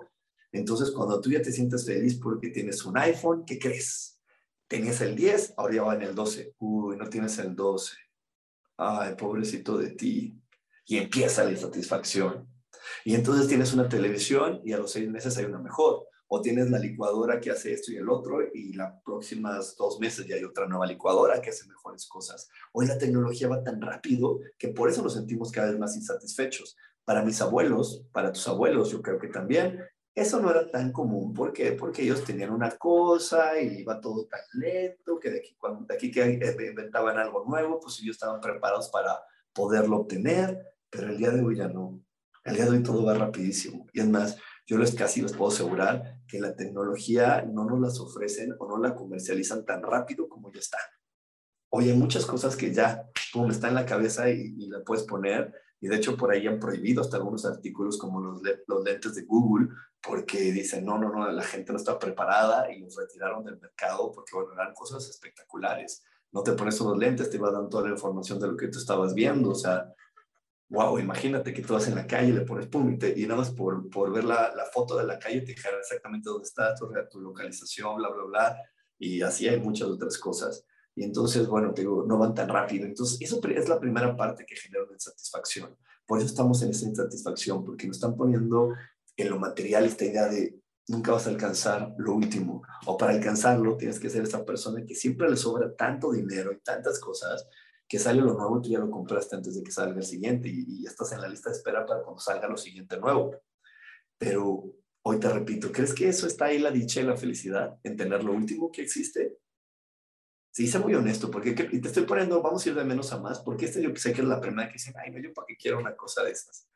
Entonces, 0.50 0.92
cuando 0.92 1.20
tú 1.20 1.30
ya 1.30 1.42
te 1.42 1.52
sientes 1.52 1.86
feliz 1.86 2.16
porque 2.16 2.52
tienes 2.52 2.86
un 2.86 2.98
iPhone, 2.98 3.44
¿qué 3.46 3.60
crees? 3.60 4.22
Tenías 4.70 5.02
el 5.02 5.18
10, 5.18 5.56
ahora 5.58 5.76
ya 5.76 5.84
va 5.84 5.96
en 5.96 6.04
el 6.04 6.16
12. 6.16 6.56
Uy, 6.60 6.96
no 6.96 7.10
tienes 7.10 7.38
el 7.38 7.54
12. 7.54 7.98
Ay, 8.78 9.16
pobrecito 9.16 9.78
de 9.78 9.90
ti. 9.90 10.42
Y 10.86 10.96
empieza 10.96 11.44
la 11.44 11.52
insatisfacción. 11.52 12.48
Y 13.04 13.14
entonces 13.14 13.50
tienes 13.50 13.74
una 13.74 13.90
televisión 13.90 14.62
y 14.64 14.72
a 14.72 14.78
los 14.78 14.94
seis 14.94 15.10
meses 15.10 15.36
hay 15.36 15.44
una 15.44 15.60
mejor 15.60 16.08
o 16.32 16.42
tienes 16.42 16.70
la 16.70 16.78
licuadora 16.78 17.40
que 17.40 17.50
hace 17.50 17.74
esto 17.74 17.92
y 17.92 17.98
el 17.98 18.08
otro 18.08 18.40
y 18.54 18.74
las 18.74 19.02
próximas 19.04 19.76
dos 19.76 20.00
meses 20.00 20.28
ya 20.28 20.36
hay 20.36 20.44
otra 20.44 20.68
nueva 20.68 20.86
licuadora 20.86 21.42
que 21.42 21.50
hace 21.50 21.68
mejores 21.68 22.08
cosas. 22.08 22.48
Hoy 22.72 22.86
la 22.86 23.00
tecnología 23.00 23.48
va 23.48 23.64
tan 23.64 23.82
rápido 23.82 24.40
que 24.58 24.68
por 24.68 24.90
eso 24.90 25.02
nos 25.02 25.16
sentimos 25.16 25.52
cada 25.52 25.72
vez 25.72 25.80
más 25.80 25.96
insatisfechos. 25.96 26.78
Para 27.04 27.24
mis 27.24 27.42
abuelos, 27.42 28.06
para 28.12 28.32
tus 28.32 28.48
abuelos, 28.48 28.92
yo 28.92 29.02
creo 29.02 29.18
que 29.18 29.30
también, 29.30 29.84
eso 30.14 30.40
no 30.40 30.52
era 30.52 30.70
tan 30.70 30.92
común. 30.92 31.34
¿Por 31.34 31.52
qué? 31.52 31.72
Porque 31.72 32.04
ellos 32.04 32.24
tenían 32.24 32.52
una 32.52 32.72
cosa 32.72 33.60
y 33.60 33.80
iba 33.80 34.00
todo 34.00 34.28
tan 34.28 34.42
lento 34.54 35.20
que 35.20 35.32
de 35.32 35.40
aquí, 35.40 35.56
cuando, 35.58 35.86
de 35.88 35.96
aquí 35.96 36.12
que 36.12 36.24
inventaban 36.24 37.18
algo 37.18 37.44
nuevo, 37.46 37.80
pues 37.80 38.00
ellos 38.02 38.18
estaban 38.18 38.40
preparados 38.40 38.90
para 38.90 39.20
poderlo 39.52 40.02
obtener, 40.02 40.76
pero 40.92 41.08
el 41.08 41.18
día 41.18 41.32
de 41.32 41.42
hoy 41.42 41.56
ya 41.56 41.68
no. 41.68 42.00
El 42.44 42.56
día 42.56 42.66
de 42.66 42.72
hoy 42.72 42.84
todo 42.84 43.04
va 43.04 43.16
rapidísimo. 43.16 43.88
Y 43.94 44.02
es 44.02 44.08
más, 44.08 44.38
yo 44.68 44.78
les 44.78 44.94
casi 44.94 45.24
les 45.24 45.34
puedo 45.34 45.52
asegurar 45.52 46.19
que 46.30 46.40
la 46.40 46.56
tecnología 46.56 47.44
no 47.52 47.66
nos 47.66 47.82
las 47.82 48.00
ofrecen 48.00 48.56
o 48.60 48.68
no 48.68 48.78
la 48.78 48.96
comercializan 48.96 49.66
tan 49.66 49.82
rápido 49.82 50.30
como 50.30 50.52
ya 50.52 50.60
está. 50.60 50.78
Hoy 51.72 51.90
hay 51.90 51.98
muchas 51.98 52.26
cosas 52.26 52.56
que 52.56 52.74
ya, 52.74 53.10
pum, 53.34 53.50
está 53.50 53.68
en 53.68 53.76
la 53.76 53.86
cabeza 53.86 54.30
y, 54.30 54.68
la 54.68 54.84
puedes 54.84 55.04
poner. 55.04 55.54
Y 55.82 55.88
de 55.88 55.96
hecho 55.96 56.16
por 56.16 56.32
ahí 56.32 56.46
han 56.48 56.60
prohibido 56.60 57.02
hasta 57.02 57.18
algunos 57.18 57.46
artículos 57.46 57.98
como 57.98 58.22
los, 58.22 58.42
los 58.68 58.84
lentes 58.84 59.16
de 59.16 59.24
Google 59.24 59.70
porque 60.02 60.52
dicen, 60.52 60.86
no, 60.86 60.98
no, 60.98 61.10
no, 61.10 61.30
la 61.32 61.44
gente 61.44 61.72
no 61.72 61.78
está 61.78 61.98
preparada 61.98 62.72
y 62.72 62.80
los 62.80 62.96
retiraron 62.96 63.44
del 63.44 63.60
mercado 63.60 64.12
porque, 64.12 64.36
bueno, 64.36 64.54
eran 64.54 64.74
cosas 64.74 65.10
espectaculares. 65.10 66.04
No 66.32 66.44
te 66.44 66.54
pones 66.54 66.80
unos 66.80 66.98
lentes, 66.98 67.30
te 67.30 67.38
va 67.38 67.52
dando 67.52 67.70
toda 67.70 67.86
la 67.86 67.96
información 67.96 68.40
de 68.40 68.48
lo 68.48 68.56
que 68.56 68.68
tú 68.68 68.78
estabas 68.78 69.14
viendo. 69.14 69.50
O 69.50 69.56
sea, 69.56 69.94
wow, 70.70 71.00
imagínate 71.00 71.52
que 71.52 71.62
tú 71.62 71.74
vas 71.74 71.88
en 71.88 71.96
la 71.96 72.06
calle, 72.06 72.32
le 72.32 72.42
pones 72.42 72.68
pum, 72.68 72.98
y, 73.16 73.24
nada 73.24 73.38
más 73.38 73.50
por, 73.52 73.90
por 73.90 74.14
ver 74.14 74.24
la, 74.24 74.54
la, 74.56 74.66
foto 74.66 74.96
de 74.96 75.04
la 75.04 75.18
calle 75.18 75.42
te 75.42 75.54
dijera 75.54 75.78
exactamente 75.80 76.30
dónde 76.30 76.48
estás, 76.48 76.80
tu, 76.80 76.88
tu, 77.10 77.20
localización, 77.20 77.96
bla, 77.96 78.10
bla, 78.10 78.24
bla, 78.24 78.58
y 79.00 79.22
así 79.22 79.48
hay 79.48 79.60
muchas 79.60 79.88
otras 79.88 80.18
cosas. 80.18 80.64
Y 80.96 81.04
entonces, 81.04 81.48
bueno, 81.48 81.74
te 81.74 81.82
digo, 81.82 82.06
no 82.06 82.18
van 82.18 82.36
tan 82.36 82.50
rápido. 82.50 82.86
Entonces, 82.86 83.18
eso 83.22 83.40
es 83.48 83.70
la 83.70 83.80
primera 83.80 84.16
parte 84.16 84.46
que 84.46 84.56
genera 84.56 84.84
una 84.84 84.94
insatisfacción. 84.94 85.76
Por 86.06 86.18
eso 86.18 86.28
estamos 86.28 86.62
en 86.62 86.72
esa 86.72 86.86
insatisfacción, 86.86 87.64
porque 87.64 87.88
nos 87.88 87.98
están 87.98 88.18
poniendo 88.18 88.74
en 89.16 89.30
lo 89.30 89.40
material 89.40 89.86
esta 89.86 90.06
idea 90.06 90.28
de 90.28 90.60
nunca 90.88 91.12
vas 91.12 91.28
a 91.28 91.30
alcanzar 91.30 91.94
lo 91.98 92.16
último, 92.16 92.64
o 92.86 92.98
para 92.98 93.14
alcanzarlo 93.14 93.78
tienes 93.78 94.00
que 94.00 94.10
ser 94.10 94.24
esa 94.24 94.44
persona 94.44 94.84
que 94.86 94.96
siempre 94.96 95.30
le 95.30 95.38
sobra 95.38 95.74
tanto 95.76 96.12
dinero 96.12 96.52
y 96.52 96.60
tantas 96.60 97.00
cosas 97.00 97.48
que 97.90 97.98
sale 97.98 98.22
lo 98.22 98.36
nuevo 98.36 98.60
y 98.60 98.62
tú 98.62 98.70
ya 98.70 98.80
lo 98.80 98.92
compraste 98.92 99.36
antes 99.36 99.56
de 99.56 99.64
que 99.64 99.72
salga 99.72 99.98
el 99.98 100.06
siguiente 100.06 100.48
y, 100.48 100.84
ya 100.84 100.92
estás 100.92 101.12
en 101.12 101.22
la 101.22 101.28
lista 101.28 101.50
de 101.50 101.56
espera 101.56 101.88
para 101.88 102.04
cuando 102.04 102.22
salga 102.22 102.48
lo 102.48 102.56
siguiente 102.56 103.00
nuevo. 103.00 103.36
Pero 104.20 104.76
hoy 105.02 105.20
te 105.20 105.28
repito, 105.28 105.72
¿crees 105.72 105.96
que 105.96 106.08
eso 106.08 106.28
está 106.28 106.46
ahí 106.46 106.60
la 106.60 106.70
dicha 106.70 107.02
y 107.02 107.06
la 107.06 107.18
felicidad 107.18 107.80
en 107.84 107.98
tener 107.98 108.24
lo 108.24 108.34
último 108.34 108.72
que 108.72 108.84
existe? 108.84 109.40
Sí, 110.52 110.68
sé 110.68 110.78
muy 110.78 110.94
honesto, 110.94 111.32
porque 111.32 111.54
te 111.54 111.88
estoy 111.88 112.04
poniendo, 112.04 112.42
vamos 112.44 112.64
a 112.64 112.70
ir 112.70 112.76
de 112.76 112.84
menos 112.84 113.12
a 113.12 113.20
más, 113.20 113.40
porque 113.40 113.66
este 113.66 113.82
yo 113.82 113.96
sé 113.96 114.14
que 114.14 114.22
es 114.22 114.28
la 114.28 114.40
primera 114.40 114.68
que 114.68 114.74
dicen, 114.74 114.94
ay, 114.98 115.12
no, 115.12 115.20
yo 115.20 115.34
para 115.34 115.48
qué 115.48 115.58
quiero 115.58 115.80
una 115.80 115.96
cosa 115.96 116.24
de 116.24 116.32
estas. 116.32 116.68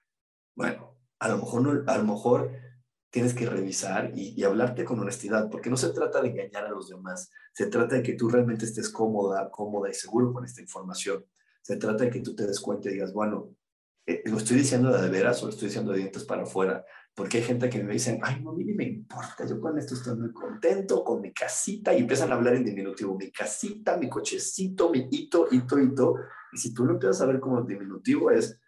Bueno, 0.56 0.97
a 1.19 1.30
lo 1.30 1.38
mejor, 1.38 1.84
a 1.86 1.97
lo 1.97 2.04
mejor 2.06 2.52
tienes 3.13 3.36
que 3.36 3.45
revisar 3.45 4.12
y, 4.15 4.43
hablarte 4.43 4.84
con 4.84 4.99
honestidad, 4.99 5.47
porque 5.47 5.69
no 5.69 5.78
se 5.78 5.89
trata 5.89 6.19
de 6.19 6.30
engañar 6.30 6.65
a 6.65 6.71
los 6.71 6.89
demás, 6.89 7.30
se 7.54 7.67
trata 7.67 7.97
de 7.97 8.02
que 8.02 8.13
tú 8.13 8.28
realmente 8.28 8.65
estés 8.65 8.89
cómoda, 8.89 9.52
cómoda 9.52 9.88
y 9.88 9.93
seguro 9.93 10.34
con 10.34 10.43
esta 10.43 10.62
información. 10.62 11.23
Se 11.62 11.78
trata 11.78 12.06
de 12.06 12.10
que 12.10 12.21
tú 12.21 12.34
te 12.34 12.47
des 12.47 12.60
cuenta 12.60 12.89
y 12.89 12.93
digas, 12.93 13.13
bueno, 13.13 13.56
eh, 14.08 14.23
lo 14.26 14.38
estoy 14.38 14.58
diciendo 14.58 14.91
de 14.91 15.10
veras 15.10 15.43
o 15.43 15.45
lo 15.45 15.52
estoy 15.52 15.67
diciendo 15.67 15.91
de 15.91 15.99
dientes 15.99 16.23
para 16.23 16.41
afuera, 16.41 16.84
porque 17.13 17.38
hay 17.38 17.43
gente 17.43 17.69
que 17.69 17.84
me 17.84 17.93
dicen, 17.93 18.19
ay, 18.23 18.41
no, 18.41 18.49
a 18.49 18.56
mí 18.56 18.63
ni 18.63 18.73
me 18.73 18.86
importa, 18.86 19.45
yo 19.45 19.62
con 19.62 19.78
esto 19.78 19.93
estoy 19.93 20.17
muy 20.17 20.34
contento, 20.34 21.04
con 21.04 21.21
mi 21.21 21.32
casita, 21.32 21.93
y 21.93 21.99
empiezan 21.99 22.32
a 22.32 22.34
hablar 22.34 22.56
en 22.56 22.65
diminutivo, 22.65 23.15
mi 23.15 23.30
casita, 23.30 23.95
mi 23.95 24.10
cochecito, 24.10 24.89
mi 24.89 25.08
hito, 25.12 25.49
hito, 25.52 25.78
hito, 25.78 26.15
y 26.52 26.58
si 26.58 26.73
tú 26.73 26.84
no 26.84 26.93
empiezas 26.93 27.21
a 27.21 27.28
ver 27.28 27.39
como 27.39 27.62
diminutivo 27.62 28.32
es, 28.32 28.60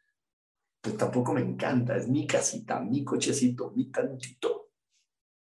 pues 0.85 0.97
tampoco 0.97 1.33
me 1.33 1.41
encanta, 1.41 1.97
es 1.97 2.07
mi 2.07 2.27
casita, 2.27 2.79
mi 2.79 3.03
cochecito, 3.03 3.71
mi 3.71 3.89
tantito. 3.89 4.69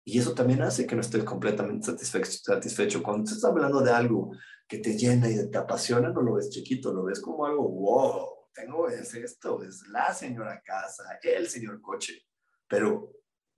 Y 0.05 0.17
eso 0.17 0.33
también 0.33 0.61
hace 0.61 0.87
que 0.87 0.95
no 0.95 1.01
estés 1.01 1.25
completamente 1.25 1.85
satisfecho. 1.85 2.31
satisfecho. 2.31 3.03
Cuando 3.03 3.25
estás 3.25 3.43
hablando 3.43 3.81
de 3.81 3.91
algo 3.91 4.31
que 4.65 4.77
te 4.77 4.97
llena 4.97 5.29
y 5.29 5.51
te 5.51 5.57
apasiona, 5.57 6.11
no 6.11 6.21
lo 6.21 6.35
ves 6.35 6.49
chiquito, 6.49 6.93
lo 6.93 7.03
ves 7.03 7.19
como 7.19 7.45
algo, 7.45 7.67
wow, 7.67 8.25
tengo 8.53 8.87
es 8.87 9.13
esto, 9.15 9.61
es 9.63 9.85
la 9.89 10.13
señora 10.13 10.61
casa, 10.63 11.03
el 11.21 11.49
señor 11.49 11.81
coche. 11.81 12.25
Pero, 12.69 13.11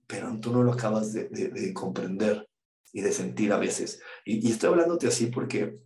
pero 0.08 0.36
tú 0.40 0.52
no 0.52 0.64
lo 0.64 0.72
acabas 0.72 1.12
de, 1.12 1.28
de, 1.28 1.72
comprender 1.72 2.48
y 2.92 3.00
de 3.00 3.12
sentir 3.12 3.52
a 3.52 3.58
veces. 3.58 4.02
Y, 4.24 4.44
y, 4.44 4.50
estoy 4.50 4.70
hablándote 4.70 5.06
así 5.06 5.26
porque 5.26 5.78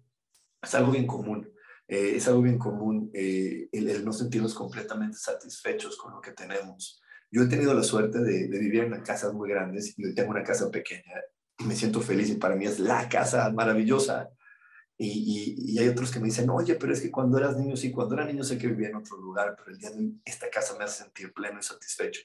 es 0.62 0.74
algo 0.74 0.92
bien 0.92 1.06
común. 1.06 1.52
Eh, 1.90 2.14
es 2.14 2.28
algo 2.28 2.42
bien 2.42 2.56
común 2.56 3.10
eh, 3.12 3.68
el, 3.72 4.04
no 4.04 4.12
sentirnos 4.12 4.54
completamente 4.54 5.18
satisfechos 5.18 5.96
con 5.96 6.12
lo 6.12 6.20
que 6.20 6.30
tenemos. 6.30 7.02
Yo 7.32 7.42
he 7.42 7.48
tenido 7.48 7.74
la 7.74 7.82
suerte 7.82 8.20
de, 8.20 8.46
vivir 8.46 8.84
en 8.84 9.02
casas 9.02 9.32
muy 9.34 9.50
grandes 9.50 9.98
y 9.98 10.04
hoy 10.04 10.14
tengo 10.14 10.30
una 10.30 10.44
casa 10.44 10.70
pequeña 10.70 11.14
y 11.58 11.64
me 11.64 11.74
siento 11.74 12.00
feliz 12.00 12.30
y 12.30 12.36
para 12.36 12.54
mí 12.54 12.64
es 12.64 12.78
la 12.78 13.08
casa 13.08 13.50
maravillosa. 13.50 14.30
Y, 14.96 15.56
y, 15.58 15.78
hay 15.80 15.88
otros 15.88 16.12
que 16.12 16.20
me 16.20 16.26
dicen, 16.26 16.48
oye, 16.50 16.76
pero 16.76 16.92
es 16.92 17.00
que 17.00 17.10
cuando 17.10 17.38
eras 17.38 17.56
niño, 17.56 17.76
sí, 17.76 17.90
cuando 17.90 18.14
era 18.14 18.24
niño 18.24 18.44
sé 18.44 18.56
que 18.56 18.68
vivía 18.68 18.90
en 18.90 18.96
otro 18.96 19.16
lugar, 19.16 19.56
pero 19.56 19.72
el 19.72 19.78
día 19.78 19.90
de 19.90 19.98
hoy 19.98 20.20
esta 20.24 20.48
casa 20.48 20.76
me 20.78 20.84
hace 20.84 21.02
sentir 21.02 21.32
pleno 21.32 21.58
y 21.58 21.62
satisfecho, 21.64 22.20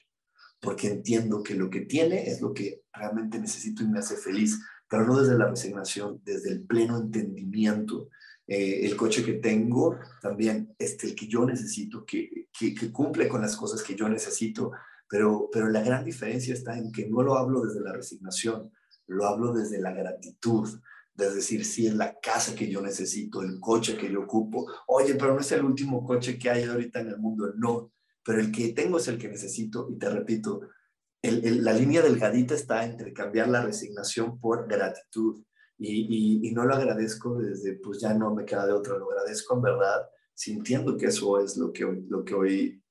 porque 0.60 0.86
entiendo 0.86 1.42
que 1.42 1.54
lo 1.54 1.70
que 1.70 1.80
tiene 1.80 2.30
es 2.30 2.40
lo 2.40 2.54
que 2.54 2.82
realmente 2.92 3.40
necesito 3.40 3.82
y 3.82 3.88
me 3.88 3.98
hace 3.98 4.16
feliz, 4.16 4.60
pero 4.88 5.04
no 5.04 5.20
desde 5.20 5.36
la 5.36 5.48
resignación, 5.48 6.20
desde 6.22 6.52
el 6.52 6.64
pleno 6.64 6.98
entendimiento. 6.98 8.10
Eh, 8.46 8.86
el 8.86 8.96
coche 8.96 9.24
que 9.24 9.34
tengo 9.34 9.98
también 10.22 10.74
es 10.78 11.02
el 11.02 11.14
que 11.14 11.26
yo 11.26 11.44
necesito, 11.44 12.04
que, 12.04 12.48
que, 12.56 12.92
cumple 12.92 13.28
con 13.28 13.40
las 13.40 13.56
cosas 13.56 13.82
que 13.82 13.96
yo 13.96 14.08
necesito, 14.08 14.72
pero, 15.08 15.48
pero 15.52 15.68
la 15.68 15.82
gran 15.82 16.04
diferencia 16.04 16.54
está 16.54 16.78
en 16.78 16.92
que 16.92 17.08
no 17.08 17.22
lo 17.22 17.36
hablo 17.36 17.64
desde 17.64 17.80
la 17.80 17.92
resignación, 17.92 18.72
lo 19.08 19.26
hablo 19.26 19.52
desde 19.52 19.80
la 19.80 19.92
gratitud, 19.92 20.68
de 21.16 21.34
decir, 21.34 21.64
sí, 21.64 21.86
es 21.86 21.94
la 21.94 22.18
casa 22.20 22.54
que 22.54 22.68
yo 22.68 22.82
necesito, 22.82 23.42
el 23.42 23.58
coche 23.58 23.96
que 23.96 24.10
yo 24.10 24.22
ocupo. 24.22 24.66
Oye, 24.86 25.14
pero 25.14 25.34
no 25.34 25.40
es 25.40 25.50
el 25.52 25.64
último 25.64 26.04
coche 26.04 26.38
que 26.38 26.50
hay 26.50 26.64
ahorita 26.64 27.00
en 27.00 27.08
el 27.08 27.18
mundo, 27.18 27.52
no, 27.56 27.92
pero 28.22 28.38
el 28.40 28.52
que 28.52 28.72
tengo 28.72 28.98
es 28.98 29.08
el 29.08 29.18
que 29.18 29.28
necesito. 29.28 29.88
Y 29.90 29.98
te 29.98 30.10
repito, 30.10 30.60
la 31.22 31.72
línea 31.72 32.02
delgadita 32.02 32.54
está 32.54 32.84
entre 32.84 33.12
cambiar 33.12 33.48
la 33.48 33.62
resignación 33.62 34.38
por 34.38 34.68
gratitud. 34.68 35.42
Y, 35.78 36.42
y, 36.42 36.48
y, 36.48 36.52
no 36.52 36.64
lo 36.64 36.74
agradezco 36.74 37.36
desde, 37.38 37.74
pues 37.74 38.00
ya 38.00 38.14
no 38.14 38.34
me 38.34 38.44
queda 38.44 38.66
de 38.66 38.72
otra, 38.72 38.96
lo 38.96 39.10
agradezco 39.10 39.56
en 39.56 39.62
verdad, 39.62 40.08
sintiendo 40.32 40.96
que 40.96 41.06
eso 41.06 41.38
es 41.38 41.56
lo 41.58 41.72
que, 41.72 41.84
lo 42.08 42.24
que 42.24 42.34
hoy 42.34 42.82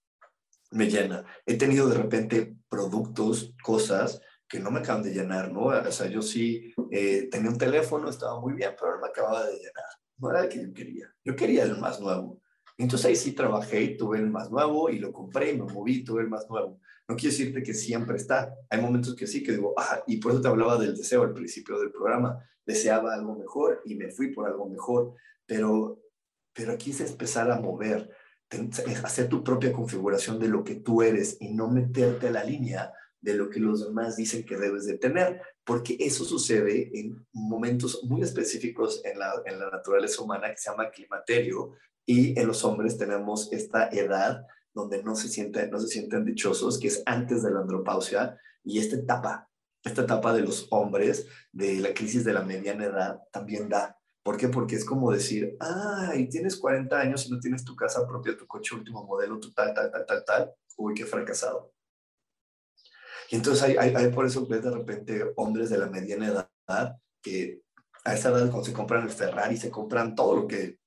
me 0.71 0.89
llena. 0.89 1.25
He 1.45 1.57
tenido 1.57 1.87
de 1.87 1.97
repente 1.97 2.57
productos, 2.69 3.55
cosas 3.63 4.21
que 4.47 4.59
no 4.59 4.71
me 4.71 4.79
acaban 4.79 5.03
de 5.03 5.13
llenar, 5.13 5.51
¿no? 5.51 5.65
O 5.65 5.91
sea, 5.91 6.07
yo 6.07 6.21
sí 6.21 6.73
eh, 6.91 7.27
tenía 7.31 7.49
un 7.49 7.57
teléfono, 7.57 8.09
estaba 8.09 8.39
muy 8.39 8.53
bien, 8.53 8.71
pero 8.79 8.95
no 8.95 9.01
me 9.01 9.07
acababa 9.07 9.45
de 9.45 9.55
llenar. 9.55 9.85
No 10.17 10.29
era 10.29 10.43
el 10.43 10.49
que 10.49 10.61
yo 10.61 10.73
quería. 10.73 11.13
Yo 11.23 11.35
quería 11.35 11.63
el 11.63 11.77
más 11.77 11.99
nuevo. 11.99 12.41
Entonces 12.77 13.05
ahí 13.07 13.15
sí 13.15 13.31
trabajé 13.31 13.81
y 13.81 13.97
tuve 13.97 14.19
el 14.19 14.29
más 14.29 14.51
nuevo 14.51 14.89
y 14.89 14.99
lo 14.99 15.11
compré 15.11 15.51
y 15.51 15.57
me 15.57 15.71
moví, 15.71 16.03
tuve 16.03 16.23
el 16.23 16.29
más 16.29 16.47
nuevo. 16.49 16.79
No 17.07 17.15
quiero 17.15 17.31
decirte 17.31 17.63
que 17.63 17.73
siempre 17.73 18.17
está. 18.17 18.55
Hay 18.69 18.81
momentos 18.81 19.15
que 19.15 19.27
sí, 19.27 19.43
que 19.43 19.51
digo, 19.51 19.73
ah, 19.77 20.03
y 20.07 20.17
por 20.17 20.31
eso 20.31 20.41
te 20.41 20.47
hablaba 20.47 20.77
del 20.77 20.95
deseo 20.95 21.23
al 21.23 21.33
principio 21.33 21.79
del 21.79 21.91
programa. 21.91 22.43
Deseaba 22.65 23.13
algo 23.13 23.35
mejor 23.35 23.81
y 23.85 23.95
me 23.95 24.09
fui 24.09 24.33
por 24.33 24.47
algo 24.47 24.67
mejor. 24.67 25.13
Pero, 25.45 26.01
pero 26.53 26.71
es 26.73 26.99
empezar 27.01 27.51
a 27.51 27.59
mover 27.59 28.09
hacer 29.03 29.27
tu 29.27 29.43
propia 29.43 29.73
configuración 29.73 30.39
de 30.39 30.47
lo 30.47 30.63
que 30.63 30.75
tú 30.75 31.01
eres 31.01 31.37
y 31.39 31.53
no 31.53 31.69
meterte 31.69 32.27
a 32.27 32.31
la 32.31 32.43
línea 32.43 32.93
de 33.21 33.33
lo 33.33 33.49
que 33.49 33.59
los 33.59 33.85
demás 33.85 34.15
dicen 34.15 34.45
que 34.45 34.55
debes 34.55 34.85
de 34.85 34.97
tener, 34.97 35.41
porque 35.63 35.97
eso 35.99 36.23
sucede 36.23 36.91
en 36.99 37.25
momentos 37.33 38.03
muy 38.03 38.21
específicos 38.21 39.01
en 39.03 39.17
la, 39.17 39.41
en 39.45 39.59
la 39.59 39.69
naturaleza 39.71 40.21
humana 40.21 40.51
que 40.51 40.57
se 40.57 40.69
llama 40.69 40.91
climaterio 40.91 41.71
y 42.05 42.39
en 42.39 42.47
los 42.47 42.63
hombres 42.63 42.97
tenemos 42.97 43.51
esta 43.51 43.89
edad 43.89 44.45
donde 44.75 45.01
no 45.01 45.15
se 45.15 45.29
sienten, 45.29 45.71
no 45.71 45.79
se 45.79 45.88
sienten 45.88 46.25
dichosos, 46.25 46.77
que 46.77 46.89
es 46.89 47.01
antes 47.07 47.41
de 47.41 47.49
la 47.49 47.61
andropausia 47.61 48.38
y 48.63 48.77
esta 48.79 48.97
etapa, 48.97 49.49
esta 49.83 50.03
etapa 50.03 50.33
de 50.33 50.41
los 50.41 50.67
hombres 50.69 51.27
de 51.51 51.79
la 51.79 51.93
crisis 51.93 52.23
de 52.23 52.33
la 52.33 52.43
mediana 52.43 52.85
edad 52.85 53.21
también 53.31 53.69
da 53.69 53.97
¿Por 54.25 54.38
qué? 54.38 54.47
Porque 54.47 54.75
es 54.75 54.83
como 54.83 55.11
decir, 55.11 55.55
ay, 55.59 56.27
tienes 56.29 56.57
40 56.57 56.99
años 56.99 57.27
y 57.27 57.31
no 57.31 57.39
tienes 57.39 57.63
tu 57.63 57.75
casa 57.75 58.07
propia, 58.07 58.35
tu 58.35 58.47
coche 58.47 58.73
último 58.73 59.05
modelo, 59.05 59.39
tu 59.39 59.53
tal, 59.53 59.71
tal, 59.75 59.91
tal, 59.91 60.03
tal, 60.03 60.25
tal. 60.25 60.53
Uy, 60.77 60.95
qué 60.95 61.05
fracasado. 61.05 61.71
Y 63.29 63.35
entonces 63.35 63.61
hay, 63.61 63.75
hay, 63.77 63.93
hay 63.93 64.11
por 64.11 64.25
eso 64.25 64.47
ves 64.47 64.63
de 64.63 64.71
repente 64.71 65.31
hombres 65.35 65.69
de 65.69 65.77
la 65.77 65.85
mediana 65.85 66.27
edad 66.27 66.97
que 67.21 67.61
a 68.03 68.15
esa 68.15 68.29
edad 68.29 68.49
cuando 68.49 68.63
se 68.63 68.73
compran 68.73 69.03
el 69.03 69.11
Ferrari, 69.11 69.57
se 69.57 69.69
compran 69.69 70.15
todo 70.15 70.35
lo 70.35 70.47
que 70.47 70.79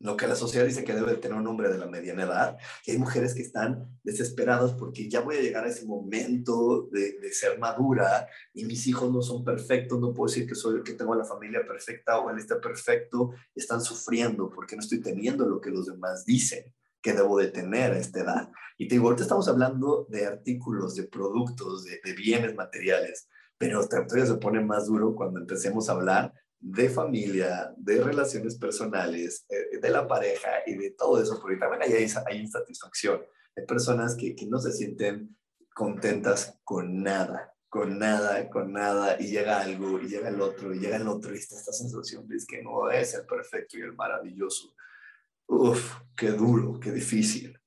lo 0.00 0.16
que 0.16 0.28
la 0.28 0.36
sociedad 0.36 0.64
dice 0.64 0.84
que 0.84 0.94
debe 0.94 1.16
tener 1.16 1.36
un 1.36 1.46
hombre 1.46 1.68
de 1.68 1.78
la 1.78 1.86
mediana 1.86 2.22
edad, 2.22 2.58
y 2.86 2.92
hay 2.92 2.98
mujeres 2.98 3.34
que 3.34 3.42
están 3.42 3.98
desesperadas 4.04 4.72
porque 4.74 5.08
ya 5.08 5.20
voy 5.20 5.36
a 5.36 5.40
llegar 5.40 5.64
a 5.64 5.68
ese 5.68 5.86
momento 5.86 6.88
de, 6.92 7.18
de, 7.18 7.32
ser 7.32 7.58
madura 7.58 8.28
y 8.54 8.64
mis 8.64 8.86
hijos 8.86 9.12
no 9.12 9.22
son 9.22 9.44
perfectos, 9.44 9.98
no 9.98 10.14
puedo 10.14 10.32
decir 10.32 10.48
que 10.48 10.54
soy 10.54 10.76
el 10.76 10.82
que 10.84 10.94
tengo 10.94 11.14
la 11.14 11.24
familia 11.24 11.66
perfecta 11.66 12.20
o 12.20 12.30
él 12.30 12.38
está 12.38 12.60
perfecto, 12.60 13.32
están 13.54 13.80
sufriendo 13.80 14.50
porque 14.50 14.76
no 14.76 14.82
estoy 14.82 15.00
teniendo 15.00 15.46
lo 15.46 15.60
que 15.60 15.70
los 15.70 15.86
demás 15.86 16.24
dicen 16.24 16.72
que 17.02 17.12
debo 17.12 17.38
de 17.38 17.48
tener 17.48 17.92
a 17.92 17.98
esta 17.98 18.20
edad. 18.20 18.50
Y 18.76 18.88
te 18.88 18.94
digo, 18.94 19.06
ahorita 19.06 19.22
estamos 19.22 19.48
hablando 19.48 20.06
de 20.08 20.26
artículos, 20.26 20.94
de 20.94 21.04
productos, 21.04 21.84
de, 21.84 22.00
de 22.02 22.12
bienes 22.12 22.54
materiales, 22.54 23.28
pero 23.56 23.86
todavía 23.86 24.26
se 24.26 24.34
pone 24.34 24.60
más 24.60 24.86
duro 24.86 25.14
cuando 25.14 25.40
empecemos 25.40 25.88
a 25.88 25.92
hablar 25.92 26.32
de 26.60 26.88
familia, 26.88 27.72
de 27.76 28.02
relaciones 28.02 28.56
personales, 28.56 29.46
eh, 29.48 29.78
de 29.80 29.90
la 29.90 30.06
pareja 30.06 30.50
y 30.66 30.74
de 30.74 30.90
todo 30.90 31.22
eso, 31.22 31.38
porque 31.40 31.56
también 31.56 31.82
hay, 31.82 31.92
hay 32.26 32.38
insatisfacción. 32.38 33.20
Hay 33.56 33.64
personas 33.66 34.16
que, 34.16 34.34
que 34.34 34.46
no 34.46 34.58
se 34.58 34.72
sienten 34.72 35.36
contentas 35.74 36.58
con 36.64 37.02
nada, 37.02 37.54
con 37.68 37.98
nada, 37.98 38.48
con 38.48 38.72
nada, 38.72 39.16
y 39.20 39.28
llega 39.28 39.60
algo, 39.60 40.00
y 40.00 40.08
llega 40.08 40.28
el 40.28 40.40
otro, 40.40 40.74
y 40.74 40.80
llega 40.80 40.96
el 40.96 41.06
otro, 41.06 41.34
y 41.34 41.38
está 41.38 41.56
esta 41.56 41.72
sensación 41.72 42.26
de 42.26 42.36
que 42.46 42.62
no 42.62 42.90
es 42.90 43.14
el 43.14 43.26
perfecto 43.26 43.78
y 43.78 43.82
el 43.82 43.94
maravilloso. 43.94 44.74
Uf, 45.46 45.94
qué 46.16 46.30
duro, 46.30 46.78
qué 46.80 46.90
difícil. 46.92 47.57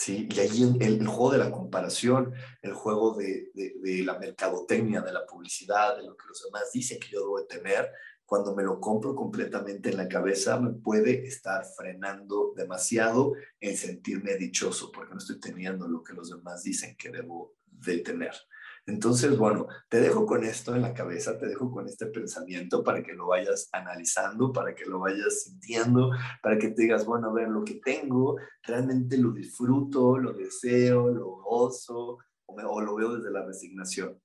¿Sí? 0.00 0.26
Y 0.30 0.40
ahí 0.40 0.76
el, 0.80 1.06
juego 1.06 1.32
de 1.32 1.38
la 1.38 1.50
comparación, 1.50 2.32
el 2.62 2.72
juego 2.72 3.14
de, 3.16 3.50
de, 3.52 3.74
de, 3.82 4.02
la 4.02 4.18
mercadotecnia, 4.18 5.02
de 5.02 5.12
la 5.12 5.26
publicidad, 5.26 5.98
de 5.98 6.04
lo 6.04 6.16
que 6.16 6.26
los 6.26 6.42
demás 6.42 6.72
dicen 6.72 6.98
que 6.98 7.08
yo 7.08 7.20
debo 7.20 7.38
de 7.38 7.44
tener, 7.44 7.92
cuando 8.24 8.54
me 8.54 8.62
lo 8.62 8.80
compro 8.80 9.14
completamente 9.14 9.90
en 9.90 9.98
la 9.98 10.08
cabeza, 10.08 10.58
me 10.58 10.70
puede 10.70 11.26
estar 11.26 11.66
frenando 11.76 12.54
demasiado 12.56 13.34
en 13.60 13.76
sentirme 13.76 14.36
dichoso 14.36 14.90
porque 14.90 15.12
no 15.12 15.18
estoy 15.18 15.38
teniendo 15.38 15.86
lo 15.86 16.02
que 16.02 16.14
los 16.14 16.30
demás 16.30 16.62
dicen 16.62 16.96
que 16.96 17.10
debo 17.10 17.56
de 17.66 17.98
tener. 17.98 18.32
Entonces, 18.90 19.38
bueno, 19.38 19.68
te 19.88 20.00
dejo 20.00 20.26
con 20.26 20.42
esto 20.42 20.74
en 20.74 20.82
la 20.82 20.92
cabeza, 20.92 21.38
te 21.38 21.46
dejo 21.46 21.70
con 21.70 21.86
este 21.86 22.06
pensamiento 22.06 22.82
para 22.82 23.04
que 23.04 23.12
lo 23.12 23.28
vayas 23.28 23.68
analizando, 23.70 24.52
para 24.52 24.74
que 24.74 24.84
lo 24.84 24.98
vayas 24.98 25.44
sintiendo, 25.44 26.10
para 26.42 26.58
que 26.58 26.70
te 26.70 26.82
digas, 26.82 27.06
bueno, 27.06 27.30
a 27.30 27.32
ver, 27.32 27.48
lo 27.48 27.62
que 27.62 27.74
tengo, 27.74 28.36
realmente 28.64 29.16
lo 29.16 29.30
disfruto, 29.30 30.18
lo 30.18 30.32
deseo, 30.32 31.08
lo 31.08 31.36
gozo, 31.36 32.18
o, 32.46 32.56
me, 32.56 32.64
o 32.64 32.80
lo 32.80 32.96
veo 32.96 33.14
desde 33.16 33.30
la 33.30 33.46
resignación. 33.46 34.20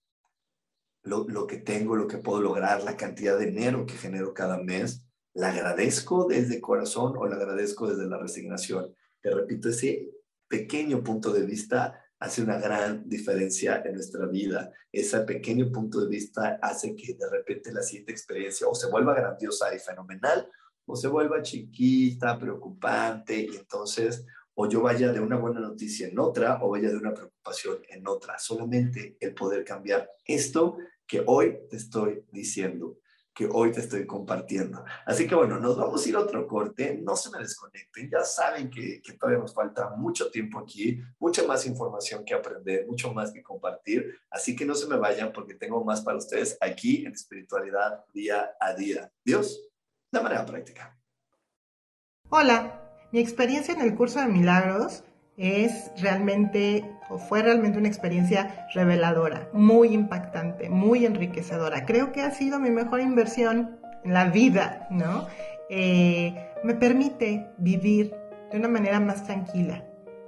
Lo, 1.03 1.27
lo 1.27 1.45
que 1.45 1.57
tengo, 1.57 1.95
lo 1.95 2.07
que 2.07 2.17
puedo 2.17 2.41
lograr, 2.41 2.83
la 2.83 2.97
cantidad 2.97 3.37
de 3.37 3.45
dinero 3.45 3.85
que 3.85 3.93
genero 3.93 4.33
cada 4.33 4.57
mes, 4.57 5.05
la 5.35 5.49
agradezco 5.49 6.25
desde 6.25 6.59
corazón 6.59 7.13
o 7.17 7.27
la 7.27 7.35
agradezco 7.35 7.87
desde 7.87 8.07
la 8.07 8.17
resignación. 8.17 8.95
Te 9.21 9.29
repito, 9.29 9.69
ese 9.69 10.09
pequeño 10.47 11.03
punto 11.03 11.31
de 11.31 11.45
vista 11.45 12.01
hace 12.19 12.41
una 12.41 12.57
gran 12.59 13.07
diferencia 13.07 13.81
en 13.85 13.95
nuestra 13.95 14.25
vida. 14.25 14.71
Ese 14.91 15.19
pequeño 15.21 15.71
punto 15.71 16.01
de 16.01 16.09
vista 16.09 16.59
hace 16.61 16.95
que 16.95 17.13
de 17.13 17.29
repente 17.29 17.71
la 17.71 17.81
siguiente 17.81 18.11
experiencia 18.11 18.67
o 18.67 18.75
se 18.75 18.89
vuelva 18.89 19.13
grandiosa 19.13 19.73
y 19.75 19.79
fenomenal 19.79 20.49
o 20.85 20.95
se 20.95 21.07
vuelva 21.07 21.41
chiquita, 21.41 22.37
preocupante 22.39 23.37
y 23.37 23.55
entonces 23.55 24.25
o 24.55 24.69
yo 24.69 24.81
vaya 24.81 25.11
de 25.11 25.19
una 25.19 25.35
buena 25.35 25.59
noticia 25.59 26.07
en 26.07 26.17
otra 26.17 26.59
o 26.61 26.69
vaya 26.69 26.89
de 26.89 26.97
una 26.97 27.13
preocupación 27.13 27.79
en 27.89 28.07
otra. 28.07 28.39
Solamente 28.39 29.17
el 29.19 29.33
poder 29.33 29.65
cambiar 29.65 30.09
esto 30.23 30.77
que 31.05 31.23
hoy 31.25 31.57
te 31.69 31.75
estoy 31.75 32.23
diciendo 32.31 32.97
que 33.35 33.49
hoy 33.51 33.73
te 33.73 33.81
estoy 33.81 34.07
compartiendo. 34.07 34.85
Así 35.05 35.27
que 35.27 35.35
bueno, 35.35 35.59
nos 35.59 35.77
vamos 35.77 36.03
a 36.03 36.09
ir 36.09 36.15
a 36.15 36.21
otro 36.21 36.47
corte, 36.47 36.97
no 37.03 37.17
se 37.17 37.29
me 37.29 37.39
desconecten, 37.39 38.09
ya 38.09 38.21
saben 38.21 38.69
que, 38.69 39.01
que, 39.01 39.13
todavía 39.13 39.41
nos 39.41 39.53
falta 39.53 39.89
mucho 39.89 40.31
tiempo 40.31 40.57
aquí, 40.57 41.01
mucha 41.19 41.45
más 41.45 41.67
información 41.67 42.23
que 42.23 42.33
aprender, 42.33 42.87
mucho 42.87 43.13
más 43.13 43.33
que 43.33 43.43
compartir, 43.43 44.17
así 44.29 44.55
que 44.55 44.65
no 44.65 44.73
se 44.73 44.87
me 44.87 44.95
vayan 44.95 45.33
porque 45.33 45.53
tengo 45.53 45.83
más 45.83 46.01
para 46.01 46.17
ustedes 46.17 46.57
aquí 46.61 47.05
en 47.05 47.11
espiritualidad 47.11 48.05
día 48.13 48.51
a 48.59 48.73
día. 48.73 49.11
Dios, 49.23 49.69
de 50.11 50.21
manera 50.21 50.45
práctica. 50.45 50.97
Hola, 52.29 52.81
mi 53.11 53.19
experiencia 53.19 53.73
en 53.73 53.81
el 53.81 53.95
curso 53.95 54.19
de 54.19 54.27
milagros 54.27 55.03
es 55.35 55.91
realmente 56.01 56.89
fue 57.29 57.41
realmente 57.41 57.77
una 57.77 57.87
experiencia 57.87 58.67
reveladora, 58.73 59.47
muy 59.53 59.89
impactante, 59.89 60.69
muy 60.69 61.05
enriquecedora. 61.05 61.85
Creo 61.85 62.11
que 62.11 62.21
ha 62.21 62.31
sido 62.31 62.59
mi 62.59 62.71
mejor 62.71 63.01
inversión 63.01 63.79
en 64.03 64.13
la 64.13 64.25
vida, 64.25 64.87
¿no? 64.89 65.27
Eh, 65.69 66.35
me 66.63 66.75
permite 66.75 67.51
vivir 67.57 68.15
de 68.51 68.57
una 68.57 68.67
manera 68.67 68.99
más 68.99 69.25
tranquila. 69.25 69.83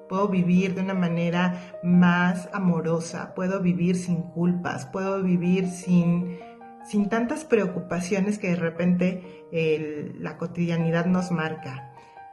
Puedo 0.10 0.30
vivir 0.30 0.74
de 0.74 0.82
una 0.82 0.94
manera 0.94 1.78
más 1.84 2.50
amorosa, 2.54 3.34
puedo 3.36 3.62
vivir 3.62 3.98
sin 3.98 4.24
culpas, 4.24 4.86
puedo 4.86 5.22
vivir 5.22 5.68
sin, 5.68 6.40
sin 6.86 7.10
tantas 7.10 7.44
preocupaciones 7.44 8.40
que 8.40 8.50
de 8.50 8.56
repente 8.56 9.46
la 10.20 10.38
cotidianidad 10.38 11.06
nos 11.08 11.32
marca. 11.32 11.92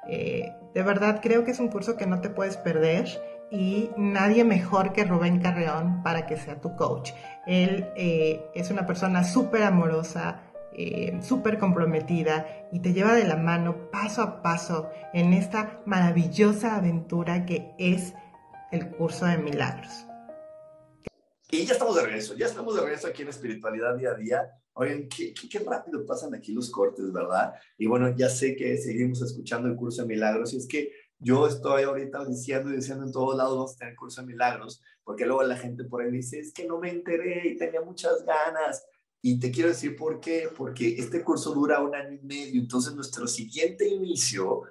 Eh, 0.09 0.53
de 0.75 0.83
verdad 0.83 1.21
creo 1.23 1.45
que 1.45 1.53
es 1.53 1.61
un 1.61 1.69
curso 1.69 1.97
que 1.97 2.07
no 2.07 2.21
te 2.21 2.29
puedes 2.29 2.57
perder 2.57 3.09
y 3.55 3.91
nadie 3.97 4.43
mejor 4.43 4.93
que 4.93 5.05
Rubén 5.05 5.41
Carreón 5.41 6.03
para 6.03 6.27
que 6.27 6.37
sea 6.37 6.61
tu 6.61 6.75
coach. 6.75 7.13
Él 7.47 7.87
eh, 7.97 8.45
es 8.53 8.71
una 8.73 8.85
persona 8.85 9.23
súper 9.23 9.63
amorosa, 9.63 10.43
eh, 10.73 11.21
súper 11.23 11.59
comprometida 11.59 12.69
y 12.73 12.81
te 12.81 12.93
lleva 12.93 13.15
de 13.15 13.25
la 13.25 13.37
mano 13.37 13.93
paso 13.93 14.23
a 14.23 14.43
paso 14.43 14.91
en 15.13 15.33
esta 15.33 15.81
maravillosa 15.87 16.77
aventura 16.77 17.47
que 17.47 17.71
es 17.79 18.15
el 18.73 18.91
curso 18.91 19.27
de 19.27 19.39
milagros. 19.39 20.05
Y 21.49 21.65
ya 21.65 21.75
estamos 21.75 21.95
de 21.95 22.03
regreso, 22.03 22.35
ya 22.35 22.47
estamos 22.47 22.75
de 22.75 22.81
regreso 22.81 23.07
aquí 23.07 23.23
en 23.23 23.29
Espiritualidad 23.29 23.97
Día 23.97 24.11
a 24.11 24.15
Día. 24.15 24.51
Oigan, 24.73 25.09
qué, 25.09 25.33
qué, 25.33 25.61
rápido 25.61 26.05
pasan 26.05 26.35
aquí 26.35 26.53
los 26.53 26.69
cortes, 26.69 27.13
¿verdad? 27.13 27.55
Y 27.79 27.87
bueno, 27.87 28.13
ya 28.17 28.29
sé 28.29 28.57
que 28.57 28.77
seguimos 28.77 29.23
escuchando 29.23 29.69
el 29.69 29.77
curso 29.77 30.03
de 30.03 30.09
milagros 30.09 30.53
y 30.53 30.57
es 30.57 30.67
que 30.67 30.91
yo 31.19 31.47
estoy 31.47 31.85
ahorita 31.85 32.25
diciendo 32.25 32.71
y 32.71 32.77
diciendo 32.77 33.05
en 33.05 33.13
todos 33.13 33.37
lados 33.37 33.57
vamos 33.57 33.75
a 33.75 33.79
tener 33.79 33.97
curso 33.97 34.21
de 34.21 34.27
milagros, 34.27 34.83
porque 35.03 35.27
luego 35.27 35.43
la 35.43 35.57
gente 35.57 35.85
por 35.85 36.03
ahí 36.03 36.11
dice, 36.11 36.39
es 36.39 36.53
que 36.53 36.67
no 36.67 36.79
me 36.79 36.91
enteré 36.91 37.49
y 37.49 37.57
tenía 37.57 37.81
muchas 37.81 38.25
ganas. 38.25 38.87
Y 39.23 39.39
te 39.41 39.51
quiero 39.51 39.71
decir 39.71 39.97
por 39.97 40.21
qué, 40.21 40.51
porque 40.55 40.97
este 40.99 41.25
curso 41.25 41.55
dura 41.55 41.81
un 41.81 41.95
año 41.95 42.13
y 42.13 42.27
medio, 42.27 42.61
entonces 42.61 42.95
nuestro 42.95 43.27
siguiente 43.27 43.89
inicio 43.89 44.63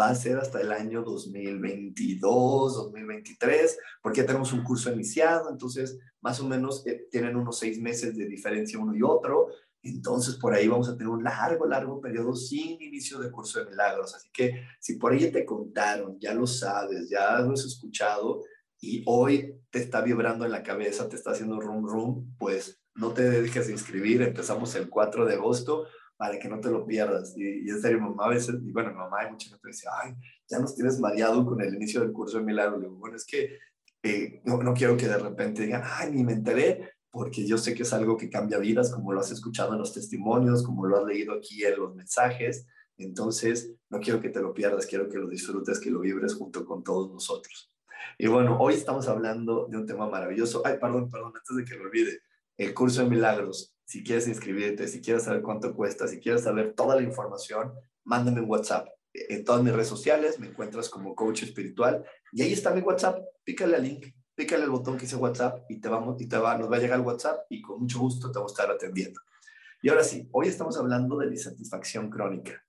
va 0.00 0.08
a 0.08 0.14
ser 0.14 0.38
hasta 0.38 0.60
el 0.60 0.72
año 0.72 1.02
2022, 1.02 2.74
2023, 2.74 3.78
porque 4.02 4.20
ya 4.20 4.26
tenemos 4.26 4.52
un 4.52 4.62
curso 4.62 4.92
iniciado, 4.92 5.50
entonces 5.50 5.98
más 6.20 6.40
o 6.40 6.46
menos 6.46 6.86
eh, 6.86 7.06
tienen 7.10 7.36
unos 7.36 7.58
seis 7.58 7.80
meses 7.80 8.16
de 8.16 8.26
diferencia 8.26 8.78
uno 8.78 8.94
y 8.94 9.02
otro, 9.02 9.48
entonces 9.82 10.36
por 10.36 10.54
ahí 10.54 10.68
vamos 10.68 10.88
a 10.88 10.96
tener 10.96 11.08
un 11.08 11.24
largo, 11.24 11.66
largo 11.66 12.00
periodo 12.00 12.34
sin 12.34 12.80
inicio 12.82 13.18
de 13.18 13.30
curso 13.30 13.60
de 13.60 13.70
milagros, 13.70 14.14
así 14.14 14.28
que 14.32 14.64
si 14.80 14.94
por 14.94 15.12
ahí 15.12 15.30
te 15.30 15.44
contaron, 15.44 16.18
ya 16.18 16.34
lo 16.34 16.46
sabes, 16.46 17.08
ya 17.08 17.40
lo 17.40 17.52
has 17.52 17.64
escuchado 17.64 18.42
y 18.80 19.02
hoy 19.06 19.54
te 19.70 19.78
está 19.80 20.00
vibrando 20.00 20.44
en 20.44 20.52
la 20.52 20.62
cabeza, 20.62 21.08
te 21.08 21.16
está 21.16 21.32
haciendo 21.32 21.60
rum 21.60 21.86
rum, 21.86 22.34
pues 22.38 22.80
no 22.94 23.12
te 23.12 23.28
dejes 23.28 23.66
de 23.66 23.72
inscribir, 23.72 24.22
empezamos 24.22 24.74
el 24.74 24.88
4 24.88 25.24
de 25.24 25.34
agosto, 25.34 25.86
para 26.18 26.38
que 26.38 26.48
no 26.48 26.60
te 26.60 26.68
lo 26.68 26.84
pierdas. 26.84 27.32
Y, 27.36 27.70
en 27.70 27.80
serio, 27.80 28.00
mamá 28.00 28.26
a 28.26 28.30
veces, 28.30 28.56
y 28.60 28.72
bueno, 28.72 28.92
mamá 28.92 29.24
y 29.24 29.30
mucha 29.30 29.48
gente 29.48 29.68
dice, 29.68 29.88
ay, 30.02 30.14
ya 30.48 30.58
nos 30.58 30.74
tienes 30.74 30.98
mareado 30.98 31.46
con 31.46 31.62
el 31.62 31.74
inicio 31.74 32.00
del 32.00 32.12
curso 32.12 32.38
de 32.38 32.44
milagro. 32.44 32.80
digo, 32.80 32.96
bueno, 32.96 33.16
es 33.16 33.24
que 33.24 33.56
eh, 34.02 34.42
no, 34.44 34.60
no, 34.62 34.74
quiero 34.74 34.96
que 34.96 35.06
de 35.06 35.16
repente 35.16 35.62
digan, 35.62 35.82
ay, 35.84 36.10
ni 36.10 36.24
me 36.24 36.32
enteré, 36.32 36.90
porque 37.10 37.46
yo 37.46 37.58
sé 37.58 37.74
que 37.74 37.82
es 37.82 37.92
algo 37.92 38.16
que 38.16 38.30
cambia 38.30 38.58
vidas, 38.58 38.90
como 38.90 39.12
lo 39.12 39.20
has 39.20 39.30
escuchado 39.30 39.72
en 39.72 39.78
los 39.78 39.92
testimonios, 39.92 40.62
como 40.62 40.86
lo 40.86 40.98
has 40.98 41.06
leído 41.06 41.34
aquí 41.34 41.64
en 41.64 41.78
los 41.78 41.94
mensajes. 41.94 42.66
Entonces, 42.96 43.72
no 43.88 44.00
quiero 44.00 44.20
que 44.20 44.28
te 44.28 44.40
lo 44.40 44.52
pierdas, 44.52 44.86
quiero 44.86 45.08
que 45.08 45.18
lo 45.18 45.28
disfrutes, 45.28 45.80
que 45.80 45.90
lo 45.90 46.00
vibres 46.00 46.34
junto 46.34 46.64
con 46.64 46.82
todos 46.82 47.10
nosotros. 47.10 47.72
Y 48.18 48.26
bueno, 48.26 48.58
hoy 48.58 48.74
estamos 48.74 49.08
hablando 49.08 49.66
de 49.70 49.76
un 49.76 49.86
tema 49.86 50.08
maravilloso. 50.08 50.62
Ay, 50.64 50.78
perdón, 50.80 51.10
perdón, 51.10 51.32
antes 51.34 51.56
de 51.56 51.64
que 51.64 51.76
lo 51.76 51.84
olvide, 51.84 52.20
el 52.56 52.74
curso 52.74 53.02
de 53.02 53.10
milagros 53.10 53.74
si 53.88 54.04
quieres 54.04 54.28
inscribirte, 54.28 54.86
si 54.86 55.00
quieres 55.00 55.22
saber 55.22 55.40
cuánto 55.40 55.74
cuesta, 55.74 56.06
si 56.06 56.20
quieres 56.20 56.42
saber 56.42 56.74
toda 56.74 56.94
la 56.94 57.00
información, 57.00 57.72
mándame 58.04 58.42
un 58.42 58.50
WhatsApp. 58.50 58.86
En 59.14 59.42
todas 59.44 59.62
mis 59.62 59.72
redes 59.72 59.88
sociales 59.88 60.38
me 60.38 60.48
encuentras 60.48 60.90
como 60.90 61.14
coach 61.14 61.44
espiritual 61.44 62.04
y 62.30 62.42
ahí 62.42 62.52
está 62.52 62.74
mi 62.74 62.82
WhatsApp. 62.82 63.24
Pícale 63.44 63.76
al 63.76 63.84
link, 63.84 64.08
pícale 64.38 64.62
el 64.62 64.70
botón 64.70 64.96
que 64.96 65.02
dice 65.02 65.16
WhatsApp 65.16 65.68
y 65.68 65.80
te 65.80 65.88
vamos 65.88 66.22
y 66.22 66.28
te 66.28 66.38
va, 66.38 66.56
nos 66.56 66.70
va 66.70 66.76
a 66.76 66.78
llegar 66.78 67.00
el 67.00 67.04
WhatsApp 67.04 67.40
y 67.50 67.60
con 67.60 67.80
mucho 67.80 67.98
gusto 67.98 68.30
te 68.30 68.38
vamos 68.38 68.52
a 68.52 68.62
estar 68.62 68.70
atendiendo. 68.72 69.20
Y 69.82 69.88
ahora 69.88 70.04
sí, 70.04 70.28
hoy 70.30 70.46
estamos 70.46 70.78
hablando 70.78 71.18
de 71.18 71.26
la 71.26 71.32
insatisfacción 71.32 72.08
crónica, 72.08 72.64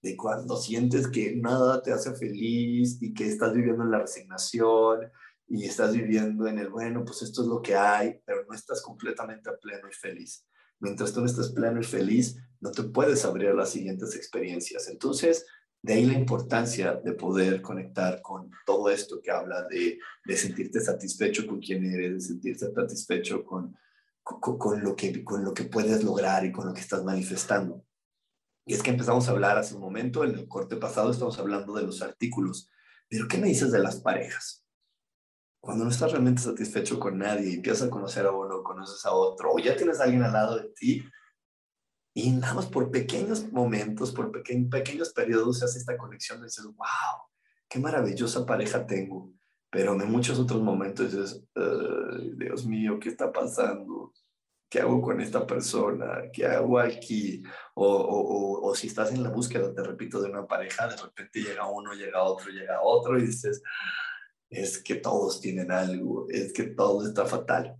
de 0.00 0.16
cuando 0.16 0.56
sientes 0.56 1.08
que 1.08 1.36
nada 1.36 1.82
te 1.82 1.92
hace 1.92 2.14
feliz 2.14 3.02
y 3.02 3.12
que 3.12 3.28
estás 3.28 3.52
viviendo 3.52 3.84
en 3.84 3.90
la 3.90 3.98
resignación 3.98 5.10
y 5.46 5.66
estás 5.66 5.92
viviendo 5.92 6.46
en 6.46 6.58
el 6.58 6.70
bueno, 6.70 7.04
pues 7.04 7.20
esto 7.20 7.42
es 7.42 7.48
lo 7.48 7.60
que 7.60 7.74
hay, 7.74 8.22
pero 8.24 8.46
no 8.48 8.54
estás 8.54 8.80
completamente 8.80 9.50
pleno 9.60 9.90
y 9.90 9.92
feliz 9.92 10.46
mientras 10.80 11.12
tú 11.12 11.20
no 11.20 11.26
estés 11.26 11.50
pleno 11.50 11.80
y 11.80 11.84
feliz, 11.84 12.36
no 12.60 12.72
te 12.72 12.82
puedes 12.82 13.24
abrir 13.24 13.50
a 13.50 13.54
las 13.54 13.70
siguientes 13.70 14.16
experiencias. 14.16 14.88
Entonces, 14.88 15.46
de 15.82 15.94
ahí 15.94 16.04
la 16.04 16.14
importancia 16.14 16.94
de 16.94 17.12
poder 17.12 17.62
conectar 17.62 18.20
con 18.20 18.50
todo 18.66 18.90
esto 18.90 19.20
que 19.22 19.30
habla 19.30 19.66
de, 19.68 19.98
de 20.24 20.36
sentirte 20.36 20.80
satisfecho 20.80 21.46
con 21.46 21.60
quien 21.60 21.84
eres, 21.84 22.14
de 22.14 22.20
sentirte 22.20 22.72
satisfecho 22.72 23.44
con, 23.44 23.76
con, 24.22 24.82
lo 24.82 24.94
que, 24.94 25.24
con 25.24 25.44
lo 25.44 25.54
que 25.54 25.64
puedes 25.64 26.04
lograr 26.04 26.44
y 26.44 26.52
con 26.52 26.66
lo 26.66 26.74
que 26.74 26.80
estás 26.80 27.02
manifestando. 27.02 27.84
Y 28.66 28.74
es 28.74 28.82
que 28.82 28.90
empezamos 28.90 29.26
a 29.26 29.30
hablar 29.32 29.56
hace 29.56 29.74
un 29.74 29.80
momento, 29.80 30.22
en 30.22 30.34
el 30.34 30.46
corte 30.46 30.76
pasado 30.76 31.10
estamos 31.10 31.38
hablando 31.38 31.74
de 31.74 31.82
los 31.82 32.02
artículos, 32.02 32.70
pero 33.08 33.26
¿qué 33.26 33.38
me 33.38 33.48
dices 33.48 33.72
de 33.72 33.80
las 33.80 33.96
parejas? 34.00 34.60
cuando 35.60 35.84
no 35.84 35.90
estás 35.90 36.10
realmente 36.10 36.42
satisfecho 36.42 36.98
con 36.98 37.18
nadie 37.18 37.54
empiezas 37.54 37.88
a 37.88 37.90
conocer 37.90 38.26
a 38.26 38.32
uno, 38.32 38.62
conoces 38.62 39.04
a 39.04 39.12
otro, 39.12 39.52
o 39.52 39.58
ya 39.58 39.76
tienes 39.76 40.00
a 40.00 40.04
alguien 40.04 40.22
al 40.22 40.32
lado 40.32 40.56
de 40.56 40.68
ti, 40.70 41.04
y 42.12 42.30
nada 42.30 42.54
más 42.54 42.66
por 42.66 42.90
pequeños 42.90 43.50
momentos, 43.52 44.12
por 44.12 44.32
pequeños 44.32 45.12
periodos, 45.12 45.58
se 45.58 45.64
hace 45.64 45.78
esta 45.78 45.96
conexión 45.96 46.40
y 46.40 46.44
dices, 46.44 46.64
wow, 46.64 47.28
qué 47.68 47.78
maravillosa 47.78 48.44
pareja 48.44 48.86
tengo. 48.86 49.32
Pero 49.70 49.92
en 49.92 50.10
muchos 50.10 50.38
otros 50.38 50.60
momentos 50.60 51.12
dices, 51.12 51.44
Dios 52.36 52.66
mío, 52.66 52.98
¿qué 52.98 53.08
está 53.08 53.30
pasando? 53.30 54.12
¿Qué 54.68 54.80
hago 54.80 55.00
con 55.00 55.20
esta 55.20 55.46
persona? 55.46 56.22
¿Qué 56.32 56.46
hago 56.46 56.78
aquí? 56.78 57.42
O, 57.74 57.86
o, 57.86 58.68
o, 58.68 58.74
si 58.74 58.88
estás 58.88 59.12
en 59.12 59.22
la 59.22 59.30
búsqueda, 59.30 59.72
te 59.72 59.82
repito, 59.82 60.20
de 60.20 60.30
una 60.30 60.46
pareja, 60.46 60.88
de 60.88 60.96
repente 60.96 61.40
llega 61.40 61.66
uno, 61.68 61.92
llega 61.92 62.22
otro, 62.22 62.50
llega 62.50 62.80
otro 62.82 63.18
y 63.18 63.26
dices, 63.26 63.62
es 64.48 64.82
que 64.82 64.96
todos 64.96 65.40
tienen 65.40 65.70
algo, 65.70 66.26
es 66.28 66.52
que 66.52 66.64
todo 66.64 67.06
está 67.06 67.24
fatal. 67.26 67.76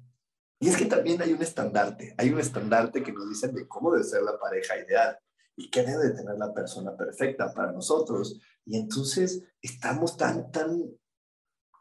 Y 0.63 0.69
es 0.69 0.77
que 0.77 0.85
también 0.85 1.23
hay 1.23 1.33
un 1.33 1.43
estandarte, 1.43 2.15
hay 2.19 2.31
un 2.31 2.39
estandarte 2.39 3.03
que 3.03 3.13
nos 3.13 3.29
dicen 3.29 3.55
de 3.55 3.67
cómo 3.67 3.93
debe 3.93 4.05
ser 4.05 4.23
la 4.23 4.39
pareja 4.39 4.79
ideal 4.79 5.19
y 5.57 5.71
qué 5.71 5.83
debe 5.83 6.11
tener 6.11 6.37
la 6.37 6.53
persona 6.53 6.95
perfecta 6.95 7.53
para 7.55 7.73
nosotros. 7.73 8.39
Y 8.67 8.77
entonces 8.77 9.43
estamos 9.63 10.19
tan, 10.19 10.53
tan, 10.53 10.85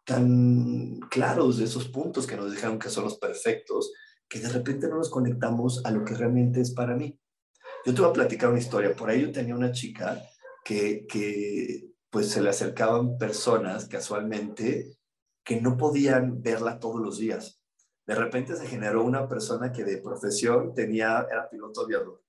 tan 0.06 0.98
claros 1.10 1.58
de 1.58 1.66
esos 1.66 1.90
puntos 1.90 2.26
que 2.26 2.38
nos 2.38 2.52
dijeron 2.52 2.80
que 2.80 2.90
son 2.90 3.04
los 3.04 3.18
perfectos, 3.18 3.92
que 4.30 4.40
de 4.40 4.48
repente 4.48 4.88
no 4.88 4.96
nos 4.96 5.10
conectamos 5.10 5.86
a 5.86 5.92
lo 5.92 6.06
que 6.06 6.14
realmente 6.14 6.62
es 6.62 6.72
para 6.72 6.96
mí. 6.96 7.20
Yo 7.86 7.94
te 7.94 8.00
voy 8.00 8.10
a 8.10 8.14
platicar 8.14 8.50
una 8.50 8.60
historia. 8.60 8.96
Por 8.96 9.10
ahí 9.10 9.22
yo 9.22 9.32
tenía 9.34 9.56
una 9.56 9.74
chica 9.74 10.22
que, 10.64 11.06
que 11.06 11.90
pues 12.10 12.30
se 12.30 12.42
le 12.42 12.50
acercaban 12.50 13.18
personas 13.18 13.90
casualmente 13.90 14.98
que 15.44 15.60
no 15.60 15.76
podían 15.76 16.42
verla 16.42 16.80
todos 16.80 17.02
los 17.02 17.18
días. 17.18 17.59
De 18.10 18.16
repente 18.16 18.56
se 18.56 18.66
generó 18.66 19.04
una 19.04 19.28
persona 19.28 19.72
que 19.72 19.84
de 19.84 19.98
profesión 19.98 20.74
tenía, 20.74 21.28
era 21.30 21.48
piloto 21.48 21.82
aviador. 21.82 22.24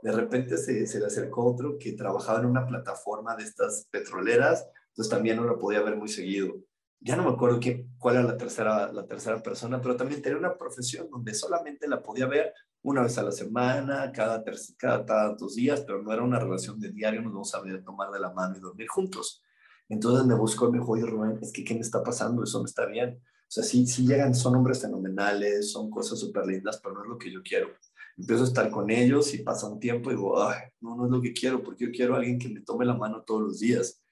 De 0.00 0.10
repente 0.10 0.56
se, 0.56 0.86
se 0.86 0.98
le 0.98 1.04
acercó 1.04 1.44
otro 1.44 1.76
que 1.78 1.92
trabajaba 1.92 2.38
en 2.38 2.46
una 2.46 2.66
plataforma 2.66 3.36
de 3.36 3.44
estas 3.44 3.86
petroleras, 3.90 4.66
entonces 4.88 5.10
también 5.10 5.36
no 5.36 5.44
lo 5.44 5.58
podía 5.58 5.82
ver 5.82 5.94
muy 5.94 6.08
seguido. 6.08 6.54
Ya 7.00 7.16
no 7.16 7.24
me 7.24 7.32
acuerdo 7.32 7.60
qué, 7.60 7.86
cuál 7.98 8.14
era 8.16 8.24
la 8.24 8.38
tercera, 8.38 8.90
la 8.90 9.04
tercera 9.04 9.42
persona, 9.42 9.78
pero 9.78 9.94
también 9.94 10.22
tenía 10.22 10.38
una 10.38 10.56
profesión 10.56 11.10
donde 11.10 11.34
solamente 11.34 11.86
la 11.86 12.02
podía 12.02 12.26
ver 12.26 12.54
una 12.80 13.02
vez 13.02 13.18
a 13.18 13.22
la 13.22 13.32
semana, 13.32 14.10
cada, 14.12 14.42
cada, 14.78 15.34
dos 15.34 15.54
días, 15.54 15.82
pero 15.82 16.02
no 16.02 16.14
era 16.14 16.22
una 16.22 16.38
relación 16.38 16.80
de 16.80 16.92
diario, 16.92 17.20
nos 17.20 17.34
vamos 17.34 17.54
a 17.54 17.60
ver, 17.60 17.84
tomar 17.84 18.10
de 18.10 18.20
la 18.20 18.32
mano 18.32 18.56
y 18.56 18.60
dormir 18.60 18.88
juntos. 18.88 19.42
Entonces 19.90 20.24
me 20.24 20.34
buscó 20.34 20.68
y 20.68 20.72
me 20.72 20.78
dijo, 20.78 20.92
oye 20.92 21.04
Rubén, 21.04 21.38
es 21.42 21.52
que 21.52 21.62
¿qué 21.62 21.74
me 21.74 21.80
está 21.80 22.02
pasando? 22.02 22.42
Eso 22.42 22.58
no 22.58 22.64
está 22.64 22.86
bien. 22.86 23.20
O 23.48 23.50
sea, 23.50 23.62
sí, 23.62 23.86
sí 23.86 24.06
llegan, 24.06 24.34
son 24.34 24.56
hombres 24.56 24.80
fenomenales, 24.80 25.70
son 25.70 25.88
cosas 25.88 26.18
súper 26.18 26.46
lindas, 26.46 26.80
pero 26.82 26.94
no 26.96 27.02
es 27.04 27.08
lo 27.08 27.18
que 27.18 27.30
yo 27.30 27.42
quiero. 27.42 27.68
Empiezo 28.16 28.42
a 28.42 28.46
estar 28.46 28.70
con 28.70 28.90
ellos 28.90 29.32
y 29.34 29.42
pasa 29.42 29.68
un 29.68 29.78
tiempo 29.78 30.10
y 30.10 30.14
digo, 30.14 30.42
ay, 30.42 30.62
no, 30.80 30.96
no 30.96 31.04
es 31.04 31.10
lo 31.10 31.22
que 31.22 31.32
quiero, 31.32 31.62
porque 31.62 31.84
yo 31.86 31.92
quiero 31.92 32.14
a 32.14 32.18
alguien 32.18 32.38
que 32.38 32.48
me 32.48 32.60
tome 32.60 32.84
la 32.84 32.94
mano 32.94 33.22
todos 33.22 33.42
los 33.42 33.60
días. 33.60 34.02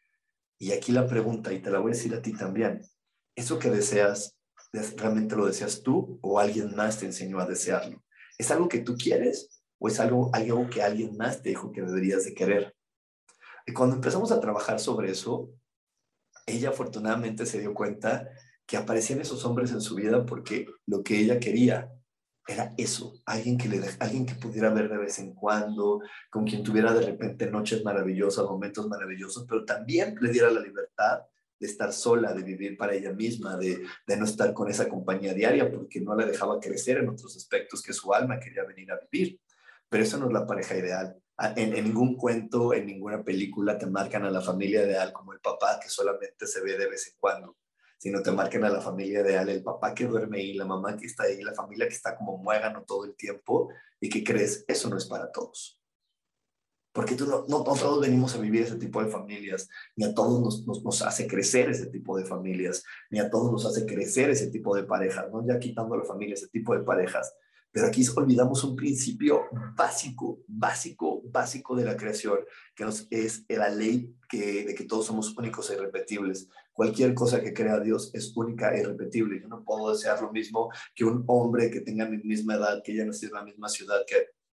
Y 0.59 0.73
aquí 0.73 0.93
la 0.93 1.07
pregunta, 1.07 1.53
y 1.53 1.61
te 1.61 1.71
la 1.71 1.81
voy 1.81 1.93
a 1.93 1.95
decir 1.95 2.15
a 2.15 2.23
ti 2.23 2.33
también, 2.33 2.83
¿eso 3.35 3.59
que 3.59 3.71
deseas, 3.71 4.39
realmente 4.97 5.35
lo 5.35 5.47
deseas 5.47 5.83
tú 5.83 6.19
o 6.23 6.39
alguien 6.39 6.75
más 6.77 6.99
te 6.99 7.07
enseñó 7.07 7.41
a 7.41 7.47
desearlo? 7.47 8.05
¿Es 8.39 8.51
algo 8.51 8.69
que 8.69 8.81
tú 8.81 8.97
quieres 8.97 9.63
o 9.79 9.89
es 9.89 9.99
algo, 9.99 10.31
algo 10.33 10.71
que 10.71 10.83
alguien 10.83 11.17
más 11.17 11.43
te 11.43 11.49
dijo 11.49 11.73
que 11.73 11.83
deberías 11.83 12.25
de 12.25 12.35
querer? 12.35 12.77
Y 13.67 13.73
cuando 13.73 13.97
empezamos 13.97 14.31
a 14.31 14.41
trabajar 14.41 14.79
sobre 14.79 15.11
eso, 15.11 15.51
ella 16.47 16.69
afortunadamente 16.69 17.47
se 17.47 17.61
dio 17.61 17.73
cuenta 17.73 18.29
que 18.67 18.77
aparecían 18.77 19.21
esos 19.21 19.45
hombres 19.45 19.71
en 19.73 19.81
su 19.81 19.95
vida 19.95 20.25
porque 20.25 20.67
lo 20.87 21.03
que 21.03 21.19
ella 21.19 21.39
quería 21.39 21.91
era 22.47 22.75
eso, 22.77 23.15
alguien 23.25 23.57
que, 23.57 23.69
le, 23.69 23.81
alguien 24.01 24.27
que 24.27 24.35
pudiera 24.35 24.69
ver 24.71 24.91
de 24.91 24.99
vez 24.99 25.19
en 25.19 25.35
cuando, 25.35 26.01
con 26.31 26.45
quien 26.45 26.63
tuviera 26.63 26.93
de 26.93 27.07
repente 27.07 27.51
noches 27.51 27.83
maravillosas, 27.83 28.45
momentos 28.45 28.87
maravillosos, 28.87 29.47
pero 29.49 29.65
también 29.65 30.15
le 30.21 30.31
diera 30.31 30.51
la 30.51 30.61
libertad 30.61 31.23
de 31.59 31.67
estar 31.67 31.93
sola, 31.93 32.35
de 32.35 32.43
vivir 32.43 32.77
para 32.77 32.95
ella 32.95 33.13
misma, 33.13 33.57
de, 33.57 33.83
de 34.07 34.17
no 34.17 34.27
estar 34.27 34.53
con 34.53 34.69
esa 34.69 34.89
compañía 34.89 35.33
diaria, 35.33 35.71
porque 35.71 36.01
no 36.01 36.15
la 36.15 36.27
dejaba 36.27 36.61
crecer 36.61 36.99
en 36.99 37.09
otros 37.09 37.35
aspectos 37.35 37.83
que 37.83 37.95
su 37.95 38.13
alma 38.13 38.39
quería 38.39 38.65
venir 38.65 38.93
a 38.93 38.99
vivir. 39.11 39.41
Pero 39.89 40.05
eso 40.05 40.19
no 40.19 40.27
es 40.27 40.33
la 40.33 40.47
pareja 40.47 40.77
ideal. 40.77 41.17
En, 41.57 41.75
en, 41.75 41.85
ningún 41.85 42.17
cuento, 42.17 42.75
en 42.75 42.87
ninguna 42.87 43.25
película 43.25 43.79
te 43.79 43.87
marcan 43.87 44.25
a 44.25 44.31
la 44.31 44.41
familia 44.41 44.85
ideal 44.85 45.13
como 45.13 45.33
el 45.33 45.41
papá 45.41 45.81
que 45.81 45.89
solamente 45.89 46.47
se 46.47 46.61
ve 46.61 46.77
de 46.77 46.89
vez 46.89 47.09
en 47.09 47.15
cuando 47.19 47.57
sino 48.05 48.23
te 48.23 48.31
marquen 48.33 48.63
a 48.65 48.69
la 48.69 48.83
familia 48.83 49.23
ideal, 49.23 49.49
el 49.49 49.63
papá 49.63 49.95
que 49.95 50.05
duerme 50.05 50.37
ahí, 50.37 50.53
la 50.53 50.67
mamá 50.67 50.95
que 50.95 51.07
está 51.07 51.23
ahí, 51.23 51.41
la 51.41 51.55
familia 51.55 51.89
que 51.89 51.95
está 51.95 52.15
como 52.15 52.37
muégano 52.37 52.85
todo 52.87 53.07
el 53.07 53.17
tiempo 53.17 53.71
y 53.99 54.11
que 54.11 54.23
crees, 54.23 54.63
eso 54.69 54.91
no 54.91 54.99
es 54.99 55.07
para 55.07 55.33
todos. 55.33 55.81
Porque 56.93 57.15
tú 57.15 57.25
no, 57.25 57.47
no, 57.49 57.65
todos 57.65 58.03
venimos 58.03 58.35
a 58.35 58.39
vivir 58.39 58.61
ese 58.61 58.77
tipo 58.77 59.03
de 59.03 59.11
familias, 59.11 59.71
ni 59.97 60.05
a 60.05 60.13
todos 60.13 60.39
nos, 60.43 60.67
nos, 60.67 60.85
nos, 60.85 61.01
hace 61.01 61.27
crecer 61.27 61.71
ese 61.71 61.87
tipo 61.87 62.19
de 62.19 62.27
familias, 62.27 62.85
ni 63.09 63.21
a 63.21 63.31
todos 63.31 63.51
nos 63.51 63.65
hace 63.65 63.87
crecer 63.87 64.29
ese 64.29 64.49
tipo 64.51 64.77
de 64.77 64.83
parejas, 64.83 65.33
¿no? 65.33 65.43
Ya 65.47 65.59
quitando 65.59 65.95
a 65.95 65.99
la 65.99 66.05
familia 66.05 66.35
ese 66.35 66.49
tipo 66.49 66.77
de 66.77 66.85
parejas. 66.85 67.35
Pero 67.73 67.87
aquí 67.87 68.07
olvidamos 68.15 68.63
un 68.65 68.77
principio 68.77 69.47
básico, 69.75 70.45
básico, 70.47 71.23
básico 71.25 71.75
de 71.75 71.85
la 71.87 71.97
creación, 71.97 72.39
que 72.77 72.85
nos, 72.85 73.09
es 73.11 73.47
la 73.49 73.71
ley 73.71 74.15
que, 74.29 74.65
de 74.65 74.75
que 74.75 74.85
todos 74.85 75.07
somos 75.07 75.37
únicos 75.39 75.71
e 75.71 75.75
irrepetibles. 75.75 76.51
Cualquier 76.75 77.15
cosa 77.15 77.41
que 77.41 77.55
crea 77.55 77.79
Dios 77.79 78.11
es 78.15 78.37
única 78.37 78.75
e 78.75 78.81
irrepetible. 78.81 79.41
Yo 79.41 79.47
no 79.47 79.65
puedo 79.65 79.93
desear 79.93 80.21
lo 80.21 80.33
mismo 80.33 80.71
que 80.95 81.05
un 81.05 81.25
hombre 81.29 81.71
que 81.71 81.81
tenga 81.81 82.05
mi 82.05 82.19
misma 82.19 82.57
edad, 82.57 82.83
que 82.85 82.95
ya 82.95 83.05
nació 83.05 83.29
en 83.29 83.35
la 83.35 83.45
misma 83.45 83.69
ciudad, 83.69 84.01
que 84.07 84.17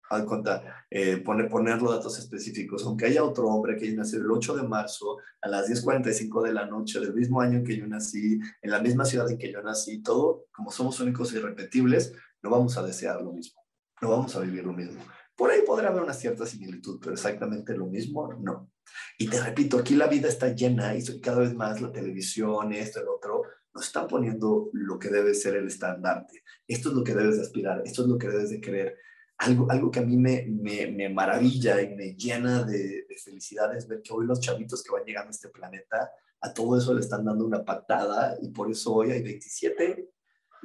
al 0.10 0.26
contar, 0.26 0.86
eh, 0.90 1.18
poner, 1.18 1.50
poner 1.50 1.82
los 1.82 1.94
datos 1.94 2.18
específicos, 2.18 2.86
aunque 2.86 3.06
haya 3.06 3.24
otro 3.24 3.48
hombre 3.48 3.76
que 3.76 3.86
haya 3.86 3.96
nacido 3.96 4.24
el 4.24 4.32
8 4.32 4.56
de 4.56 4.64
marzo 4.64 5.18
a 5.42 5.50
las 5.50 5.68
10.45 5.68 6.44
de 6.44 6.54
la 6.54 6.66
noche 6.66 7.00
del 7.00 7.14
mismo 7.14 7.42
año 7.42 7.64
que 7.64 7.78
yo 7.78 7.88
nací, 7.88 8.40
en 8.62 8.72
la 8.72 8.80
misma 8.80 9.04
ciudad 9.04 9.30
en 9.30 9.38
que 9.38 9.52
yo 9.52 9.62
nací, 9.62 10.02
todo, 10.02 10.46
como 10.54 10.72
somos 10.72 11.00
únicos 11.00 11.34
e 11.34 11.40
irrepetibles, 11.40 12.14
no 12.44 12.50
vamos 12.50 12.78
a 12.78 12.84
desear 12.84 13.22
lo 13.22 13.34
mismo, 13.34 13.60
no 14.02 14.10
vamos 14.10 14.36
a 14.36 14.40
vivir 14.40 14.64
lo 14.64 14.74
mismo. 14.74 15.02
Por 15.36 15.52
ahí 15.52 15.62
podrá 15.66 15.90
haber 15.90 16.04
una 16.04 16.14
cierta 16.14 16.46
similitud, 16.46 17.00
pero 17.02 17.14
exactamente 17.14 17.76
lo 17.76 17.88
mismo, 17.88 18.32
no. 18.34 18.72
Y 19.18 19.28
te 19.28 19.42
repito, 19.42 19.78
aquí 19.78 19.96
la 19.96 20.08
vida 20.08 20.28
está 20.28 20.54
llena 20.54 20.96
y 20.96 21.04
cada 21.22 21.40
vez 21.40 21.54
más 21.54 21.82
la 21.82 21.92
televisión, 21.92 22.74
esto, 22.74 23.00
el 23.00 23.08
otro, 23.08 23.44
nos 23.74 23.88
están 23.88 24.08
poniendo 24.08 24.70
lo 24.74 25.00
que 25.00 25.10
debe 25.10 25.34
ser 25.34 25.56
el 25.56 25.68
estandarte. 25.68 26.44
Esto 26.68 26.90
es 26.90 26.96
lo 26.96 27.04
que 27.04 27.14
debes 27.14 27.38
de 27.38 27.44
aspirar, 27.44 27.82
esto 27.86 28.04
es 28.04 28.08
lo 28.08 28.18
que 28.18 28.28
debes 28.28 28.50
de 28.50 28.62
querer. 28.62 28.98
Algo, 29.38 29.70
algo 29.70 29.92
que 29.92 30.00
a 30.00 30.04
mí 30.04 30.18
me, 30.18 30.46
me, 30.48 30.88
me 30.88 31.10
maravilla 31.10 31.82
y 31.82 31.94
me 31.94 32.16
llena 32.16 32.64
de, 32.64 33.06
de, 33.08 33.18
felicidad 33.24 33.76
es 33.76 33.86
ver 33.88 34.02
que 34.02 34.14
hoy 34.14 34.26
los 34.26 34.40
chavitos 34.40 34.82
que 34.82 34.94
van 34.94 35.04
llegando 35.04 35.28
a 35.28 35.32
este 35.32 35.50
planeta, 35.50 36.10
a 36.40 36.54
todo 36.54 36.78
eso 36.78 36.94
le 36.94 37.02
están 37.02 37.26
dando 37.26 37.46
una 37.46 37.66
patada 37.66 38.38
y 38.42 38.50
por 38.50 38.72
eso 38.72 38.94
hoy 38.94 39.12
hay 39.12 39.22
27 39.22 40.10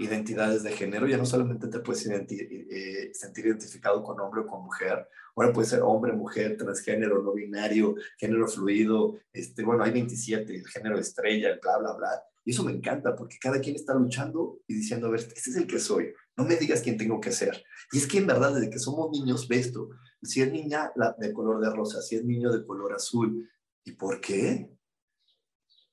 identidades 0.00 0.62
de 0.62 0.72
género, 0.72 1.06
ya 1.06 1.18
no 1.18 1.26
solamente 1.26 1.68
te 1.68 1.80
puedes 1.80 2.06
eh, 2.06 3.10
sentir 3.12 3.46
identificado 3.46 4.02
con 4.02 4.18
hombre 4.18 4.40
o 4.40 4.46
con 4.46 4.64
mujer, 4.64 5.06
ahora 5.36 5.52
puede 5.52 5.68
ser 5.68 5.82
hombre, 5.82 6.12
mujer, 6.12 6.56
transgénero, 6.56 7.22
no 7.22 7.34
binario, 7.34 7.94
género 8.18 8.48
fluido, 8.48 9.18
este, 9.32 9.62
bueno, 9.62 9.84
hay 9.84 9.92
27, 9.92 10.56
el 10.56 10.66
género 10.66 10.98
estrella, 10.98 11.58
bla, 11.62 11.78
bla, 11.78 11.92
bla. 11.92 12.22
Y 12.44 12.52
eso 12.52 12.64
me 12.64 12.72
encanta 12.72 13.14
porque 13.14 13.36
cada 13.38 13.60
quien 13.60 13.76
está 13.76 13.92
luchando 13.94 14.60
y 14.66 14.74
diciendo, 14.74 15.08
a 15.08 15.10
ver, 15.10 15.20
este 15.20 15.50
es 15.50 15.56
el 15.56 15.66
que 15.66 15.78
soy, 15.78 16.14
no 16.36 16.44
me 16.44 16.56
digas 16.56 16.80
quién 16.80 16.96
tengo 16.96 17.20
que 17.20 17.32
ser. 17.32 17.62
Y 17.92 17.98
es 17.98 18.06
que 18.06 18.18
en 18.18 18.26
verdad, 18.26 18.54
desde 18.54 18.70
que 18.70 18.78
somos 18.78 19.10
niños, 19.10 19.46
ves 19.46 19.66
esto, 19.66 19.90
si 20.22 20.40
es 20.40 20.50
niña 20.50 20.92
de 21.18 21.32
color 21.34 21.60
de 21.60 21.70
rosa, 21.70 22.00
si 22.00 22.16
es 22.16 22.24
niño 22.24 22.50
de 22.50 22.64
color 22.64 22.94
azul, 22.94 23.48
¿y 23.84 23.92
por 23.92 24.20
qué? 24.20 24.70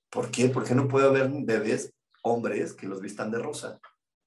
¿Por 0.09 0.31
qué? 0.31 0.47
¿Por 0.47 0.63
qué 0.63 0.73
no 0.73 0.87
puede 0.87 1.07
haber 1.07 1.29
bebés, 1.43 1.93
hombres, 2.23 2.73
que 2.73 2.87
los 2.87 3.01
vistan 3.01 3.29
de 3.31 3.39
rosa? 3.39 3.81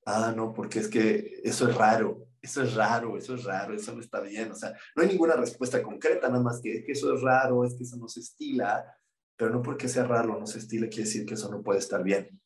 Ah, 0.07 0.33
no, 0.35 0.53
porque 0.53 0.81
es 0.81 0.89
que 0.89 1.41
eso 1.45 1.69
es 1.69 1.77
raro, 1.77 2.27
eso 2.43 2.63
es 2.63 2.75
raro, 2.75 3.17
eso 3.17 3.35
es 3.35 3.45
raro, 3.45 3.75
eso 3.75 3.93
no 3.93 4.01
está 4.01 4.21
bien. 4.21 4.51
O 4.51 4.55
sea, 4.55 4.73
no 4.97 5.03
hay 5.03 5.09
ninguna 5.09 5.35
respuesta 5.37 5.83
concreta, 5.83 6.29
nada 6.29 6.43
más 6.43 6.61
que, 6.61 6.85
que 6.85 6.93
eso 6.93 7.15
es 7.15 7.21
raro, 7.21 7.65
es 7.65 7.75
que 7.75 7.85
eso 7.85 7.97
no 7.97 8.09
se 8.09 8.21
estila, 8.21 8.85
pero 9.37 9.51
no 9.51 9.63
porque 9.63 9.89
sea 9.89 10.05
raro, 10.05 10.39
no 10.39 10.47
se 10.47 10.59
estila, 10.59 10.89
quiere 10.89 11.05
decir 11.05 11.27
que 11.27 11.35
eso 11.35 11.51
no 11.51 11.63
puede 11.63 11.79
estar 11.79 12.03
bien. 12.03 12.41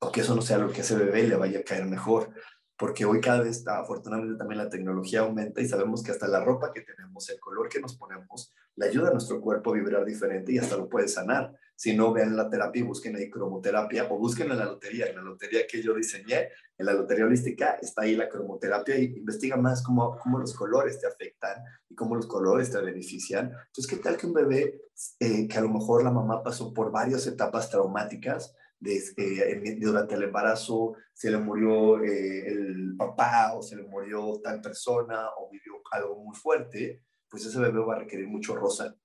O 0.00 0.12
que 0.12 0.20
eso 0.20 0.34
no 0.34 0.42
sea 0.42 0.58
lo 0.58 0.70
que 0.70 0.78
a 0.78 0.84
ese 0.84 0.96
bebé 0.96 1.26
le 1.26 1.36
vaya 1.36 1.60
a 1.60 1.64
caer 1.64 1.86
mejor. 1.86 2.32
Porque 2.76 3.04
hoy 3.04 3.20
cada 3.20 3.42
vez, 3.42 3.66
afortunadamente, 3.66 4.38
también 4.38 4.58
la 4.58 4.70
tecnología 4.70 5.20
aumenta 5.20 5.60
y 5.60 5.68
sabemos 5.68 6.02
que 6.02 6.12
hasta 6.12 6.28
la 6.28 6.44
ropa 6.44 6.72
que 6.72 6.82
tenemos, 6.82 7.28
el 7.28 7.40
color 7.40 7.68
que 7.68 7.80
nos 7.80 7.96
ponemos, 7.96 8.54
le 8.76 8.86
ayuda 8.86 9.08
a 9.08 9.12
nuestro 9.12 9.40
cuerpo 9.40 9.70
a 9.70 9.74
vibrar 9.74 10.04
diferente 10.04 10.52
y 10.52 10.58
hasta 10.58 10.76
lo 10.76 10.88
puede 10.88 11.08
sanar. 11.08 11.52
Si 11.78 11.94
no, 11.94 12.12
vean 12.12 12.36
la 12.36 12.50
terapia 12.50 12.80
y 12.80 12.82
busquen 12.82 13.14
ahí 13.14 13.30
cromoterapia 13.30 14.08
o 14.10 14.18
busquen 14.18 14.50
en 14.50 14.58
la 14.58 14.64
lotería. 14.64 15.06
En 15.06 15.14
la 15.14 15.22
lotería 15.22 15.64
que 15.64 15.80
yo 15.80 15.94
diseñé, 15.94 16.48
en 16.76 16.86
la 16.86 16.92
lotería 16.92 17.24
holística, 17.24 17.78
está 17.80 18.02
ahí 18.02 18.16
la 18.16 18.28
cromoterapia 18.28 18.98
investiga 18.98 19.56
más 19.56 19.80
cómo, 19.84 20.18
cómo 20.18 20.40
los 20.40 20.54
colores 20.54 20.98
te 21.00 21.06
afectan 21.06 21.62
y 21.88 21.94
cómo 21.94 22.16
los 22.16 22.26
colores 22.26 22.72
te 22.72 22.80
benefician. 22.80 23.52
Entonces, 23.68 23.86
¿qué 23.86 24.02
tal 24.02 24.16
que 24.16 24.26
un 24.26 24.32
bebé 24.32 24.80
eh, 25.20 25.46
que 25.46 25.56
a 25.56 25.60
lo 25.60 25.68
mejor 25.68 26.02
la 26.02 26.10
mamá 26.10 26.42
pasó 26.42 26.74
por 26.74 26.90
varias 26.90 27.24
etapas 27.28 27.70
traumáticas, 27.70 28.56
eh, 28.84 29.78
durante 29.80 30.16
el 30.16 30.24
embarazo 30.24 30.94
se 31.12 31.30
le 31.30 31.38
murió 31.38 32.02
eh, 32.02 32.48
el 32.48 32.96
papá 32.96 33.54
o 33.54 33.62
se 33.62 33.76
le 33.76 33.84
murió 33.84 34.40
tal 34.42 34.60
persona 34.60 35.28
o 35.36 35.48
vivió 35.48 35.74
algo 35.92 36.16
muy 36.24 36.34
fuerte, 36.34 37.04
pues 37.28 37.46
ese 37.46 37.60
bebé 37.60 37.78
va 37.78 37.94
a 37.94 37.98
requerir 38.00 38.26
mucho 38.26 38.56
rosa, 38.56 38.96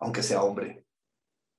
aunque 0.00 0.22
sea 0.22 0.44
hombre, 0.44 0.86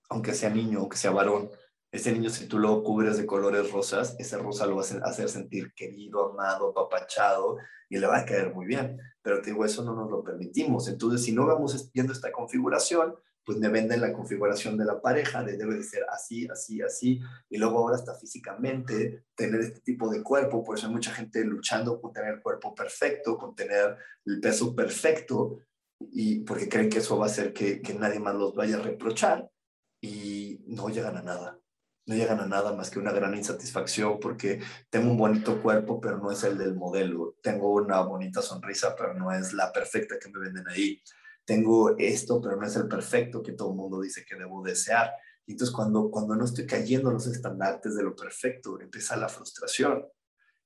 aunque 0.10 0.34
sea 0.34 0.50
niño, 0.50 0.80
aunque 0.80 0.98
sea 0.98 1.12
varón. 1.12 1.50
Ese 1.92 2.12
niño, 2.12 2.32
si 2.32 2.48
tú 2.48 2.58
lo 2.58 2.82
cubres 2.82 3.18
de 3.18 3.26
colores 3.28 3.72
rosas, 3.72 4.16
ese 4.18 4.38
rosa 4.38 4.66
lo 4.66 4.78
va 4.78 4.82
a 4.82 5.10
hacer 5.10 5.30
sentir 5.30 5.74
querido, 5.76 6.32
amado, 6.32 6.70
apapachado 6.70 7.58
y 7.88 8.00
le 8.00 8.08
va 8.08 8.18
a 8.18 8.26
caer 8.26 8.52
muy 8.52 8.66
bien. 8.66 8.98
Pero 9.22 9.42
te 9.42 9.52
digo, 9.52 9.64
eso 9.64 9.84
no 9.84 9.94
nos 9.94 10.10
lo 10.10 10.24
permitimos. 10.24 10.88
Entonces, 10.88 11.24
si 11.24 11.34
no 11.34 11.46
vamos 11.46 11.92
viendo 11.94 12.12
esta 12.12 12.32
configuración, 12.32 13.14
pues 13.46 13.60
me 13.60 13.70
venden 13.70 14.02
la 14.02 14.12
configuración 14.12 14.76
de 14.76 14.86
la 14.86 15.02
pareja, 15.02 15.44
de 15.44 15.56
debe 15.56 15.76
de 15.76 15.84
ser 15.84 16.04
así, 16.10 16.48
así, 16.48 16.82
así, 16.82 17.20
y 17.50 17.58
luego 17.58 17.80
ahora 17.80 17.98
hasta 17.98 18.16
físicamente 18.16 19.26
tener 19.36 19.60
este 19.62 19.82
tipo 19.82 20.10
de 20.10 20.24
cuerpo, 20.24 20.64
por 20.64 20.78
eso 20.78 20.88
hay 20.88 20.94
mucha 20.94 21.12
gente 21.12 21.44
luchando 21.44 22.00
con 22.00 22.14
tener 22.14 22.36
el 22.36 22.42
cuerpo 22.42 22.74
perfecto, 22.74 23.38
con 23.38 23.54
tener 23.54 23.98
el 24.26 24.40
peso 24.40 24.74
perfecto, 24.74 25.60
y 26.00 26.40
porque 26.40 26.70
creen 26.70 26.90
que 26.90 27.00
eso 27.00 27.18
va 27.18 27.26
a 27.26 27.30
hacer 27.30 27.54
que, 27.54 27.82
que 27.82 27.94
nadie 27.94 28.20
más 28.20 28.36
los 28.36 28.56
vaya 28.56 28.78
a 28.78 28.82
reprochar 28.82 29.50
y 30.04 30.62
no 30.68 30.90
llegan 30.90 31.16
a 31.16 31.22
nada. 31.22 31.58
No 32.06 32.16
llegan 32.16 32.42
a 32.42 32.46
nada 32.46 32.74
más 32.74 32.90
que 32.90 33.00
una 33.00 33.14
gran 33.14 33.34
insatisfacción 33.36 34.20
porque 34.20 34.60
tengo 34.90 35.10
un 35.10 35.18
bonito 35.18 35.62
cuerpo, 35.62 36.02
pero 36.02 36.18
no 36.18 36.30
es 36.30 36.44
el 36.44 36.58
del 36.58 36.76
modelo. 36.76 37.38
Tengo 37.42 37.74
una 37.74 38.02
bonita 38.02 38.42
sonrisa, 38.42 38.98
pero 38.98 39.14
no 39.14 39.32
es 39.32 39.54
la 39.54 39.72
perfecta 39.72 40.20
que 40.20 40.30
me 40.30 40.40
venden 40.40 40.68
ahí. 40.68 41.02
Tengo 41.46 41.98
esto, 41.98 42.42
pero 42.42 42.58
no 42.58 42.68
es 42.68 42.76
el 42.76 42.90
perfecto 42.90 43.42
que 43.42 43.54
todo 43.54 43.70
el 43.70 43.78
mundo 43.78 44.02
dice 44.02 44.26
que 44.28 44.36
debo 44.36 44.62
desear. 44.62 45.10
Y 45.46 45.54
entonces 45.54 45.74
cuando, 45.74 46.12
cuando 46.12 46.36
no 46.36 46.44
estoy 46.44 46.68
cayendo 46.68 47.08
en 47.08 47.14
los 47.14 47.28
estandartes 47.28 47.96
de 47.96 48.04
lo 48.04 48.14
perfecto, 48.14 48.82
empieza 48.82 49.16
la 49.16 49.30
frustración, 49.30 50.06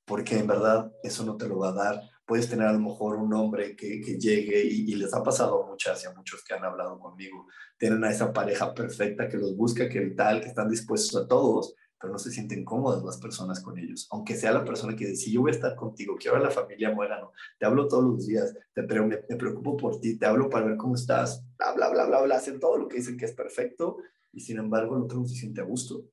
porque 0.04 0.40
en 0.40 0.48
verdad 0.48 0.92
eso 1.04 1.24
no 1.24 1.38
te 1.38 1.48
lo 1.48 1.60
va 1.60 1.70
a 1.70 1.74
dar 1.74 2.02
puedes 2.28 2.50
tener 2.50 2.68
a 2.68 2.74
lo 2.74 2.80
mejor 2.80 3.16
un 3.16 3.34
hombre 3.34 3.76
que, 3.76 4.02
que 4.02 4.20
llegue 4.20 4.62
y, 4.62 4.94
les 4.96 5.14
ha 5.14 5.24
pasado 5.24 5.64
a 5.64 5.68
muchas 5.68 6.04
y 6.04 6.08
a 6.08 6.12
muchos 6.12 6.44
que 6.44 6.54
han 6.54 6.64
hablado 6.64 7.00
conmigo. 7.00 7.48
Tienen 7.78 8.04
a 8.04 8.12
esa 8.12 8.34
pareja 8.34 8.74
perfecta 8.74 9.30
que 9.30 9.38
los 9.38 9.56
busca, 9.56 9.88
que 9.88 10.02
tal, 10.08 10.42
que 10.42 10.50
están 10.50 10.70
dispuestos 10.70 11.24
a 11.24 11.26
todos, 11.26 11.74
pero 12.00 12.12
no 12.12 12.20
se 12.20 12.30
sienten 12.30 12.66
cómodas 12.66 13.02
las 13.02 13.18
personas 13.18 13.62
con 13.62 13.80
ellos. 13.80 14.10
Aunque 14.12 14.36
sea 14.36 14.52
la 14.52 14.66
persona 14.66 14.94
que 14.94 15.08
dice, 15.08 15.32
yo 15.32 15.40
voy 15.40 15.52
a 15.52 15.56
estar 15.56 15.74
contigo, 15.76 16.18
quiero 16.20 16.36
a 16.36 16.42
la 16.42 16.52
familia 16.52 16.94
no 16.94 17.32
te 17.58 17.66
hablo 17.66 17.88
todos 17.88 18.04
los 18.04 18.28
días, 18.28 18.54
te, 18.74 18.82
me, 18.82 19.08
me 19.08 19.36
preocupo 19.38 19.78
por 19.78 20.02
ti, 20.02 20.18
te 20.18 20.26
hablo 20.26 20.50
para 20.50 20.66
ver 20.66 20.76
cómo 20.76 20.96
estás, 20.96 21.46
bla, 21.58 21.72
bla, 21.72 21.90
bla, 21.90 22.06
bla, 22.08 22.22
bla, 22.24 22.36
hacen 22.36 22.60
todo 22.60 22.78
lo 22.78 22.90
que 22.90 22.98
dicen 22.98 23.18
que 23.18 23.26
es 23.26 23.34
perfecto 23.34 23.98
y 24.34 24.42
sin 24.42 24.58
embargo 24.58 24.98
el 24.98 25.04
otro 25.04 25.20
no 25.20 25.26
se 25.26 25.36
siente 25.36 25.62
a 25.62 25.64
gusto. 25.64 26.04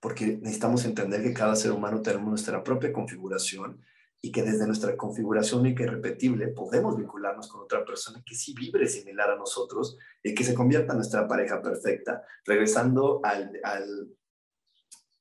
Porque 0.00 0.38
necesitamos 0.38 0.84
entender 0.84 1.22
que 1.22 1.32
cada 1.32 1.54
ser 1.54 1.70
humano 1.70 2.02
tenemos 2.02 2.28
nuestra 2.28 2.64
propia 2.64 2.92
configuración 2.92 3.80
y 4.22 4.30
que 4.30 4.42
desde 4.42 4.66
nuestra 4.66 4.96
configuración 4.96 5.60
única 5.60 5.82
y 5.82 5.86
repetible 5.86 6.48
podemos 6.48 6.96
vincularnos 6.96 7.48
con 7.48 7.62
otra 7.62 7.84
persona 7.84 8.22
que 8.24 8.34
sí 8.34 8.54
vibre 8.54 8.86
similar 8.86 9.30
a 9.30 9.36
nosotros 9.36 9.96
y 10.22 10.34
que 10.34 10.44
se 10.44 10.54
convierta 10.54 10.92
en 10.92 10.98
nuestra 10.98 11.26
pareja 11.26 11.62
perfecta. 11.62 12.22
Regresando 12.44 13.20
al, 13.24 13.58
al, 13.64 14.08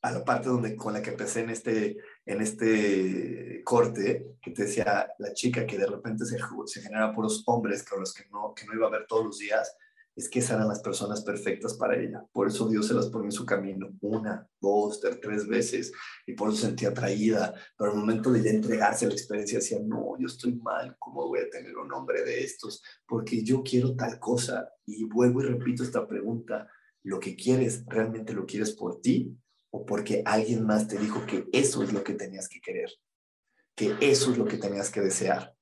a 0.02 0.12
la 0.12 0.26
parte 0.26 0.50
donde, 0.50 0.76
con 0.76 0.94
la 0.94 1.02
que 1.02 1.12
empecé 1.12 1.42
en 1.42 1.50
este, 1.50 1.98
en 2.26 2.42
este 2.42 3.62
corte, 3.64 4.36
que 4.42 4.52
te 4.52 4.64
decía 4.64 5.10
la 5.18 5.34
chica 5.34 5.66
que 5.66 5.78
de 5.78 5.88
repente 5.88 6.26
se, 6.26 6.38
se 6.66 6.82
genera 6.82 7.14
puros 7.14 7.44
hombres 7.46 7.84
con 7.84 8.02
los 8.02 8.14
que 8.14 8.26
no, 8.30 8.54
que 8.54 8.66
no 8.66 8.74
iba 8.74 8.88
a 8.88 8.92
ver 8.92 9.06
todos 9.08 9.26
los 9.26 9.38
días, 9.38 9.76
es 10.20 10.30
que 10.30 10.40
esas 10.40 10.58
eran 10.58 10.68
las 10.68 10.82
personas 10.82 11.22
perfectas 11.22 11.76
para 11.76 11.98
ella. 11.98 12.26
Por 12.34 12.50
eso 12.50 12.68
Dios 12.68 12.88
se 12.88 12.94
las 12.94 13.08
pone 13.08 13.28
en 13.28 13.32
su 13.32 13.46
camino 13.46 13.88
una, 14.02 14.46
dos, 14.60 15.00
tres 15.00 15.48
veces 15.48 15.94
y 16.28 16.34
por 16.34 16.50
eso 16.50 16.58
sentía 16.58 16.90
atraída. 16.90 17.54
Pero 17.78 17.92
al 17.92 17.98
momento 17.98 18.30
de 18.30 18.50
entregarse 18.50 19.06
a 19.06 19.08
la 19.08 19.14
experiencia 19.14 19.60
decía, 19.60 19.80
no, 19.82 20.18
yo 20.20 20.28
estoy 20.28 20.56
mal, 20.56 20.94
¿cómo 21.00 21.26
voy 21.26 21.40
a 21.40 21.50
tener 21.50 21.78
un 21.78 21.94
hombre 21.94 22.22
de 22.24 22.44
estos? 22.44 22.84
Porque 23.08 23.42
yo 23.44 23.64
quiero 23.64 23.96
tal 23.96 24.20
cosa. 24.20 24.70
Y 24.86 25.06
vuelvo 25.06 25.42
y 25.42 25.46
repito 25.46 25.84
esta 25.84 26.06
pregunta, 26.06 26.68
¿lo 27.04 27.22
que 27.22 27.38
quieres 27.38 27.86
realmente 27.88 28.34
lo 28.34 28.46
quieres 28.46 28.74
por 28.74 29.00
ti 29.00 29.38
o 29.72 29.86
porque 29.86 30.22
alguien 30.26 30.66
más 30.66 30.90
te 30.90 30.98
dijo 30.98 31.26
que 31.26 31.48
eso 31.54 31.82
es 31.82 31.94
lo 31.94 32.04
que 32.04 32.16
tenías 32.16 32.50
que 32.50 32.60
querer? 32.60 32.90
Que 33.74 33.96
eso 34.02 34.32
es 34.32 34.38
lo 34.38 34.44
que 34.44 34.58
tenías 34.58 34.90
que 34.90 35.00
desear. 35.00 35.56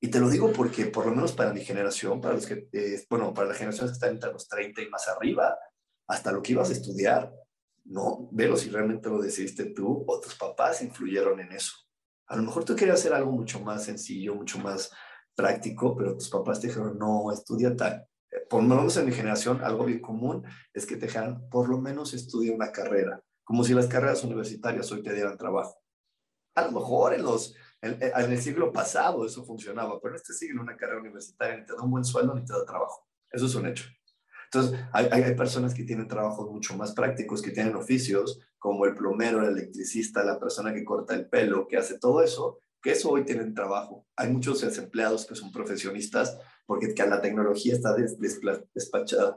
Y 0.00 0.08
te 0.08 0.18
lo 0.18 0.30
digo 0.30 0.50
porque, 0.52 0.86
por 0.86 1.04
lo 1.04 1.14
menos 1.14 1.32
para 1.32 1.52
mi 1.52 1.60
generación, 1.60 2.20
para 2.20 2.34
los 2.34 2.46
que, 2.46 2.68
eh, 2.72 3.04
bueno, 3.10 3.34
para 3.34 3.48
las 3.48 3.58
generaciones 3.58 3.92
que 3.92 3.96
están 3.96 4.14
entre 4.14 4.32
los 4.32 4.48
30 4.48 4.80
y 4.80 4.88
más 4.88 5.06
arriba, 5.08 5.58
hasta 6.06 6.32
lo 6.32 6.40
que 6.40 6.52
ibas 6.52 6.70
a 6.70 6.72
estudiar, 6.72 7.30
no, 7.84 8.28
velo 8.32 8.56
si 8.56 8.70
realmente 8.70 9.10
lo 9.10 9.20
decidiste 9.20 9.66
tú 9.66 10.04
o 10.06 10.20
tus 10.20 10.34
papás 10.36 10.82
influyeron 10.82 11.38
en 11.40 11.52
eso. 11.52 11.74
A 12.28 12.36
lo 12.36 12.42
mejor 12.42 12.64
tú 12.64 12.74
querías 12.74 12.98
hacer 12.98 13.12
algo 13.12 13.32
mucho 13.32 13.60
más 13.60 13.84
sencillo, 13.84 14.34
mucho 14.34 14.58
más 14.58 14.90
práctico, 15.34 15.94
pero 15.96 16.16
tus 16.16 16.30
papás 16.30 16.60
te 16.60 16.68
dijeron, 16.68 16.98
no, 16.98 17.30
estudia 17.30 17.76
tal. 17.76 18.06
Eh, 18.30 18.40
por 18.48 18.62
lo 18.62 18.68
menos 18.68 18.96
en 18.96 19.06
mi 19.06 19.12
generación, 19.12 19.62
algo 19.62 19.84
bien 19.84 20.00
común 20.00 20.44
es 20.72 20.86
que 20.86 20.96
te 20.96 21.06
dejaran, 21.06 21.48
por 21.50 21.68
lo 21.68 21.78
menos 21.78 22.14
estudia 22.14 22.54
una 22.54 22.72
carrera, 22.72 23.22
como 23.44 23.64
si 23.64 23.74
las 23.74 23.86
carreras 23.86 24.24
universitarias 24.24 24.90
hoy 24.92 25.02
te 25.02 25.12
dieran 25.12 25.36
trabajo. 25.36 25.76
A 26.54 26.62
lo 26.62 26.72
mejor 26.72 27.14
en 27.14 27.22
los 27.22 27.54
en, 27.82 28.32
el 28.32 28.40
siglo 28.40 28.72
pasado 28.72 29.24
eso 29.24 29.44
funcionaba, 29.44 30.00
pero 30.00 30.14
en 30.14 30.20
este 30.20 30.34
siglo 30.34 30.62
una 30.62 30.76
carrera 30.76 31.00
universitaria 31.00 31.56
ni 31.56 31.66
te 31.66 31.74
da 31.74 31.82
un 31.82 31.90
buen 31.90 32.04
sueldo 32.04 32.34
ni 32.34 32.44
te 32.44 32.52
da 32.52 32.64
trabajo. 32.64 33.06
Eso 33.30 33.46
es 33.46 33.54
un 33.54 33.66
hecho. 33.66 33.84
Entonces, 34.52 34.80
hay, 34.92 35.06
hay, 35.06 35.34
personas 35.36 35.72
que 35.72 35.84
tienen 35.84 36.08
trabajos 36.08 36.50
mucho 36.50 36.76
más 36.76 36.92
prácticos, 36.92 37.40
que 37.40 37.52
tienen 37.52 37.76
oficios 37.76 38.40
como 38.58 38.84
el 38.84 38.94
plomero, 38.94 39.42
el 39.42 39.56
electricista, 39.56 40.24
la 40.24 40.40
persona 40.40 40.74
que 40.74 40.84
corta 40.84 41.14
el 41.14 41.28
pelo, 41.28 41.68
que 41.68 41.76
hace 41.76 41.98
todo 41.98 42.22
eso, 42.22 42.58
que 42.82 42.92
eso 42.92 43.10
hoy 43.10 43.24
tienen 43.24 43.54
trabajo. 43.54 44.06
Hay 44.16 44.32
muchos 44.32 44.60
desempleados 44.60 45.24
que 45.24 45.36
son 45.36 45.52
profesionistas 45.52 46.36
porque 46.66 46.92
la 46.96 47.20
tecnología 47.20 47.74
está 47.74 47.94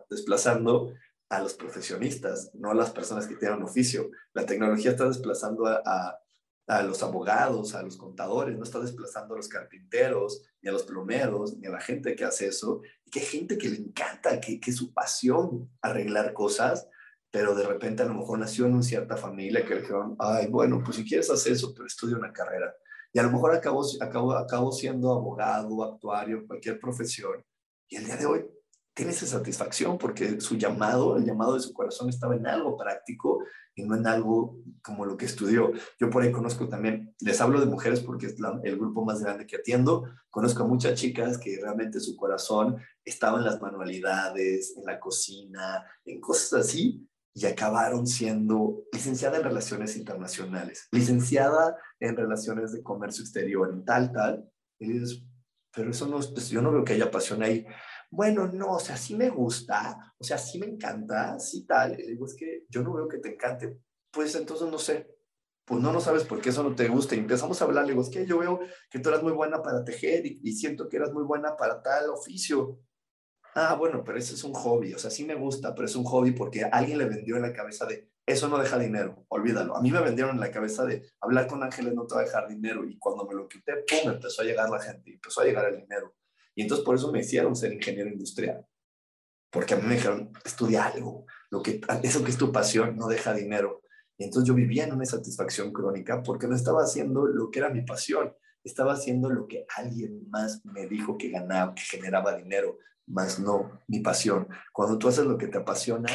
desplazando 0.09 0.93
a 1.29 1.41
los 1.41 1.53
profesionistas, 1.53 2.51
no 2.55 2.71
a 2.71 2.75
las 2.75 2.89
personas 2.89 3.27
que 3.27 3.35
tienen 3.35 3.61
oficio. 3.61 4.09
La 4.33 4.45
tecnología 4.45 4.91
está 4.91 5.07
desplazando 5.07 5.67
a 5.67 5.81
a 5.85 6.22
los 6.67 7.03
abogados, 7.03 7.75
a 7.75 7.83
los 7.83 7.97
contadores, 7.97 8.57
no 8.57 8.63
está 8.63 8.79
desplazando 8.79 9.33
a 9.33 9.37
los 9.37 9.47
carpinteros, 9.47 10.43
ni 10.61 10.69
a 10.69 10.73
los 10.73 10.83
plomeros, 10.83 11.57
ni 11.57 11.67
a 11.67 11.71
la 11.71 11.81
gente 11.81 12.15
que 12.15 12.23
hace 12.23 12.47
eso, 12.47 12.81
y 13.05 13.11
que 13.11 13.19
gente 13.19 13.57
que 13.57 13.69
le 13.69 13.77
encanta, 13.77 14.39
que, 14.39 14.59
que 14.59 14.71
es 14.71 14.77
su 14.77 14.93
pasión 14.93 15.69
arreglar 15.81 16.33
cosas, 16.33 16.87
pero 17.31 17.55
de 17.55 17.65
repente 17.65 18.03
a 18.03 18.05
lo 18.05 18.13
mejor 18.13 18.39
nació 18.39 18.65
en 18.65 18.73
una 18.73 18.83
cierta 18.83 19.17
familia 19.17 19.65
que 19.65 19.75
le 19.75 19.81
dijeron, 19.81 20.15
ay, 20.19 20.47
bueno, 20.47 20.81
pues 20.83 20.97
si 20.97 21.05
quieres 21.05 21.29
hacer 21.29 21.53
eso, 21.53 21.73
pero 21.73 21.87
estudia 21.87 22.15
una 22.15 22.31
carrera. 22.31 22.73
Y 23.11 23.19
a 23.19 23.23
lo 23.23 23.31
mejor 23.31 23.53
acabó, 23.53 23.83
acabó, 24.01 24.33
acabó 24.33 24.71
siendo 24.71 25.11
abogado, 25.11 25.83
actuario, 25.83 26.47
cualquier 26.47 26.79
profesión, 26.79 27.43
y 27.89 27.97
el 27.97 28.05
día 28.05 28.17
de 28.17 28.25
hoy 28.25 28.45
tiene 28.93 29.11
esa 29.11 29.25
satisfacción 29.25 29.97
porque 29.97 30.39
su 30.39 30.55
llamado, 30.55 31.17
el 31.17 31.25
llamado 31.25 31.55
de 31.55 31.59
su 31.59 31.73
corazón 31.73 32.09
estaba 32.09 32.35
en 32.35 32.45
algo 32.45 32.77
práctico 32.77 33.43
y 33.75 33.83
no 33.83 33.95
en 33.95 34.05
algo 34.05 34.59
como 34.83 35.05
lo 35.05 35.17
que 35.17 35.25
estudió. 35.25 35.71
Yo 35.99 36.09
por 36.09 36.21
ahí 36.21 36.31
conozco 36.31 36.69
también, 36.69 37.15
les 37.19 37.41
hablo 37.41 37.59
de 37.59 37.65
mujeres 37.65 38.01
porque 38.01 38.27
es 38.27 38.35
el 38.63 38.77
grupo 38.77 39.03
más 39.03 39.21
grande 39.21 39.47
que 39.47 39.55
atiendo, 39.55 40.05
conozco 40.29 40.63
a 40.63 40.67
muchas 40.67 40.99
chicas 40.99 41.37
que 41.37 41.59
realmente 41.61 41.99
su 41.99 42.15
corazón 42.15 42.77
estaba 43.03 43.39
en 43.39 43.45
las 43.45 43.61
manualidades, 43.61 44.75
en 44.77 44.85
la 44.85 44.99
cocina, 44.99 45.83
en 46.05 46.21
cosas 46.21 46.65
así, 46.65 47.07
y 47.35 47.47
acabaron 47.47 48.05
siendo 48.05 48.83
licenciada 48.91 49.37
en 49.37 49.43
relaciones 49.43 49.97
internacionales, 49.97 50.87
licenciada 50.91 51.75
en 51.99 52.15
relaciones 52.15 52.73
de 52.73 52.83
comercio 52.83 53.23
exterior, 53.23 53.71
en 53.73 53.83
tal, 53.83 54.11
tal, 54.11 54.47
y 54.79 54.93
dices, 54.93 55.23
pero 55.75 55.89
eso 55.89 56.05
no, 56.05 56.19
pues 56.19 56.49
yo 56.49 56.61
no 56.61 56.71
veo 56.71 56.83
que 56.83 56.93
haya 56.93 57.09
pasión 57.09 57.41
ahí 57.41 57.65
bueno, 58.13 58.47
no, 58.53 58.73
o 58.73 58.79
sea, 58.79 58.95
sí 58.95 59.15
me 59.15 59.31
gusta, 59.31 60.13
o 60.19 60.23
sea, 60.23 60.37
sí 60.37 60.59
me 60.59 60.67
encanta, 60.67 61.39
sí 61.39 61.65
tal. 61.65 61.99
Y 61.99 62.05
digo, 62.05 62.27
es 62.27 62.35
que 62.35 62.65
yo 62.69 62.83
no 62.83 62.93
veo 62.93 63.07
que 63.07 63.17
te 63.17 63.33
encante. 63.33 63.79
Pues 64.11 64.35
entonces 64.35 64.69
no 64.69 64.77
sé, 64.77 65.09
pues 65.65 65.81
no, 65.81 65.91
no 65.91 65.99
sabes 65.99 66.23
por 66.23 66.39
qué 66.39 66.49
eso 66.49 66.61
no 66.61 66.75
te 66.75 66.87
gusta. 66.87 67.15
Y 67.15 67.19
empezamos 67.19 67.59
a 67.59 67.65
hablar, 67.65 67.85
le 67.85 67.93
digo, 67.93 68.03
es 68.03 68.09
que 68.09 68.27
yo 68.27 68.37
veo 68.37 68.59
que 68.91 68.99
tú 68.99 69.09
eras 69.09 69.23
muy 69.23 69.31
buena 69.31 69.63
para 69.63 69.83
tejer 69.83 70.27
y, 70.27 70.53
siento 70.53 70.87
que 70.87 70.97
eras 70.97 71.11
muy 71.11 71.23
buena 71.23 71.57
para 71.57 71.81
tal 71.81 72.11
oficio. 72.11 72.79
Ah, 73.55 73.73
bueno, 73.73 74.03
pero 74.03 74.19
ese 74.19 74.35
es 74.35 74.43
un 74.43 74.53
hobby, 74.53 74.93
o 74.93 74.99
sea, 74.99 75.09
sí 75.09 75.25
me 75.25 75.35
gusta, 75.35 75.73
pero 75.73 75.87
es 75.87 75.95
un 75.95 76.05
hobby 76.05 76.31
porque 76.31 76.65
alguien 76.65 76.99
le 76.99 77.05
vendió 77.05 77.35
en 77.35 77.41
la 77.41 77.53
cabeza 77.53 77.87
de, 77.87 78.11
eso 78.27 78.47
no 78.47 78.59
deja 78.59 78.77
dinero, 78.77 79.25
olvídalo. 79.27 79.75
A 79.75 79.81
mí 79.81 79.91
me 79.91 80.01
vendieron 80.01 80.35
en 80.35 80.39
la 80.39 80.51
cabeza 80.51 80.85
de, 80.85 81.03
hablar 81.19 81.47
con 81.47 81.63
ángeles 81.63 81.95
no 81.95 82.05
te 82.05 82.13
va 82.13 82.21
a 82.21 82.25
dejar 82.25 82.47
dinero. 82.47 82.85
Y 82.85 82.99
cuando 82.99 83.25
me 83.25 83.33
lo 83.33 83.47
quité, 83.47 83.83
pum, 83.87 84.11
empezó 84.11 84.43
a 84.43 84.45
llegar 84.45 84.69
la 84.69 84.79
gente, 84.79 85.13
empezó 85.13 85.41
a 85.41 85.45
llegar 85.45 85.65
el 85.65 85.77
dinero. 85.77 86.13
Y 86.55 86.63
entonces 86.63 86.85
por 86.85 86.95
eso 86.95 87.11
me 87.11 87.19
hicieron 87.19 87.55
ser 87.55 87.73
ingeniero 87.73 88.09
industrial. 88.09 88.65
Porque 89.51 89.73
a 89.73 89.77
mí 89.77 89.83
me 89.85 89.95
dijeron, 89.95 90.31
estudia 90.43 90.85
algo, 90.85 91.25
lo 91.51 91.61
que, 91.61 91.81
eso 92.01 92.23
que 92.23 92.31
es 92.31 92.37
tu 92.37 92.51
pasión 92.51 92.95
no 92.97 93.07
deja 93.07 93.33
dinero. 93.33 93.83
Y 94.17 94.25
entonces 94.25 94.47
yo 94.47 94.55
vivía 94.55 94.85
en 94.85 94.93
una 94.93 95.05
satisfacción 95.05 95.71
crónica 95.71 96.23
porque 96.23 96.47
no 96.47 96.55
estaba 96.55 96.81
haciendo 96.81 97.27
lo 97.27 97.51
que 97.51 97.59
era 97.59 97.69
mi 97.69 97.83
pasión, 97.83 98.33
estaba 98.63 98.93
haciendo 98.93 99.29
lo 99.29 99.47
que 99.47 99.65
alguien 99.75 100.29
más 100.29 100.65
me 100.65 100.87
dijo 100.87 101.17
que 101.17 101.29
ganaba, 101.29 101.75
que 101.75 101.83
generaba 101.83 102.35
dinero, 102.35 102.77
más 103.05 103.39
no 103.39 103.81
mi 103.87 103.99
pasión. 103.99 104.47
Cuando 104.71 104.97
tú 104.97 105.07
haces 105.07 105.25
lo 105.25 105.37
que 105.37 105.47
te 105.47 105.57
apasiona, 105.57 106.09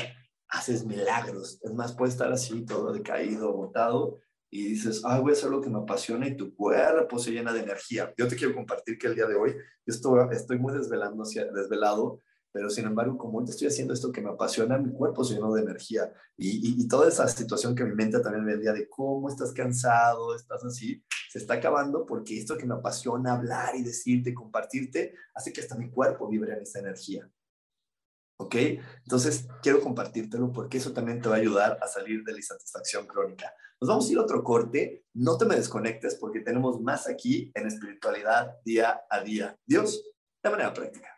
haces 0.48 0.84
milagros. 0.84 1.60
Es 1.62 1.74
más, 1.74 1.94
puede 1.94 2.10
estar 2.10 2.32
así, 2.32 2.64
todo 2.64 2.92
decaído, 2.92 3.52
botado, 3.52 4.20
y 4.50 4.68
dices, 4.68 5.02
ah, 5.04 5.20
voy 5.20 5.30
a 5.30 5.32
hacer 5.34 5.50
lo 5.50 5.60
que 5.60 5.70
me 5.70 5.78
apasiona 5.78 6.26
y 6.26 6.36
tu 6.36 6.54
cuerpo 6.54 7.18
se 7.18 7.32
llena 7.32 7.52
de 7.52 7.60
energía. 7.60 8.12
Yo 8.16 8.28
te 8.28 8.36
quiero 8.36 8.54
compartir 8.54 8.98
que 8.98 9.06
el 9.06 9.14
día 9.14 9.26
de 9.26 9.34
hoy 9.34 9.54
estoy, 9.84 10.20
estoy 10.32 10.58
muy 10.58 10.72
desvelando, 10.72 11.24
desvelado, 11.24 12.22
pero 12.50 12.70
sin 12.70 12.86
embargo, 12.86 13.18
como 13.18 13.44
te 13.44 13.50
estoy 13.50 13.68
haciendo 13.68 13.92
esto 13.92 14.10
que 14.10 14.22
me 14.22 14.30
apasiona, 14.30 14.78
mi 14.78 14.90
cuerpo 14.90 15.22
se 15.22 15.34
llenó 15.34 15.52
de 15.52 15.62
energía. 15.62 16.12
Y, 16.36 16.80
y, 16.82 16.88
toda 16.88 17.08
esa 17.08 17.28
situación 17.28 17.74
que 17.74 17.84
mi 17.84 17.94
mente 17.94 18.20
también 18.20 18.44
me 18.44 18.56
día 18.56 18.72
de 18.72 18.88
cómo 18.88 19.28
estás 19.28 19.52
cansado, 19.52 20.34
estás 20.34 20.64
así, 20.64 21.04
se 21.30 21.38
está 21.38 21.54
acabando 21.54 22.06
porque 22.06 22.38
esto 22.38 22.56
que 22.56 22.66
me 22.66 22.74
apasiona 22.74 23.34
hablar 23.34 23.76
y 23.76 23.82
decirte, 23.82 24.32
compartirte, 24.32 25.14
hace 25.34 25.52
que 25.52 25.60
hasta 25.60 25.76
mi 25.76 25.90
cuerpo 25.90 26.26
vibre 26.26 26.54
en 26.54 26.62
esa 26.62 26.78
energía. 26.78 27.30
¿Ok? 28.40 28.54
Entonces, 29.02 29.48
quiero 29.62 29.80
compartírtelo 29.80 30.52
porque 30.52 30.78
eso 30.78 30.92
también 30.92 31.20
te 31.20 31.28
va 31.28 31.36
a 31.36 31.38
ayudar 31.38 31.78
a 31.82 31.88
salir 31.88 32.22
de 32.22 32.32
la 32.32 32.38
insatisfacción 32.38 33.06
crónica. 33.06 33.52
Nos 33.80 33.88
vamos 33.88 34.08
a 34.08 34.12
ir 34.12 34.18
a 34.18 34.22
otro 34.22 34.42
corte. 34.42 35.04
No 35.14 35.36
te 35.36 35.44
me 35.44 35.56
desconectes 35.56 36.16
porque 36.16 36.40
tenemos 36.40 36.80
más 36.80 37.08
aquí 37.08 37.50
en 37.54 37.66
espiritualidad 37.66 38.56
día 38.64 39.00
a 39.10 39.20
día. 39.20 39.56
Dios, 39.66 40.04
de 40.42 40.50
manera 40.50 40.72
práctica. 40.72 41.08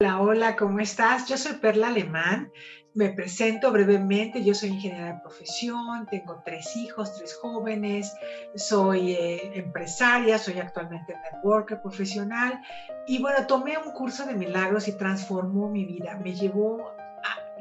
Hola, 0.00 0.20
hola, 0.20 0.56
¿cómo 0.56 0.80
estás? 0.80 1.28
Yo 1.28 1.36
soy 1.36 1.54
Perla 1.54 1.88
Alemán. 1.88 2.50
Me 2.94 3.10
presento 3.10 3.72
brevemente. 3.72 4.42
Yo 4.42 4.54
soy 4.54 4.70
ingeniera 4.70 5.14
de 5.14 5.20
profesión, 5.20 6.06
tengo 6.10 6.42
tres 6.44 6.76
hijos, 6.76 7.16
tres 7.16 7.34
jóvenes, 7.34 8.12
soy 8.54 9.12
eh, 9.12 9.50
empresaria, 9.54 10.38
soy 10.38 10.58
actualmente 10.58 11.14
networker 11.32 11.80
profesional 11.80 12.60
y 13.06 13.18
bueno, 13.18 13.46
tomé 13.46 13.78
un 13.78 13.92
curso 13.92 14.26
de 14.26 14.34
milagros 14.34 14.88
y 14.88 14.96
transformó 14.96 15.68
mi 15.68 15.84
vida. 15.84 16.16
Me 16.16 16.34
llevó 16.34 16.92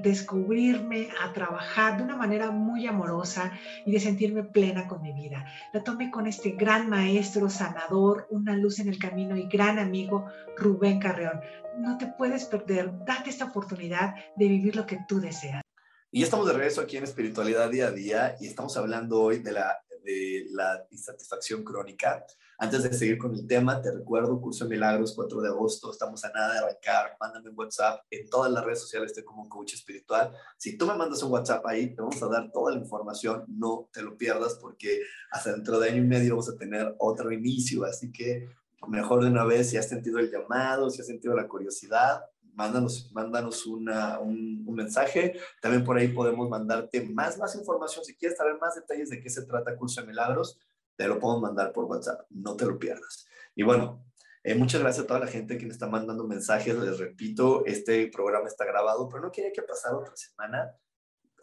descubrirme, 0.01 1.09
a 1.21 1.33
trabajar 1.33 1.97
de 1.97 2.03
una 2.03 2.15
manera 2.15 2.51
muy 2.51 2.87
amorosa 2.87 3.51
y 3.85 3.91
de 3.91 3.99
sentirme 3.99 4.43
plena 4.43 4.87
con 4.87 5.01
mi 5.01 5.13
vida. 5.13 5.45
La 5.73 5.83
tomé 5.83 6.11
con 6.11 6.27
este 6.27 6.51
gran 6.51 6.89
maestro, 6.89 7.49
sanador, 7.49 8.27
una 8.29 8.55
luz 8.55 8.79
en 8.79 8.89
el 8.89 8.99
camino 8.99 9.35
y 9.35 9.47
gran 9.47 9.79
amigo 9.79 10.25
Rubén 10.57 10.99
Carreón. 10.99 11.41
No 11.77 11.97
te 11.97 12.07
puedes 12.07 12.45
perder, 12.45 12.91
date 13.05 13.29
esta 13.29 13.45
oportunidad 13.45 14.15
de 14.35 14.47
vivir 14.47 14.75
lo 14.75 14.85
que 14.85 14.99
tú 15.07 15.19
deseas. 15.19 15.63
Y 16.11 16.19
ya 16.19 16.25
estamos 16.25 16.47
de 16.47 16.53
regreso 16.53 16.81
aquí 16.81 16.97
en 16.97 17.05
Espiritualidad 17.05 17.69
Día 17.69 17.87
a 17.87 17.91
Día 17.91 18.35
y 18.39 18.47
estamos 18.47 18.75
hablando 18.75 19.21
hoy 19.21 19.39
de 19.39 19.53
la, 19.53 19.81
de 20.03 20.47
la 20.51 20.85
insatisfacción 20.91 21.63
crónica. 21.63 22.25
Antes 22.57 22.83
de 22.83 22.93
seguir 22.93 23.17
con 23.17 23.33
el 23.33 23.47
tema, 23.47 23.81
te 23.81 23.91
recuerdo, 23.91 24.39
Curso 24.39 24.65
de 24.65 24.69
Milagros, 24.69 25.13
4 25.15 25.41
de 25.41 25.49
agosto, 25.49 25.91
estamos 25.91 26.23
a 26.23 26.31
nada 26.31 26.53
de 26.53 26.59
arrancar, 26.59 27.17
mándame 27.19 27.49
un 27.49 27.57
WhatsApp, 27.57 28.01
en 28.11 28.29
todas 28.29 28.51
las 28.51 28.63
redes 28.63 28.81
sociales. 28.81 29.11
Estoy 29.11 29.23
como 29.23 29.49
coach 29.49 29.73
espiritual. 29.73 30.31
Si 30.57 30.77
tú 30.77 30.85
me 30.85 30.95
mandas 30.95 31.23
un 31.23 31.31
WhatsApp 31.31 31.65
ahí, 31.65 31.95
te 31.95 32.01
vamos 32.01 32.21
a 32.21 32.27
dar 32.27 32.51
toda 32.51 32.73
la 32.73 32.79
información, 32.79 33.45
no 33.47 33.89
te 33.91 34.03
lo 34.03 34.15
pierdas 34.17 34.55
porque 34.61 35.01
hasta 35.31 35.53
dentro 35.53 35.79
de 35.79 35.89
año 35.89 36.03
y 36.03 36.07
medio 36.07 36.35
vamos 36.35 36.49
a 36.49 36.57
tener 36.57 36.93
otro 36.99 37.31
inicio, 37.31 37.83
así 37.83 38.11
que 38.11 38.47
mejor 38.87 39.23
de 39.23 39.29
una 39.29 39.43
vez, 39.43 39.69
si 39.69 39.77
has 39.77 39.89
sentido 39.89 40.19
el 40.19 40.31
llamado, 40.31 40.89
si 40.89 41.01
has 41.01 41.07
sentido 41.07 41.35
la 41.35 41.47
curiosidad, 41.47 42.21
mándanos, 42.53 43.11
mándanos 43.13 43.65
una, 43.65 44.19
un, 44.19 44.65
mensaje. 44.73 45.39
También 45.61 45.83
por 45.83 45.97
ahí 45.97 46.07
podemos 46.09 46.49
mandarte 46.49 47.01
más, 47.09 47.37
más 47.37 47.55
información. 47.55 48.05
Si 48.05 48.15
quieres 48.15 48.37
saber 48.37 48.57
más 48.59 48.75
detalles 48.75 49.09
de 49.09 49.21
qué 49.21 49.29
se 49.29 49.45
trata 49.45 49.75
Curso 49.75 50.01
de 50.01 50.07
Milagros, 50.07 50.59
te 50.95 51.07
lo 51.07 51.19
puedo 51.19 51.39
mandar 51.39 51.71
por 51.71 51.85
WhatsApp, 51.85 52.25
no 52.29 52.55
te 52.55 52.65
lo 52.65 52.77
pierdas. 52.79 53.25
Y 53.55 53.63
bueno, 53.63 54.05
Eh, 54.43 54.55
muchas 54.55 54.81
gracias 54.81 55.03
a 55.05 55.07
toda 55.07 55.19
la 55.19 55.27
gente 55.27 55.57
que 55.57 55.65
me 55.65 55.71
está 55.71 55.87
mandando 55.87 56.25
mensajes. 56.25 56.75
Les 56.75 56.97
repito, 56.97 57.63
este 57.65 58.07
programa 58.07 58.47
está 58.47 58.65
grabado, 58.65 59.07
pero 59.07 59.21
no 59.21 59.31
quería 59.31 59.51
que 59.51 59.61
pasara 59.61 59.97
otra 59.97 60.15
semana 60.15 60.75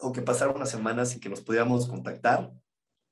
o 0.01 0.11
que 0.11 0.21
pasara 0.21 0.51
una 0.51 0.65
semana 0.65 1.05
sin 1.05 1.21
que 1.21 1.29
nos 1.29 1.41
pudiéramos 1.41 1.87
contactar, 1.87 2.51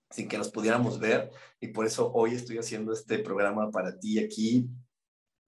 sin 0.10 0.28
que 0.28 0.38
nos 0.38 0.50
pudiéramos 0.50 1.00
ver. 1.00 1.32
Y 1.62 1.70
por 1.70 1.86
eso 1.86 2.12
hoy 2.14 2.34
estoy 2.36 2.58
haciendo 2.58 2.92
este 2.92 3.20
programa 3.20 3.72
para 3.72 3.98
ti 3.98 4.20
aquí 4.20 4.70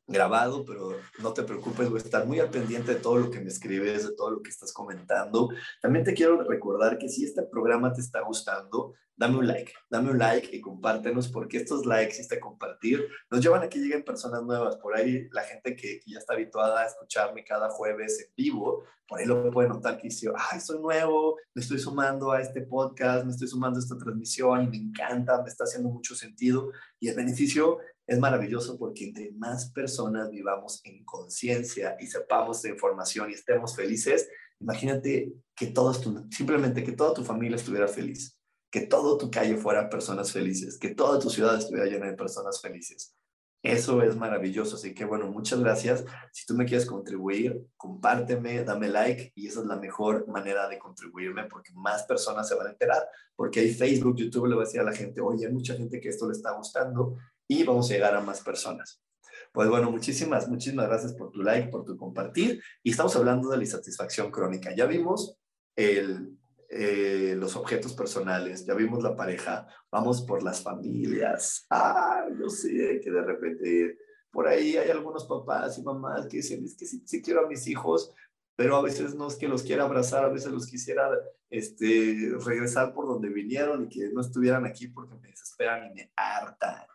grabado, 0.10 0.66
pero 0.66 0.98
no 1.20 1.34
te 1.34 1.44
preocupes, 1.44 1.90
voy 1.90 2.00
a 2.00 2.04
estar 2.04 2.26
muy 2.26 2.40
al 2.40 2.50
pendiente 2.50 2.96
de 2.96 3.00
todo 3.00 3.18
lo 3.18 3.32
que 3.32 3.40
me 3.40 3.48
escribes, 3.48 4.08
de 4.08 4.16
todo 4.16 4.32
lo 4.32 4.42
que 4.42 4.50
estás 4.50 4.74
comentando. 4.74 5.50
También 5.82 6.04
te 6.04 6.14
quiero 6.14 6.44
recordar 6.44 6.98
que 6.98 7.08
si 7.08 7.24
este 7.26 7.44
programa 7.44 7.94
te 7.94 8.02
está 8.02 8.22
gustando, 8.22 8.96
dame 9.20 9.38
un 9.38 9.48
like, 9.48 9.74
dame 9.90 10.12
un 10.12 10.18
like 10.18 10.56
y 10.56 10.62
compártenos 10.62 11.28
porque 11.28 11.58
estos 11.58 11.86
likes 11.86 12.16
y 12.18 12.22
este 12.22 12.40
compartir 12.40 13.06
nos 13.30 13.42
llevan 13.42 13.62
a 13.62 13.70
que 13.70 13.78
lleguen 13.78 14.04
personas 14.04 14.42
nuevas. 14.44 14.78
Por 14.78 14.96
ahí 14.96 15.28
la 15.32 15.44
gente 15.44 15.76
que, 15.76 16.02
ya 16.08 16.20
está 16.20 16.34
habituada 16.34 16.82
a 16.82 16.86
escucharme 16.86 17.44
cada 17.44 17.70
jueves 17.70 18.20
en 18.22 18.34
vivo, 18.36 18.86
por 19.06 19.20
ahí 19.20 19.26
lo 19.26 19.52
puede 19.52 19.68
notar 19.68 19.98
que 19.98 20.08
dice, 20.08 20.30
ay, 20.36 20.62
soy 20.62 20.80
nuevo, 20.80 21.36
me 21.54 21.62
estoy 21.62 21.80
sumando 21.80 22.32
a 22.32 22.42
este 22.42 22.62
podcast, 22.62 23.26
me 23.26 23.32
estoy 23.32 23.50
sumando 23.50 23.78
a 23.78 23.84
esta 23.84 23.98
transmisión, 23.98 24.70
me 24.70 24.78
encanta, 24.78 25.42
me 25.42 25.50
está 25.50 25.66
haciendo 25.66 25.90
mucho 25.90 26.16
sentido 26.16 26.72
y 27.00 27.10
el 27.10 27.16
beneficio 27.16 27.80
es 28.10 28.20
maravilloso 28.20 28.78
porque 28.78 29.06
entre 29.06 29.32
más 29.34 29.72
personas 29.72 30.32
vivamos 30.32 30.82
en 30.84 31.06
conciencia 31.06 31.96
y 32.00 32.08
sepamos 32.08 32.64
de 32.64 32.70
información 32.70 33.30
y 33.30 33.34
estemos 33.34 33.76
felices, 33.76 34.28
imagínate 34.60 35.32
que 35.56 35.68
todos 35.68 36.02
tu, 36.02 36.28
simplemente 36.32 36.84
que 36.84 36.94
toda 36.94 37.14
tu 37.14 37.24
familia 37.24 37.56
estuviera 37.56 37.88
feliz, 37.88 38.36
que 38.72 38.82
todo 38.82 39.16
tu 39.18 39.30
calle 39.30 39.58
fuera 39.58 39.90
personas 39.90 40.32
felices, 40.32 40.80
que 40.80 40.96
toda 40.96 41.20
tu 41.20 41.30
ciudad 41.30 41.58
estuviera 41.58 41.86
llena 41.86 42.08
de 42.08 42.18
personas 42.18 42.60
felices. 42.60 43.16
Eso 43.62 44.02
es 44.02 44.16
maravilloso, 44.16 44.78
así 44.78 44.96
que 44.96 45.06
bueno, 45.06 45.28
muchas 45.28 45.60
gracias. 45.60 46.04
Si 46.32 46.48
tú 46.48 46.56
me 46.56 46.66
quieres 46.66 46.88
contribuir, 46.88 47.62
compárteme, 47.78 48.64
dame 48.64 48.88
like 48.88 49.34
y 49.36 49.48
esa 49.48 49.60
es 49.60 49.66
la 49.68 49.76
mejor 49.76 50.28
manera 50.30 50.68
de 50.68 50.80
contribuirme 50.80 51.44
porque 51.44 51.74
más 51.76 52.04
personas 52.04 52.48
se 52.48 52.56
van 52.56 52.68
a 52.68 52.72
enterar. 52.72 53.08
Porque 53.36 53.60
hay 53.60 53.74
Facebook, 53.74 54.16
YouTube 54.16 54.48
le 54.48 54.56
va 54.56 54.64
a 54.64 54.66
decir 54.66 54.80
a 54.80 54.86
la 54.86 54.94
gente, 54.94 55.20
oye, 55.22 55.46
hay 55.46 55.52
mucha 55.52 55.76
gente 55.76 56.00
que 56.00 56.08
esto 56.08 56.26
le 56.26 56.32
está 56.32 56.54
gustando 56.54 57.18
y 57.50 57.64
vamos 57.64 57.90
a 57.90 57.94
llegar 57.94 58.16
a 58.16 58.22
más 58.22 58.42
personas. 58.42 59.04
Pues 59.52 59.68
bueno, 59.68 59.92
muchísimas, 59.92 60.48
muchísimas 60.48 60.88
gracias 60.88 61.14
por 61.14 61.32
tu 61.32 61.42
like, 61.42 61.70
por 61.70 61.84
tu 61.84 61.98
compartir. 61.98 62.62
Y 62.84 62.92
estamos 62.92 63.16
hablando 63.16 63.50
de 63.50 63.58
la 63.58 63.64
insatisfacción 63.64 64.30
crónica. 64.30 64.74
Ya 64.76 64.86
vimos 64.86 65.38
el, 65.76 66.38
eh, 66.70 67.34
los 67.36 67.56
objetos 67.56 67.94
personales, 67.94 68.66
ya 68.66 68.76
vimos 68.76 69.02
la 69.02 69.16
pareja, 69.16 69.68
vamos 69.92 70.22
por 70.22 70.44
las 70.44 70.62
familias. 70.62 71.66
Ah, 71.72 72.28
yo 72.40 72.48
sé 72.50 73.02
que 73.04 73.10
de 73.10 73.22
repente 73.24 73.98
por 74.32 74.48
ahí 74.48 74.78
hay 74.78 74.92
algunos 74.92 75.26
papás 75.26 75.80
y 75.80 75.84
mamás 75.84 76.28
que 76.28 76.38
dicen, 76.38 76.64
es 76.64 76.78
que 76.78 76.86
sí, 76.86 77.22
quiero 77.24 77.46
a 77.46 77.48
mis 77.48 77.66
hijos, 77.68 78.14
pero 78.56 78.76
a 78.76 78.84
veces 78.84 79.16
no 79.16 79.28
es 79.28 79.36
que 79.36 79.48
los 79.48 79.64
quiera 79.64 79.86
abrazar, 79.86 80.24
a 80.24 80.30
veces 80.30 80.52
los 80.52 80.68
quisiera 80.68 81.10
este, 81.50 82.34
regresar 82.46 82.94
por 82.94 83.08
donde 83.08 83.30
vinieron 83.30 83.86
y 83.86 83.90
que 83.90 84.12
no 84.14 84.22
estuvieran 84.22 84.68
aquí 84.68 84.90
porque 84.90 85.16
me 85.16 85.30
desesperan 85.30 85.90
y 85.90 85.94
me 85.96 86.12
hartan. 86.16 86.86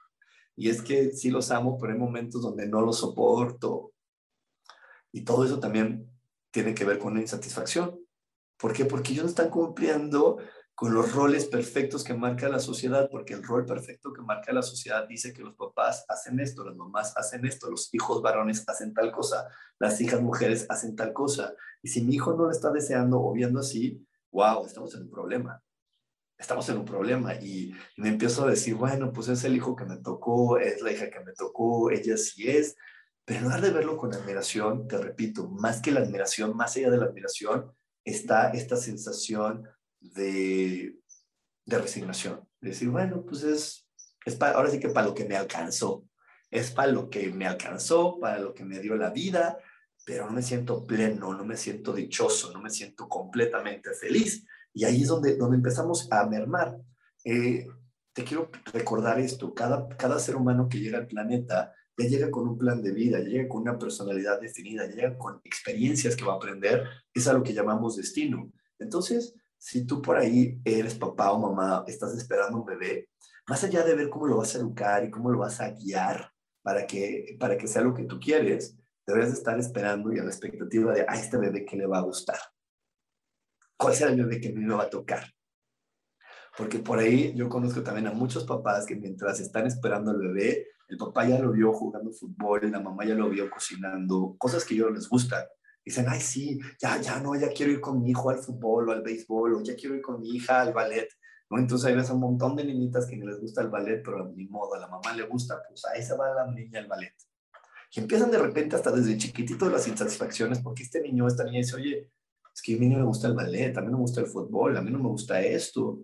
Y 0.57 0.69
es 0.69 0.83
que 0.83 1.11
sí 1.11 1.31
los 1.31 1.51
amo, 1.51 1.79
pero 1.79 1.93
hay 1.93 1.99
momentos 1.99 2.43
donde 2.43 2.67
no 2.67 2.81
los 2.81 2.99
soporto. 2.99 3.93
Y 5.13 5.23
todo 5.23 5.45
eso 5.45 5.61
también 5.61 6.11
tiene 6.51 6.75
que 6.75 6.85
ver 6.85 6.99
con 6.99 7.15
la 7.15 7.21
insatisfacción. 7.21 7.99
¿Por 8.57 8.73
qué? 8.73 8.85
Porque 8.85 9.13
ellos 9.13 9.25
no 9.25 9.31
están 9.31 9.51
cumpliendo 9.51 10.39
con 10.77 10.93
los 10.93 11.13
roles 11.13 11.47
perfectos 11.47 12.03
que 12.03 12.15
marca 12.15 12.49
la 12.49 12.59
sociedad, 12.59 13.09
porque 13.11 13.35
el 13.35 13.45
rol 13.45 13.65
perfecto 13.65 14.13
que 14.13 14.23
marca 14.23 14.53
la 14.53 14.63
sociedad 14.63 15.07
dice 15.07 15.33
que 15.33 15.43
los 15.43 15.55
papás 15.55 16.05
hacen 16.09 16.41
esto, 16.41 16.65
las 16.65 16.75
mamás 16.75 17.17
hacen 17.17 17.45
esto, 17.47 17.71
los 17.71 17.93
hijos 17.95 18.23
varones 18.23 18.65
hacen 18.69 18.93
tal 18.93 19.13
cosa, 19.13 19.49
las 19.79 20.01
hijas 20.01 20.21
mujeres 20.21 20.67
hacen 20.69 20.97
tal 20.97 21.13
cosa. 21.13 21.55
Y 21.83 21.89
si 21.89 22.03
mi 22.03 22.15
hijo 22.15 22.33
no 22.33 22.45
lo 22.45 22.51
está 22.51 22.71
deseando 22.71 23.21
o 23.21 23.33
viendo 23.33 23.61
así, 23.61 24.05
wow, 24.33 24.67
estamos 24.67 24.95
en 24.97 25.03
un 25.03 25.11
problema 25.11 25.64
estamos 26.45 26.68
en 26.68 26.76
un 26.76 26.84
problema 26.84 27.34
y, 27.34 27.74
me 27.97 28.09
empiezo 28.09 28.45
a 28.45 28.51
decir, 28.51 28.74
bueno, 28.74 29.12
pues 29.12 29.28
es 29.28 29.45
el 29.45 29.57
hijo 29.57 29.74
que 29.74 29.84
me 29.84 29.97
tocó, 29.97 30.59
es 30.59 30.82
la 30.82 30.92
hija 30.92 31.11
que 31.11 31.20
me 31.20 31.32
tocó, 31.32 31.90
ella 31.90 32.16
sí 32.16 32.49
es, 32.49 32.76
pero 33.24 33.38
en 33.38 33.45
lugar 33.45 33.62
de 33.62 33.70
verlo 33.70 33.97
con 33.97 34.12
admiración, 34.14 34.86
te 34.86 34.99
repito, 34.99 35.49
más 35.49 35.80
que 35.80 35.90
la 35.90 36.01
admiración, 36.01 36.55
más 36.57 36.76
allá 36.76 36.90
de 36.90 36.99
la 36.99 37.07
admiración, 37.07 37.72
está 38.05 38.51
esta 38.51 38.76
sensación 38.76 39.66
de, 40.01 40.99
de 41.64 41.78
resignación, 41.78 42.47
de 42.61 42.70
decir, 42.70 42.90
bueno, 42.90 43.24
pues 43.24 43.42
es, 43.42 43.88
es 44.26 44.40
ahora 44.42 44.70
sí 44.70 44.78
que 44.78 44.90
para 44.90 45.07
lo 45.07 45.14
que 45.14 45.24
me 45.24 45.36
alcanzó, 45.36 46.05
es 46.51 46.70
para 46.70 46.92
lo 46.92 47.09
que 47.09 47.30
me 47.30 47.47
alcanzó, 47.47 48.18
para 48.20 48.38
lo 48.38 48.53
que 48.53 48.64
me 48.64 48.80
dio 48.80 48.97
la 48.97 49.11
vida, 49.11 49.59
pero 50.05 50.26
no 50.26 50.32
me 50.32 50.42
siento 50.42 50.84
pleno, 50.86 51.32
no 51.32 51.45
me 51.45 51.57
siento 51.57 51.95
dichoso, 51.95 52.53
no 52.53 52.61
me 52.61 52.68
siento 52.68 53.09
completamente 53.09 53.95
feliz. 53.95 54.47
Y 54.75 54.85
ahí 54.85 55.03
es 55.03 55.09
donde, 55.09 55.37
donde 55.37 55.57
empezamos 55.57 56.11
a 56.12 56.27
mermar. 56.27 56.77
Eh, 57.25 57.66
te 58.12 58.25
quiero 58.25 58.51
recordar 58.72 59.18
esto, 59.18 59.55
cada, 59.55 59.89
cada 59.97 60.18
ser 60.18 60.37
humano 60.37 60.68
que 60.68 60.79
llega 60.79 60.99
al 60.99 61.07
planeta 61.07 61.72
ya 61.97 62.09
llega 62.09 62.31
con 62.31 62.49
un 62.49 62.59
plan 62.59 62.83
de 62.83 62.93
vida, 62.93 63.20
llega 63.20 63.49
con 63.49 63.62
una 63.62 63.79
personalidad 63.79 64.41
definida, 64.41 64.87
llega 64.87 65.16
con 65.16 65.41
experiencias 65.45 66.16
que 66.16 66.25
va 66.25 66.35
a 66.35 66.37
aprender, 66.37 66.85
es 67.12 67.29
a 67.29 67.33
lo 67.33 67.43
que 67.43 67.55
llamamos 67.55 67.97
destino. 67.97 68.51
Entonces, 68.79 69.35
si 69.59 69.87
tú 69.87 70.03
por 70.03 70.16
ahí 70.16 70.61
eres 70.64 70.95
papá 70.95 71.33
o 71.33 71.39
mamá, 71.39 71.85
estás 71.87 72.16
esperando 72.16 72.59
un 72.59 72.66
bebé, 72.66 73.09
más 73.47 73.62
allá 73.62 73.85
de 73.85 73.95
ver 73.95 74.11
cómo 74.11 74.27
lo 74.27 74.39
vas 74.39 74.55
a 74.55 74.59
educar 74.59 75.05
y 75.05 75.11
cómo 75.11 75.31
lo 75.31 75.39
vas 75.39 75.61
a 75.61 75.70
guiar 75.70 76.31
para 76.62 76.87
que, 76.87 77.37
para 77.39 77.57
que 77.57 77.68
sea 77.68 77.83
lo 77.83 77.95
que 77.95 78.05
tú 78.05 78.18
quieres, 78.18 78.77
deberías 79.07 79.33
estar 79.33 79.59
esperando 79.59 80.12
y 80.12 80.18
a 80.18 80.25
la 80.25 80.31
expectativa 80.31 80.95
de, 80.95 81.05
a 81.07 81.14
este 81.14 81.37
bebé 81.37 81.64
que 81.64 81.77
le 81.77 81.87
va 81.87 81.99
a 81.99 82.03
gustar 82.03 82.39
cuál 83.77 83.95
será 83.95 84.11
el 84.11 84.22
bebé 84.22 84.41
que 84.41 84.49
a 84.49 84.53
mí 84.53 84.61
me 84.61 84.75
va 84.75 84.85
a 84.85 84.91
tocar. 84.91 85.25
Porque 86.57 86.79
por 86.79 86.99
ahí 86.99 87.35
yo 87.35 87.49
conozco 87.49 87.83
también 87.83 88.07
a 88.07 88.12
muchos 88.12 88.45
papás 88.45 88.87
que 88.87 88.95
mientras 88.95 89.41
están 89.41 89.66
esperando 89.66 90.12
al 90.12 90.18
bebé, 90.18 90.68
el 90.89 90.97
papá 90.97 91.27
ya 91.27 91.39
lo 91.39 91.51
vio 91.51 91.72
jugando 91.72 92.12
fútbol, 92.12 92.70
la 92.70 92.81
mamá 92.81 93.05
ya 93.05 93.14
lo 93.14 93.29
vio 93.29 93.51
cocinando, 93.51 94.37
cosas 94.39 94.64
que 94.64 94.75
a 94.75 94.77
ellos 94.77 94.93
les 94.93 95.09
gustan. 95.09 95.45
Dicen, 95.85 96.07
ay, 96.09 96.20
sí, 96.20 96.61
ya, 96.81 97.01
ya 97.01 97.20
no, 97.20 97.35
ya 97.35 97.49
quiero 97.49 97.72
ir 97.72 97.81
con 97.81 98.01
mi 98.01 98.11
hijo 98.11 98.31
al 98.31 98.39
fútbol 98.39 98.89
o 98.89 98.93
al 98.93 99.03
béisbol, 99.03 99.55
o 99.55 99.62
ya 99.62 99.75
quiero 99.75 99.97
ir 99.97 100.03
con 100.03 100.20
mi 100.20 100.31
hija 100.37 100.61
al 100.61 100.72
ballet. 100.72 101.09
¿no? 101.51 101.59
Entonces 101.59 101.87
hay 101.89 101.97
ves 101.97 102.11
un 102.11 102.20
montón 102.20 102.57
de 102.57 102.64
niñitas 102.64 103.07
que 103.07 103.16
les 103.16 103.41
gusta 103.41 103.61
el 103.61 103.68
ballet, 103.68 104.03
pero 104.03 104.33
ni 104.35 104.47
modo, 104.47 104.75
a 104.75 104.79
la 104.79 104.89
mamá 104.89 105.14
le 105.14 105.25
gusta, 105.25 105.61
pues 105.68 105.85
ahí 105.87 106.03
se 106.03 106.16
va 106.16 106.33
la 106.33 106.51
niña 106.51 106.81
al 106.81 106.87
ballet. 106.87 107.14
Y 107.93 108.01
empiezan 108.01 108.31
de 108.31 108.39
repente 108.39 108.77
hasta 108.77 108.91
desde 108.91 109.16
chiquitito 109.16 109.68
las 109.68 109.87
insatisfacciones, 109.87 110.61
porque 110.61 110.83
este 110.85 111.01
niño, 111.01 111.27
esta 111.27 111.45
niña 111.45 111.59
dice, 111.59 111.77
oye, 111.77 112.11
es 112.55 112.63
que 112.63 112.77
a 112.77 112.79
mí 112.79 112.89
no 112.89 112.99
me 112.99 113.05
gusta 113.05 113.27
el 113.27 113.35
ballet, 113.35 113.77
a 113.77 113.81
mí 113.81 113.87
no 113.89 113.99
me 113.99 114.03
gusta 114.03 114.21
el 114.21 114.29
fútbol, 114.29 114.77
a 114.77 114.83
mí 114.83 114.91
no 114.91 114.99
me 114.99 115.09
gusta 115.09 115.41
esto. 115.41 115.99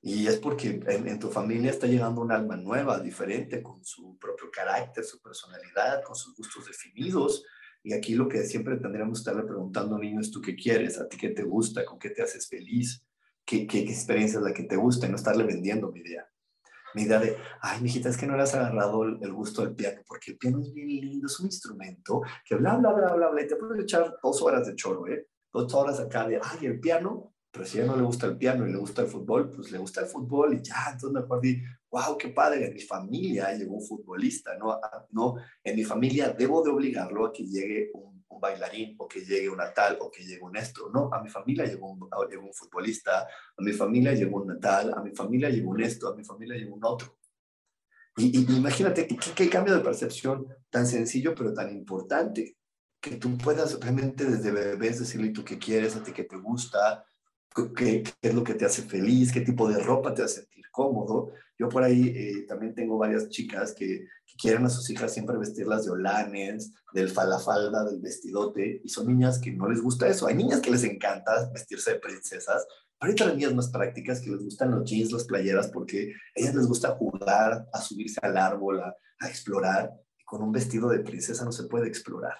Y 0.00 0.26
es 0.26 0.38
porque 0.38 0.80
en, 0.86 1.18
tu 1.18 1.30
familia 1.30 1.70
está 1.70 1.86
llegando 1.86 2.22
un 2.22 2.32
alma 2.32 2.56
nueva, 2.56 2.98
diferente, 2.98 3.62
con 3.62 3.84
su 3.84 4.18
propio 4.18 4.50
carácter, 4.50 5.04
su 5.04 5.20
personalidad, 5.20 6.02
con 6.02 6.16
sus 6.16 6.34
gustos 6.34 6.66
definidos. 6.66 7.44
Y 7.84 7.92
aquí 7.92 8.14
lo 8.14 8.28
que 8.28 8.44
siempre 8.44 8.78
tendríamos 8.78 9.18
que 9.18 9.30
estarle 9.30 9.46
preguntando 9.46 9.96
a 9.96 9.98
niños, 9.98 10.30
¿tú 10.30 10.40
qué 10.40 10.56
quieres? 10.56 10.98
¿A 10.98 11.06
ti 11.06 11.18
qué 11.18 11.28
te 11.28 11.42
gusta? 11.42 11.84
¿Con 11.84 11.98
qué 11.98 12.10
te 12.10 12.22
haces 12.22 12.48
feliz? 12.48 13.04
¿Qué, 13.44 13.66
qué, 13.66 13.80
experiencia 13.80 14.38
es 14.38 14.44
la 14.44 14.54
que 14.54 14.64
te 14.64 14.76
gusta? 14.76 15.06
Y 15.06 15.10
no 15.10 15.16
estarle 15.16 15.44
vendiendo 15.44 15.92
mi 15.92 16.00
idea. 16.00 16.26
Mi 16.94 17.02
idea 17.02 17.20
de, 17.20 17.36
ay, 17.60 17.80
mijita, 17.82 18.08
es 18.08 18.16
que 18.16 18.26
no 18.26 18.36
le 18.36 18.42
has 18.42 18.54
agarrado 18.54 19.04
el, 19.04 19.32
gusto 19.32 19.62
del 19.62 19.74
piano, 19.74 20.00
porque 20.06 20.32
el 20.32 20.38
piano 20.38 20.60
es 20.60 20.72
bien 20.72 20.88
lindo, 20.88 21.26
es 21.26 21.38
un 21.40 21.46
instrumento 21.46 22.22
que 22.44 22.54
bla, 22.54 22.76
bla, 22.76 22.92
bla, 22.92 23.14
bla, 23.14 23.28
bla, 23.28 23.42
y 23.42 23.46
te 23.46 23.56
puedes 23.56 23.82
echar 23.82 24.16
dos 24.22 24.42
horas 24.42 24.66
de 24.66 24.74
choro, 24.74 25.06
¿eh? 25.06 25.28
Dos 25.52 25.72
horas 25.74 26.00
acá 26.00 26.26
de, 26.26 26.40
ay, 26.42 26.66
el 26.66 26.80
piano, 26.80 27.32
pero 27.52 27.66
si 27.66 27.78
a 27.80 27.84
no 27.84 27.96
le 27.96 28.02
gusta 28.02 28.26
el 28.26 28.38
piano 28.38 28.66
y 28.66 28.72
le 28.72 28.78
gusta 28.78 29.02
el 29.02 29.08
fútbol, 29.08 29.50
pues 29.50 29.70
le 29.70 29.78
gusta 29.78 30.00
el 30.00 30.06
fútbol 30.06 30.54
y 30.54 30.62
ya, 30.62 30.88
entonces 30.90 31.20
mejor 31.20 31.40
di, 31.42 31.62
wow, 31.90 32.16
qué 32.16 32.28
padre, 32.28 32.66
en 32.66 32.72
mi 32.72 32.80
familia 32.80 33.52
llegó 33.52 33.74
un 33.74 33.84
futbolista, 33.84 34.56
¿no? 34.56 34.72
Ah, 34.72 35.06
no, 35.10 35.36
en 35.62 35.76
mi 35.76 35.84
familia 35.84 36.30
debo 36.30 36.62
de 36.62 36.70
obligarlo 36.70 37.26
a 37.26 37.32
que 37.32 37.44
llegue 37.44 37.90
un, 37.92 38.12
bailarín 38.40 38.96
o 38.98 39.06
que 39.06 39.20
llegue 39.20 39.48
una 39.48 39.72
tal 39.72 39.98
o 40.00 40.10
que 40.10 40.24
llegue 40.24 40.42
un 40.42 40.56
esto, 40.56 40.90
no, 40.92 41.10
a 41.12 41.22
mi 41.22 41.28
familia 41.28 41.64
llegó 41.64 41.92
un, 41.92 42.08
llegó 42.28 42.44
un 42.44 42.52
futbolista, 42.52 43.20
a 43.20 43.62
mi 43.62 43.72
familia 43.72 44.14
llegó 44.14 44.42
un 44.42 44.58
tal, 44.58 44.92
a 44.92 45.00
mi 45.00 45.14
familia 45.14 45.48
llegó 45.48 45.70
un 45.70 45.80
esto, 45.80 46.08
a 46.08 46.16
mi 46.16 46.24
familia 46.24 46.56
llegó 46.56 46.74
un 46.74 46.84
otro. 46.84 47.18
Y, 48.16 48.52
imagínate 48.52 49.06
qué, 49.06 49.16
qué 49.16 49.48
cambio 49.48 49.76
de 49.76 49.84
percepción 49.84 50.48
tan 50.70 50.88
sencillo 50.88 51.36
pero 51.36 51.54
tan 51.54 51.70
importante 51.70 52.56
que 53.02 53.16
tú 53.16 53.36
puedas 53.36 53.78
realmente 53.80 54.24
desde 54.24 54.52
bebés 54.52 55.00
decirle 55.00 55.30
tú 55.30 55.44
qué 55.44 55.58
quieres, 55.58 55.96
a 55.96 56.02
ti 56.04 56.12
qué 56.12 56.22
te 56.22 56.36
gusta, 56.36 57.04
qué, 57.54 58.04
qué, 58.04 58.04
es 58.22 58.34
lo 58.34 58.44
que 58.44 58.54
te 58.54 58.64
hace 58.64 58.82
feliz, 58.82 59.32
qué 59.32 59.40
tipo 59.40 59.68
de 59.68 59.82
ropa 59.82 60.14
te 60.14 60.22
hace 60.22 60.42
sentir 60.42 60.64
cómodo. 60.70 61.32
Yo 61.58 61.68
por 61.68 61.82
ahí 61.82 62.12
eh, 62.16 62.46
también 62.46 62.74
tengo 62.74 62.96
varias 62.96 63.28
chicas 63.28 63.74
que, 63.74 64.06
que, 64.24 64.36
quieren 64.40 64.64
a 64.64 64.70
sus 64.70 64.88
hijas 64.88 65.12
siempre 65.12 65.36
vestirlas 65.36 65.84
de 65.84 65.90
olanes, 65.90 66.72
del 66.92 67.08
falafalda, 67.08 67.84
del 67.84 68.00
vestidote, 68.00 68.80
y 68.84 68.88
son 68.88 69.08
niñas 69.08 69.40
que 69.40 69.50
no 69.50 69.68
les 69.68 69.82
gusta 69.82 70.06
eso. 70.06 70.28
Hay 70.28 70.36
niñas 70.36 70.60
que 70.60 70.70
les 70.70 70.84
encanta 70.84 71.50
vestirse 71.52 71.94
de 71.94 71.98
princesas, 71.98 72.64
pero 72.98 73.10
hay 73.10 73.14
otras 73.14 73.34
niñas 73.34 73.54
más 73.54 73.68
prácticas 73.68 74.20
que 74.20 74.30
les 74.30 74.44
gustan 74.44 74.70
los 74.70 74.88
jeans, 74.88 75.10
las 75.10 75.24
playeras, 75.24 75.68
porque 75.68 76.12
a 76.36 76.40
ellas 76.40 76.54
les 76.54 76.68
gusta 76.68 76.92
jugar, 76.92 77.66
a 77.72 77.80
subirse 77.80 78.20
al 78.22 78.36
árbol, 78.36 78.80
a, 78.80 78.94
a 79.18 79.28
explorar 79.28 79.92
con 80.24 80.40
un 80.40 80.52
vestido 80.52 80.88
de 80.88 81.00
princesa 81.00 81.44
no 81.44 81.50
se 81.50 81.64
puede 81.64 81.88
explorar. 81.88 82.36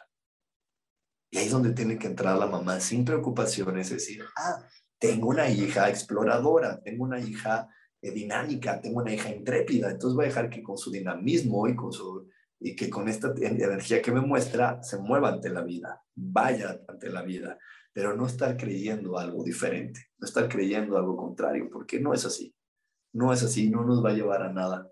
Y 1.33 1.39
ahí 1.39 1.47
es 1.47 1.53
donde 1.53 1.73
tiene 1.73 1.99
que 1.99 2.07
entrar 2.07 2.39
la 2.39 2.47
mamá 2.47 2.79
sin 2.79 3.05
preocupaciones, 3.05 3.91
es 3.91 4.07
decir, 4.07 4.23
ah, 4.37 4.65
tengo 4.99 5.29
una 5.29 5.49
hija 5.49 5.89
exploradora, 5.89 6.81
tengo 6.83 7.05
una 7.05 7.19
hija 7.19 7.69
eh, 8.03 8.11
dinámica, 8.13 8.81
tengo 8.81 9.01
una 9.01 9.15
hija 9.15 9.31
intrépida, 9.31 9.91
entonces 9.91 10.15
voy 10.15 10.27
a 10.27 10.29
dejar 10.29 10.51
que 10.51 10.63
con 10.63 10.77
su 10.77 10.91
dinamismo 10.91 11.67
y 11.67 11.75
con 11.75 11.91
su 11.91 12.29
y 12.65 12.77
que 12.77 12.89
con 12.89 13.09
esta 13.09 13.35
energía 13.41 14.01
que 14.01 14.13
me 14.13 14.21
muestra 14.21 14.81
se 14.85 14.99
mueva 14.99 15.31
ante 15.31 15.49
la 15.49 15.63
vida, 15.63 16.01
vaya 16.15 16.81
ante 16.87 17.11
la 17.11 17.23
vida, 17.23 17.59
pero 17.93 18.15
no 18.15 18.27
estar 18.27 18.57
creyendo 18.57 19.19
algo 19.19 19.43
diferente, 19.43 20.11
no 20.19 20.29
estar 20.29 20.49
creyendo 20.49 20.97
algo 20.97 21.17
contrario, 21.17 21.69
porque 21.73 21.99
no 21.99 22.15
es 22.15 22.25
así. 22.25 22.55
No 23.13 23.33
es 23.33 23.43
así, 23.43 23.69
no 23.69 23.85
nos 23.85 24.05
va 24.05 24.11
a 24.11 24.15
llevar 24.15 24.43
a 24.43 24.53
nada 24.53 24.89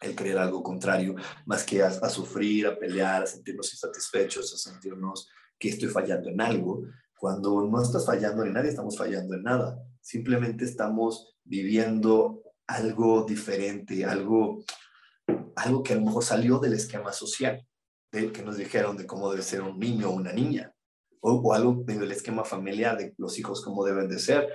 el 0.00 0.14
creer 0.14 0.38
algo 0.38 0.62
contrario, 0.62 1.14
más 1.46 1.64
que 1.64 1.82
a, 1.82 1.90
sufrir, 2.08 2.66
a 2.66 2.78
pelear, 2.78 3.22
a 3.22 3.26
sentirnos 3.26 3.72
insatisfechos, 3.72 4.52
a 4.52 4.70
sentirnos 4.70 5.28
que 5.58 5.68
estoy 5.68 5.88
fallando 5.88 6.28
en 6.28 6.40
algo, 6.40 6.82
cuando 7.18 7.62
no 7.62 7.82
estás 7.82 8.04
fallando 8.04 8.44
en 8.44 8.52
nadie, 8.52 8.70
estamos 8.70 8.96
fallando 8.96 9.34
en 9.34 9.42
nada. 9.42 9.82
Simplemente 10.00 10.64
estamos 10.64 11.36
viviendo 11.44 12.42
algo 12.66 13.24
diferente, 13.24 14.04
algo, 14.04 14.62
algo 15.56 15.82
que 15.82 15.94
a 15.94 15.96
lo 15.96 16.02
mejor 16.02 16.24
salió 16.24 16.58
del 16.58 16.74
esquema 16.74 17.12
social, 17.12 17.66
de, 18.12 18.32
que 18.32 18.42
nos 18.42 18.56
dijeron 18.56 18.96
de 18.96 19.06
cómo 19.06 19.30
debe 19.30 19.42
ser 19.42 19.62
un 19.62 19.78
niño 19.78 20.10
o 20.10 20.14
una 20.14 20.32
niña, 20.32 20.74
o, 21.20 21.32
o 21.32 21.52
algo 21.54 21.82
del 21.84 22.12
esquema 22.12 22.44
familiar 22.44 22.98
de 22.98 23.14
los 23.16 23.38
hijos 23.38 23.64
cómo 23.64 23.84
deben 23.84 24.08
de 24.08 24.18
ser. 24.18 24.48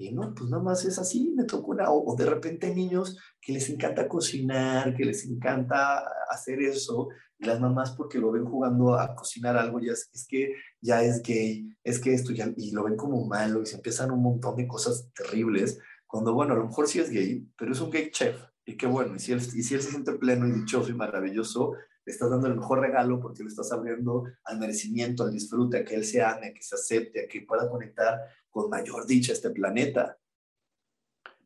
Y 0.00 0.12
no, 0.12 0.32
pues 0.32 0.48
nada 0.48 0.62
más 0.62 0.84
es 0.84 0.96
así, 1.00 1.32
me 1.36 1.42
tocó 1.42 1.72
una, 1.72 1.90
o, 1.90 2.14
de 2.14 2.24
repente 2.24 2.72
niños 2.72 3.18
que 3.40 3.52
les 3.52 3.68
encanta 3.68 4.06
cocinar, 4.06 4.94
que 4.94 5.04
les 5.04 5.26
encanta 5.26 6.04
hacer 6.30 6.62
eso, 6.62 7.08
y 7.36 7.46
las 7.46 7.58
mamás 7.58 7.96
porque 7.96 8.20
lo 8.20 8.30
ven 8.30 8.44
jugando 8.44 8.94
a 8.94 9.16
cocinar 9.16 9.56
algo, 9.56 9.80
ya 9.80 9.90
es, 9.90 10.08
es 10.14 10.24
que 10.28 10.52
ya 10.80 11.02
es 11.02 11.20
gay, 11.20 11.68
es 11.82 11.98
que 11.98 12.14
esto 12.14 12.32
ya, 12.32 12.48
y 12.56 12.70
lo 12.70 12.84
ven 12.84 12.96
como 12.96 13.26
malo, 13.26 13.60
y 13.60 13.66
se 13.66 13.74
empiezan 13.74 14.12
un 14.12 14.22
montón 14.22 14.54
de 14.54 14.68
cosas 14.68 15.10
terribles, 15.12 15.80
cuando 16.06 16.32
bueno, 16.32 16.54
a 16.54 16.58
lo 16.58 16.66
mejor 16.66 16.86
sí 16.86 17.00
es 17.00 17.10
gay, 17.10 17.44
pero 17.58 17.72
es 17.72 17.80
un 17.80 17.90
gay 17.90 18.12
chef, 18.12 18.40
y 18.64 18.76
qué 18.76 18.86
bueno, 18.86 19.16
y 19.16 19.18
si 19.18 19.32
él, 19.32 19.40
y 19.40 19.64
si 19.64 19.74
él 19.74 19.82
se 19.82 19.90
siente 19.90 20.12
pleno 20.12 20.46
y 20.46 20.52
dichoso 20.52 20.90
y 20.90 20.94
maravilloso, 20.94 21.72
le 22.08 22.12
estás 22.12 22.30
dando 22.30 22.46
el 22.46 22.56
mejor 22.56 22.80
regalo 22.80 23.20
porque 23.20 23.42
le 23.42 23.50
estás 23.50 23.70
abriendo 23.70 24.24
al 24.44 24.58
merecimiento, 24.58 25.24
al 25.24 25.30
disfrute, 25.30 25.76
a 25.76 25.84
que 25.84 25.94
él 25.94 26.06
se 26.06 26.22
ame, 26.22 26.46
a 26.46 26.54
que 26.54 26.62
se 26.62 26.74
acepte, 26.74 27.22
a 27.22 27.28
que 27.28 27.42
pueda 27.42 27.68
conectar 27.68 28.18
con 28.48 28.70
mayor 28.70 29.06
dicha 29.06 29.34
este 29.34 29.50
planeta. 29.50 30.18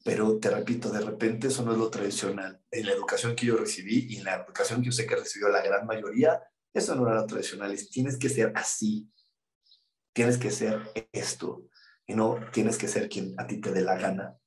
Pero 0.04 0.38
te 0.38 0.50
repito, 0.50 0.88
de 0.90 1.00
repente 1.00 1.48
eso 1.48 1.64
no 1.64 1.72
es 1.72 1.78
lo 1.78 1.90
tradicional. 1.90 2.62
En 2.70 2.86
la 2.86 2.92
educación 2.92 3.34
que 3.34 3.46
yo 3.46 3.56
recibí 3.56 4.06
y 4.08 4.18
en 4.18 4.24
la 4.24 4.36
educación 4.36 4.82
que 4.82 4.86
yo 4.86 4.92
sé 4.92 5.04
que 5.04 5.16
recibió 5.16 5.48
la 5.48 5.64
gran 5.64 5.84
mayoría, 5.84 6.40
eso 6.72 6.94
no 6.94 7.08
era 7.08 7.22
lo 7.22 7.26
tradicional. 7.26 7.76
tienes 7.90 8.16
que 8.16 8.28
ser 8.28 8.52
así. 8.54 9.10
Tienes 10.12 10.38
que 10.38 10.52
ser 10.52 10.80
esto. 11.10 11.66
Y 12.06 12.14
no 12.14 12.38
tienes 12.52 12.78
que 12.78 12.86
ser 12.86 13.08
quien 13.08 13.34
a 13.36 13.48
ti 13.48 13.60
te 13.60 13.72
dé 13.72 13.80
la 13.80 13.98
gana, 13.98 14.38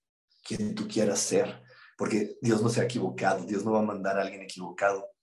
quien 0.46 0.76
tú 0.76 0.88
quieras 0.88 1.20
ser. 1.20 1.62
Porque 1.98 2.38
Dios 2.42 2.62
no 2.62 2.70
se 2.70 2.80
ha 2.80 2.86
equivocado. 2.86 3.44
Dios 3.46 3.66
no 3.66 3.74
va 3.74 3.80
a 3.80 3.92
mandar 3.92 4.18
a 4.18 4.22
alguien 4.22 4.44
equivocado. 4.44 5.15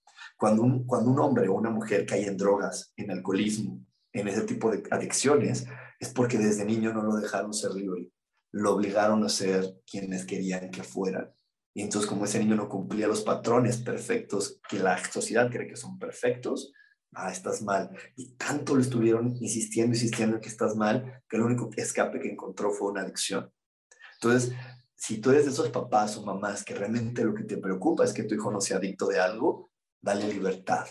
Cuando 0.43 0.61
un, 0.61 0.85
cuando 0.85 1.09
un 1.09 1.19
hombre 1.19 1.47
o 1.47 1.53
una 1.53 1.69
mujer 1.69 2.05
cae 2.05 2.27
en 2.27 2.35
drogas, 2.35 2.91
en 2.97 3.11
alcoholismo, 3.11 3.79
en 4.11 4.27
ese 4.27 4.41
tipo 4.41 4.69
de 4.69 4.83
adicciones, 4.91 5.65
es 5.99 6.09
porque 6.09 6.37
desde 6.37 6.65
niño 6.65 6.91
no 6.93 7.01
lo 7.01 7.15
dejaron 7.15 7.53
ser 7.53 7.71
libre 7.71 8.11
lo 8.53 8.75
obligaron 8.75 9.23
a 9.23 9.29
ser 9.29 9.81
quienes 9.89 10.25
querían 10.25 10.69
que 10.69 10.83
fueran. 10.83 11.33
Y 11.75 11.81
entonces 11.81 12.07
como 12.07 12.25
ese 12.25 12.39
niño 12.39 12.55
no 12.55 12.69
cumplía 12.69 13.07
los 13.07 13.21
patrones 13.21 13.77
perfectos 13.77 14.59
que 14.69 14.77
la 14.77 15.03
sociedad 15.11 15.49
cree 15.49 15.67
que 15.67 15.75
son 15.75 15.97
perfectos, 15.97 16.71
ah, 17.13 17.31
estás 17.31 17.63
mal. 17.63 17.89
Y 18.15 18.35
tanto 18.35 18.75
lo 18.75 18.81
estuvieron 18.81 19.35
insistiendo, 19.39 19.95
insistiendo 19.95 20.35
en 20.35 20.41
que 20.41 20.49
estás 20.49 20.75
mal, 20.75 21.23
que 21.27 21.37
el 21.37 21.43
único 21.43 21.71
escape 21.75 22.19
que 22.19 22.29
encontró 22.29 22.71
fue 22.71 22.91
una 22.91 23.01
adicción. 23.01 23.51
Entonces, 24.21 24.53
si 24.95 25.17
tú 25.17 25.31
eres 25.31 25.45
de 25.45 25.51
esos 25.51 25.69
papás 25.69 26.15
o 26.17 26.23
mamás 26.23 26.63
que 26.63 26.75
realmente 26.75 27.23
lo 27.23 27.33
que 27.33 27.45
te 27.45 27.57
preocupa 27.57 28.05
es 28.05 28.13
que 28.13 28.23
tu 28.23 28.35
hijo 28.35 28.51
no 28.51 28.61
sea 28.61 28.77
adicto 28.77 29.07
de 29.07 29.19
algo, 29.19 29.71
dale 30.03 30.27
libertad. 30.27 30.85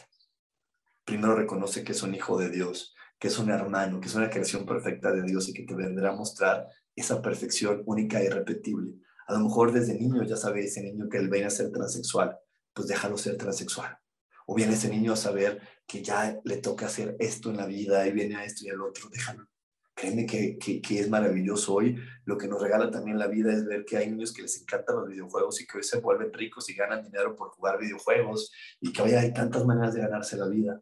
Primero 1.05 1.37
reconoce 1.37 1.85
que 1.85 1.93
es 1.93 2.03
un 2.03 2.15
hijo 2.15 2.39
de 2.39 2.49
Dios, 2.49 2.95
que 3.19 3.29
es 3.29 3.39
un 3.39 3.51
hermano, 3.51 4.01
que 4.01 4.09
es 4.09 4.15
una 4.15 4.31
creación 4.31 4.65
perfecta 4.67 5.13
de 5.13 5.23
Dios 5.23 5.49
y 5.49 5.53
que 5.53 5.65
te 5.65 5.75
vendrá 5.75 6.11
a 6.11 6.17
mostrar 6.17 6.67
esa 6.97 7.21
perfección 7.21 7.83
única 7.87 8.21
e 8.21 8.25
irrepetible. 8.25 8.95
A 9.29 9.35
lo 9.35 9.41
mejor 9.41 9.71
desde 9.71 9.95
niño 9.95 10.23
ya 10.25 10.37
sabe 10.37 10.65
ese 10.65 10.83
niño 10.83 11.09
que 11.11 11.19
él 11.19 11.29
viene 11.29 11.47
a 11.47 11.51
ser 11.51 11.71
transexual, 11.71 12.37
pues 12.73 12.89
déjalo 12.89 13.19
ser 13.19 13.37
transexual. 13.37 13.99
O 14.47 14.55
viene 14.55 14.73
ese 14.73 14.89
niño 14.89 15.13
a 15.13 15.17
saber 15.17 15.61
que 15.87 16.03
ya 16.03 16.41
le 16.45 16.57
toca 16.57 16.87
hacer 16.87 17.15
esto 17.21 17.51
en 17.51 17.59
la 17.59 17.67
vida 17.67 18.07
y 18.07 18.13
viene 18.13 18.37
a 18.37 18.45
esto 18.45 18.65
y 18.65 18.71
al 18.71 18.81
otro, 18.81 19.09
déjalo. 19.11 19.47
Créeme 19.95 20.27
que, 20.27 20.59
que, 20.59 20.99
es 20.99 21.09
maravilloso 21.09 21.75
hoy. 21.75 21.97
Lo 22.25 22.39
que 22.39 22.49
nos 22.49 22.61
regala 22.61 22.91
también 22.91 23.19
la 23.19 23.27
vida 23.27 23.53
es 23.53 23.65
ver 23.67 23.85
que 23.85 23.97
hay 23.97 24.11
niños 24.11 24.33
que 24.33 24.43
les 24.43 24.61
encantan 24.61 24.97
los 24.97 25.09
videojuegos 25.09 25.61
y 25.61 25.67
que 25.67 25.79
hoy 25.79 25.85
se 25.85 26.01
vuelven 26.01 26.33
ricos 26.33 26.69
y 26.71 26.75
ganan 26.75 27.03
dinero 27.03 27.37
por 27.37 27.51
jugar 27.51 27.79
videojuegos 27.79 28.53
y 28.81 28.93
que 28.93 29.03
hoy 29.03 29.13
hay 29.13 29.33
tantas 29.33 29.65
maneras 29.65 29.95
de 29.95 30.01
ganarse 30.01 30.37
la 30.37 30.49
vida, 30.49 30.81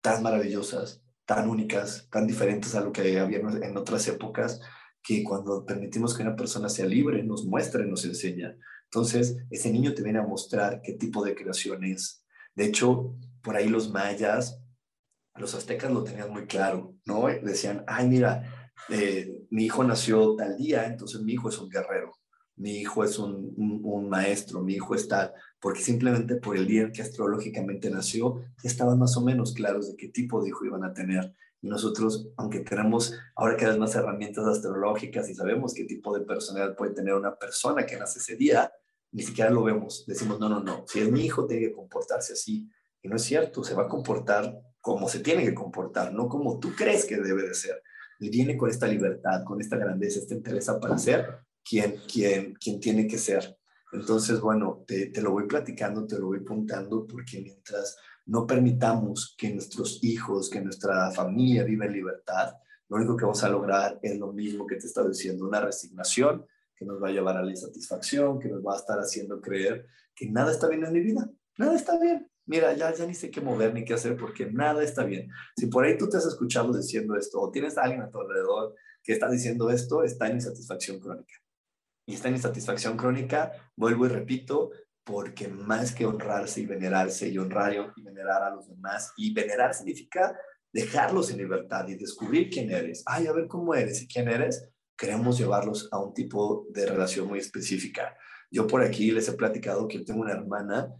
tan 0.00 0.22
maravillosas, 0.22 1.02
tan 1.24 1.48
únicas, 1.48 2.08
tan 2.10 2.26
diferentes 2.26 2.74
a 2.74 2.80
lo 2.80 2.92
que 2.92 3.18
había 3.18 3.38
en 3.38 3.76
otras 3.76 4.06
épocas 4.08 4.60
que 5.04 5.22
cuando 5.22 5.66
permitimos 5.66 6.16
que 6.16 6.22
una 6.22 6.34
persona 6.34 6.68
sea 6.68 6.86
libre, 6.86 7.22
nos 7.22 7.44
muestra 7.44 7.84
y 7.84 7.90
nos 7.90 8.04
enseña. 8.06 8.56
Entonces, 8.84 9.36
ese 9.50 9.70
niño 9.70 9.92
te 9.92 10.02
viene 10.02 10.18
a 10.18 10.26
mostrar 10.26 10.80
qué 10.82 10.94
tipo 10.94 11.22
de 11.22 11.34
creación 11.34 11.84
es. 11.84 12.24
De 12.54 12.64
hecho, 12.64 13.14
por 13.42 13.54
ahí 13.54 13.68
los 13.68 13.90
mayas, 13.90 14.58
los 15.36 15.54
aztecas 15.54 15.90
lo 15.90 16.04
tenían 16.04 16.30
muy 16.30 16.46
claro, 16.46 16.94
¿no? 17.04 17.26
Decían, 17.26 17.84
ay, 17.86 18.08
mira, 18.08 18.70
eh, 18.88 19.46
mi 19.50 19.64
hijo 19.64 19.82
nació 19.84 20.36
tal 20.36 20.56
día, 20.56 20.86
entonces 20.86 21.20
mi 21.22 21.32
hijo 21.32 21.48
es 21.48 21.58
un 21.58 21.68
guerrero, 21.68 22.12
mi 22.56 22.78
hijo 22.78 23.02
es 23.02 23.18
un, 23.18 23.52
maestro, 24.08 24.60
mi 24.60 24.74
hijo 24.74 24.94
está, 24.94 25.34
porque 25.60 25.80
simplemente 25.80 26.36
por 26.36 26.56
el 26.56 26.66
día 26.66 26.82
en 26.82 26.92
que 26.92 27.02
astrológicamente 27.02 27.90
nació, 27.90 28.44
estaban 28.62 28.98
más 28.98 29.16
o 29.16 29.22
menos 29.22 29.54
claros 29.54 29.88
de 29.88 29.96
qué 29.96 30.08
tipo 30.08 30.40
de 30.40 30.50
hijo 30.50 30.64
iban 30.64 30.84
a 30.84 30.92
tener. 30.92 31.34
Y 31.60 31.68
nosotros, 31.68 32.28
aunque 32.36 32.60
tenemos 32.60 33.18
ahora 33.34 33.56
cada 33.56 33.70
vez 33.70 33.80
más 33.80 33.94
herramientas 33.94 34.46
astrológicas 34.46 35.28
y 35.30 35.34
sabemos 35.34 35.72
qué 35.74 35.84
tipo 35.84 36.16
de 36.16 36.24
personalidad 36.24 36.76
puede 36.76 36.92
tener 36.92 37.14
una 37.14 37.34
persona 37.36 37.86
que 37.86 37.96
nace 37.96 38.18
ese 38.18 38.36
día, 38.36 38.70
ni 39.10 39.22
siquiera 39.22 39.50
lo 39.50 39.64
vemos. 39.64 40.04
Decimos, 40.06 40.38
no, 40.38 40.48
no, 40.48 40.62
no, 40.62 40.84
si 40.86 41.00
es 41.00 41.10
mi 41.10 41.24
hijo, 41.24 41.46
tiene 41.46 41.68
que 41.68 41.72
comportarse 41.72 42.34
así. 42.34 42.68
Y 43.02 43.08
no 43.08 43.16
es 43.16 43.22
cierto, 43.22 43.64
se 43.64 43.74
va 43.74 43.84
a 43.84 43.88
comportar 43.88 44.60
como 44.84 45.08
se 45.08 45.20
tiene 45.20 45.42
que 45.42 45.54
comportar, 45.54 46.12
no 46.12 46.28
como 46.28 46.58
tú 46.58 46.74
crees 46.76 47.06
que 47.06 47.16
debe 47.16 47.48
de 47.48 47.54
ser. 47.54 47.82
Él 48.20 48.28
viene 48.28 48.54
con 48.54 48.68
esta 48.68 48.86
libertad, 48.86 49.42
con 49.42 49.58
esta 49.58 49.78
grandeza, 49.78 50.18
esta 50.18 50.34
interesa 50.34 50.78
para 50.78 50.98
ser 50.98 51.38
quien, 51.64 52.02
quien, 52.06 52.52
quien 52.56 52.80
tiene 52.80 53.06
que 53.06 53.16
ser. 53.16 53.56
Entonces, 53.92 54.40
bueno, 54.40 54.84
te, 54.86 55.06
te 55.06 55.22
lo 55.22 55.30
voy 55.30 55.46
platicando, 55.46 56.06
te 56.06 56.18
lo 56.18 56.26
voy 56.26 56.40
apuntando, 56.40 57.06
porque 57.06 57.40
mientras 57.40 57.96
no 58.26 58.46
permitamos 58.46 59.34
que 59.38 59.54
nuestros 59.54 60.04
hijos, 60.04 60.50
que 60.50 60.60
nuestra 60.60 61.10
familia 61.12 61.64
viva 61.64 61.86
en 61.86 61.92
libertad, 61.94 62.52
lo 62.90 62.98
único 62.98 63.16
que 63.16 63.24
vamos 63.24 63.42
a 63.42 63.48
lograr 63.48 63.98
es 64.02 64.18
lo 64.18 64.34
mismo 64.34 64.66
que 64.66 64.76
te 64.76 64.86
estaba 64.86 65.08
diciendo, 65.08 65.46
una 65.46 65.62
resignación 65.62 66.44
que 66.76 66.84
nos 66.84 67.02
va 67.02 67.08
a 67.08 67.12
llevar 67.12 67.38
a 67.38 67.42
la 67.42 67.50
insatisfacción, 67.50 68.38
que 68.38 68.50
nos 68.50 68.62
va 68.62 68.74
a 68.74 68.80
estar 68.80 68.98
haciendo 68.98 69.40
creer 69.40 69.86
que 70.14 70.30
nada 70.30 70.52
está 70.52 70.68
bien 70.68 70.84
en 70.84 70.92
mi 70.92 71.00
vida, 71.00 71.30
nada 71.56 71.74
está 71.74 71.98
bien. 71.98 72.30
Mira, 72.46 72.74
ya, 72.74 72.92
ya 72.94 73.06
ni 73.06 73.14
sé 73.14 73.30
qué 73.30 73.40
mover 73.40 73.72
ni 73.72 73.84
qué 73.84 73.94
hacer 73.94 74.16
porque 74.16 74.46
nada 74.46 74.82
está 74.82 75.04
bien. 75.04 75.30
Si 75.56 75.66
por 75.66 75.84
ahí 75.84 75.96
tú 75.96 76.08
te 76.08 76.18
has 76.18 76.26
escuchado 76.26 76.76
diciendo 76.76 77.16
esto 77.16 77.40
o 77.40 77.50
tienes 77.50 77.78
a 77.78 77.82
alguien 77.82 78.02
a 78.02 78.10
tu 78.10 78.20
alrededor 78.20 78.74
que 79.02 79.12
está 79.12 79.30
diciendo 79.30 79.70
esto, 79.70 80.02
está 80.02 80.28
en 80.28 80.34
insatisfacción 80.34 80.98
crónica. 81.00 81.34
Y 82.06 82.14
está 82.14 82.28
en 82.28 82.34
insatisfacción 82.34 82.96
crónica, 82.96 83.52
vuelvo 83.76 84.06
y 84.06 84.10
repito, 84.10 84.70
porque 85.04 85.48
más 85.48 85.94
que 85.94 86.06
honrarse 86.06 86.60
y 86.60 86.66
venerarse 86.66 87.28
y 87.28 87.38
honrar 87.38 87.92
y 87.96 88.02
venerar 88.02 88.42
a 88.42 88.50
los 88.50 88.68
demás, 88.68 89.12
y 89.16 89.32
venerar 89.32 89.74
significa 89.74 90.38
dejarlos 90.72 91.30
en 91.30 91.38
libertad 91.38 91.86
y 91.88 91.94
descubrir 91.94 92.50
quién 92.50 92.70
eres. 92.70 93.02
Ay, 93.06 93.26
a 93.26 93.32
ver 93.32 93.46
cómo 93.46 93.74
eres 93.74 94.02
y 94.02 94.08
quién 94.08 94.28
eres. 94.28 94.68
Queremos 94.96 95.38
llevarlos 95.38 95.88
a 95.92 95.98
un 95.98 96.12
tipo 96.12 96.66
de 96.70 96.86
relación 96.86 97.28
muy 97.28 97.38
específica. 97.38 98.16
Yo 98.50 98.66
por 98.66 98.82
aquí 98.82 99.10
les 99.10 99.28
he 99.28 99.32
platicado 99.32 99.86
que 99.86 100.00
tengo 100.00 100.22
una 100.22 100.32
hermana 100.32 100.92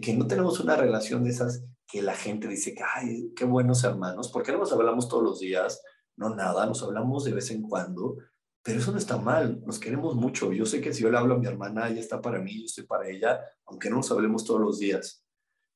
que, 0.00 0.14
no 0.14 0.26
tenemos 0.26 0.58
una 0.58 0.74
relación 0.74 1.22
de 1.22 1.30
esas 1.30 1.64
que 1.86 2.02
la 2.02 2.14
gente 2.14 2.48
dice 2.48 2.74
que, 2.74 2.82
ay, 2.82 3.32
qué 3.36 3.44
buenos 3.44 3.84
hermanos, 3.84 4.28
porque 4.32 4.50
no 4.50 4.58
nos 4.58 4.72
hablamos 4.72 5.08
todos 5.08 5.22
los 5.22 5.38
días, 5.38 5.80
no 6.16 6.34
nada, 6.34 6.66
nos 6.66 6.82
hablamos 6.82 7.24
de 7.24 7.32
vez 7.32 7.50
en 7.52 7.62
cuando, 7.62 8.16
pero 8.62 8.80
eso 8.80 8.90
no 8.90 8.98
está 8.98 9.18
mal, 9.18 9.62
nos 9.64 9.78
queremos 9.78 10.16
mucho. 10.16 10.52
Yo 10.52 10.66
sé 10.66 10.80
que 10.80 10.92
si 10.92 11.02
yo 11.02 11.10
le 11.10 11.16
hablo 11.16 11.34
a 11.34 11.38
mi 11.38 11.46
hermana, 11.46 11.88
ella 11.88 12.00
está 12.00 12.20
para 12.20 12.40
mí, 12.40 12.58
yo 12.58 12.66
estoy 12.66 12.86
para 12.86 13.08
ella, 13.08 13.40
aunque 13.66 13.88
no 13.88 13.96
nos 13.96 14.10
hablemos 14.10 14.44
todos 14.44 14.60
los 14.60 14.78
días. 14.80 15.24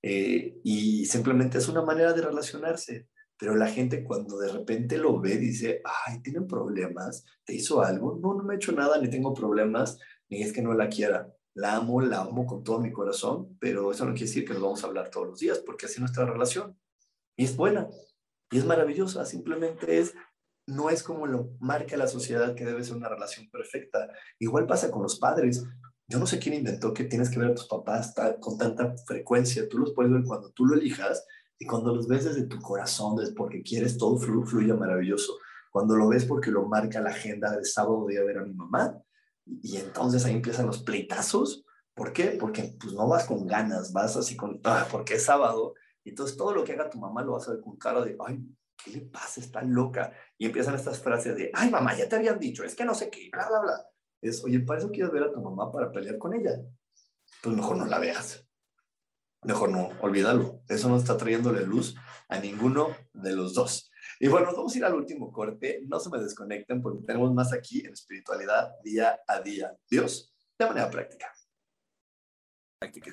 Eh, 0.02 0.58
y 0.64 1.06
simplemente 1.06 1.58
es 1.58 1.68
una 1.68 1.82
manera 1.82 2.12
de 2.12 2.22
relacionarse. 2.22 3.08
Pero 3.38 3.54
la 3.54 3.68
gente 3.68 4.04
cuando 4.04 4.38
de 4.38 4.52
repente 4.52 4.98
lo 4.98 5.20
ve 5.20 5.36
dice, 5.36 5.80
ay, 6.06 6.20
tienen 6.22 6.46
problemas, 6.46 7.24
te 7.44 7.54
hizo 7.54 7.82
algo. 7.82 8.18
No, 8.20 8.34
no 8.34 8.44
me 8.44 8.54
ha 8.54 8.56
hecho 8.56 8.72
nada, 8.72 8.98
ni 8.98 9.08
tengo 9.08 9.32
problemas, 9.32 9.98
ni 10.28 10.42
es 10.42 10.52
que 10.52 10.62
no 10.62 10.74
la 10.74 10.88
quiera. 10.88 11.32
La 11.54 11.76
amo, 11.76 12.00
la 12.00 12.20
amo 12.20 12.46
con 12.46 12.64
todo 12.64 12.80
mi 12.80 12.92
corazón, 12.92 13.56
pero 13.60 13.90
eso 13.90 14.04
no 14.04 14.12
quiere 14.12 14.26
decir 14.26 14.44
que 14.44 14.54
nos 14.54 14.62
vamos 14.62 14.82
a 14.82 14.86
hablar 14.86 15.10
todos 15.10 15.26
los 15.26 15.38
días, 15.38 15.58
porque 15.58 15.86
así 15.86 15.94
es 15.94 16.00
nuestra 16.00 16.24
relación. 16.24 16.78
Y 17.36 17.44
es 17.44 17.56
buena, 17.56 17.88
y 18.50 18.58
es 18.58 18.64
maravillosa, 18.64 19.24
simplemente 19.24 19.98
es, 19.98 20.14
no 20.66 20.90
es 20.90 21.02
como 21.02 21.26
lo 21.26 21.50
marca 21.60 21.96
la 21.96 22.06
sociedad 22.06 22.54
que 22.54 22.64
debe 22.64 22.84
ser 22.84 22.96
una 22.96 23.08
relación 23.08 23.50
perfecta. 23.50 24.08
Igual 24.38 24.66
pasa 24.66 24.90
con 24.90 25.02
los 25.02 25.18
padres. 25.18 25.64
Yo 26.06 26.18
no 26.18 26.26
sé 26.26 26.38
quién 26.38 26.54
inventó 26.54 26.92
que 26.92 27.04
tienes 27.04 27.30
que 27.30 27.38
ver 27.38 27.50
a 27.50 27.54
tus 27.54 27.66
papás 27.66 28.14
con 28.40 28.58
tanta 28.58 28.94
frecuencia. 29.06 29.68
Tú 29.68 29.78
los 29.78 29.92
puedes 29.92 30.12
ver 30.12 30.22
cuando 30.24 30.50
tú 30.52 30.66
lo 30.66 30.76
elijas 30.76 31.26
y 31.58 31.66
cuando 31.66 31.94
los 31.94 32.06
ves 32.06 32.24
desde 32.24 32.46
tu 32.46 32.60
corazón, 32.60 33.20
es 33.22 33.30
porque 33.30 33.62
quieres 33.62 33.96
todo 33.96 34.18
fluya 34.18 34.74
maravilloso. 34.74 35.38
Cuando 35.70 35.96
lo 35.96 36.08
ves 36.08 36.26
porque 36.26 36.50
lo 36.50 36.66
marca 36.66 37.00
la 37.00 37.10
agenda 37.10 37.56
de 37.56 37.64
sábado 37.64 38.00
voy 38.00 38.16
a 38.16 38.24
ver 38.24 38.38
a 38.38 38.44
mi 38.44 38.52
mamá 38.52 39.02
y 39.46 39.76
entonces 39.76 40.24
ahí 40.24 40.34
empiezan 40.34 40.66
los 40.66 40.82
pleitazos. 40.82 41.64
¿Por 41.94 42.12
qué? 42.12 42.36
Porque 42.40 42.74
pues 42.80 42.94
no 42.94 43.08
vas 43.08 43.24
con 43.24 43.46
ganas, 43.46 43.92
vas 43.92 44.16
así 44.16 44.36
con, 44.36 44.60
ah, 44.64 44.86
porque 44.90 45.14
es 45.14 45.24
sábado. 45.24 45.74
Y 46.04 46.10
entonces 46.10 46.36
todo 46.36 46.54
lo 46.54 46.64
que 46.64 46.72
haga 46.72 46.90
tu 46.90 46.98
mamá 46.98 47.22
lo 47.22 47.32
vas 47.32 47.48
a 47.48 47.52
ver 47.52 47.60
con 47.60 47.76
cara 47.76 48.02
de, 48.02 48.16
ay, 48.26 48.40
¿qué 48.82 48.90
le 48.90 49.00
pasa? 49.02 49.40
Está 49.40 49.62
loca. 49.62 50.12
Y 50.38 50.46
empiezan 50.46 50.74
estas 50.74 51.00
frases 51.00 51.36
de, 51.36 51.50
ay, 51.54 51.70
mamá, 51.70 51.96
ya 51.96 52.08
te 52.08 52.16
habían 52.16 52.38
dicho, 52.38 52.64
es 52.64 52.74
que 52.74 52.84
no 52.84 52.94
sé 52.94 53.10
qué, 53.10 53.28
bla, 53.32 53.48
bla, 53.48 53.60
bla. 53.60 53.86
Es, 54.20 54.42
oye, 54.44 54.60
¿para 54.60 54.78
eso 54.78 54.90
quieres 54.90 55.12
ver 55.12 55.24
a 55.24 55.32
tu 55.32 55.40
mamá 55.40 55.70
para 55.70 55.90
pelear 55.90 56.18
con 56.18 56.32
ella? 56.32 56.60
Pues 57.42 57.56
mejor 57.56 57.76
no 57.76 57.86
la 57.86 57.98
veas 57.98 58.46
mejor 59.42 59.70
no, 59.70 59.90
olvídalo. 60.00 60.62
Eso 60.68 60.88
no 60.88 60.96
está 60.96 61.16
trayéndole 61.16 61.66
luz 61.66 61.94
a 62.28 62.38
ninguno 62.38 62.88
de 63.12 63.34
los 63.34 63.54
dos. 63.54 63.90
Y 64.20 64.28
bueno, 64.28 64.52
vamos 64.54 64.74
a 64.74 64.78
ir 64.78 64.84
al 64.84 64.94
último 64.94 65.32
corte. 65.32 65.80
No 65.86 65.98
se 66.00 66.10
me 66.10 66.18
desconecten 66.18 66.82
porque 66.82 67.04
tenemos 67.06 67.32
más 67.32 67.52
aquí 67.52 67.80
en 67.80 67.92
espiritualidad 67.92 68.74
día 68.82 69.20
a 69.26 69.40
día. 69.40 69.76
Dios, 69.90 70.34
de 70.58 70.66
manera 70.66 70.90
práctica. 70.90 71.32
Práctica. 72.78 73.12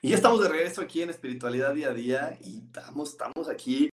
Y 0.00 0.10
ya 0.10 0.16
estamos 0.16 0.40
de 0.40 0.48
regreso 0.48 0.80
aquí 0.80 1.02
en 1.02 1.10
Espiritualidad 1.10 1.74
Día 1.74 1.88
a 1.88 1.94
Día 1.94 2.38
y 2.40 2.58
estamos, 2.58 3.10
estamos 3.10 3.48
aquí. 3.48 3.90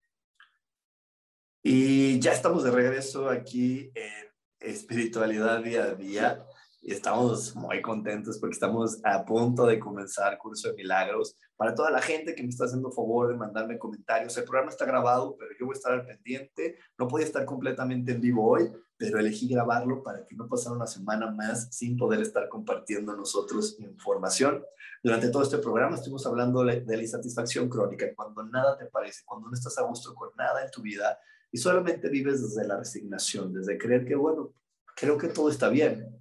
Y 1.62 2.18
ya 2.20 2.32
estamos 2.32 2.62
de 2.62 2.70
regreso 2.70 3.30
aquí 3.30 3.90
en 3.94 4.28
Espiritualidad 4.60 5.62
Día 5.62 5.84
a 5.84 5.94
Día 5.94 6.46
y 6.82 6.92
estamos 6.92 7.56
muy 7.56 7.80
contentos 7.80 8.38
porque 8.38 8.52
estamos 8.52 9.00
a 9.02 9.24
punto 9.24 9.64
de 9.64 9.78
comenzar 9.78 10.36
Curso 10.36 10.68
de 10.68 10.74
Milagros. 10.74 11.38
Para 11.56 11.74
toda 11.74 11.90
la 11.90 12.02
gente 12.02 12.34
que 12.34 12.42
me 12.42 12.48
está 12.48 12.64
haciendo 12.64 12.90
favor 12.90 13.28
de 13.28 13.36
mandarme 13.36 13.78
comentarios, 13.78 14.36
el 14.36 14.44
programa 14.44 14.70
está 14.70 14.84
grabado, 14.84 15.36
pero 15.38 15.52
yo 15.58 15.66
voy 15.66 15.74
a 15.74 15.78
estar 15.78 15.92
al 15.92 16.04
pendiente. 16.04 16.78
No 16.98 17.06
podía 17.06 17.26
estar 17.26 17.44
completamente 17.44 18.12
en 18.12 18.20
vivo 18.20 18.48
hoy, 18.50 18.72
pero 18.96 19.18
elegí 19.18 19.48
grabarlo 19.48 20.02
para 20.02 20.24
que 20.24 20.34
no 20.34 20.48
pasara 20.48 20.74
una 20.74 20.86
semana 20.86 21.30
más 21.30 21.68
sin 21.70 21.96
poder 21.96 22.20
estar 22.20 22.48
compartiendo 22.48 23.16
nosotros 23.16 23.78
información. 23.78 24.64
Durante 25.02 25.28
todo 25.28 25.42
este 25.42 25.58
programa 25.58 25.96
estuvimos 25.96 26.26
hablando 26.26 26.64
de 26.64 26.84
la 26.84 27.02
insatisfacción 27.02 27.68
crónica, 27.68 28.06
cuando 28.16 28.42
nada 28.44 28.76
te 28.76 28.86
parece, 28.86 29.22
cuando 29.24 29.48
no 29.48 29.54
estás 29.54 29.78
a 29.78 29.82
gusto 29.82 30.14
con 30.14 30.30
nada 30.36 30.64
en 30.64 30.70
tu 30.70 30.82
vida 30.82 31.18
y 31.52 31.58
solamente 31.58 32.08
vives 32.08 32.42
desde 32.42 32.66
la 32.66 32.78
resignación, 32.78 33.52
desde 33.52 33.78
creer 33.78 34.04
que, 34.04 34.16
bueno, 34.16 34.54
creo 34.96 35.18
que 35.18 35.28
todo 35.28 35.50
está 35.50 35.68
bien, 35.68 36.18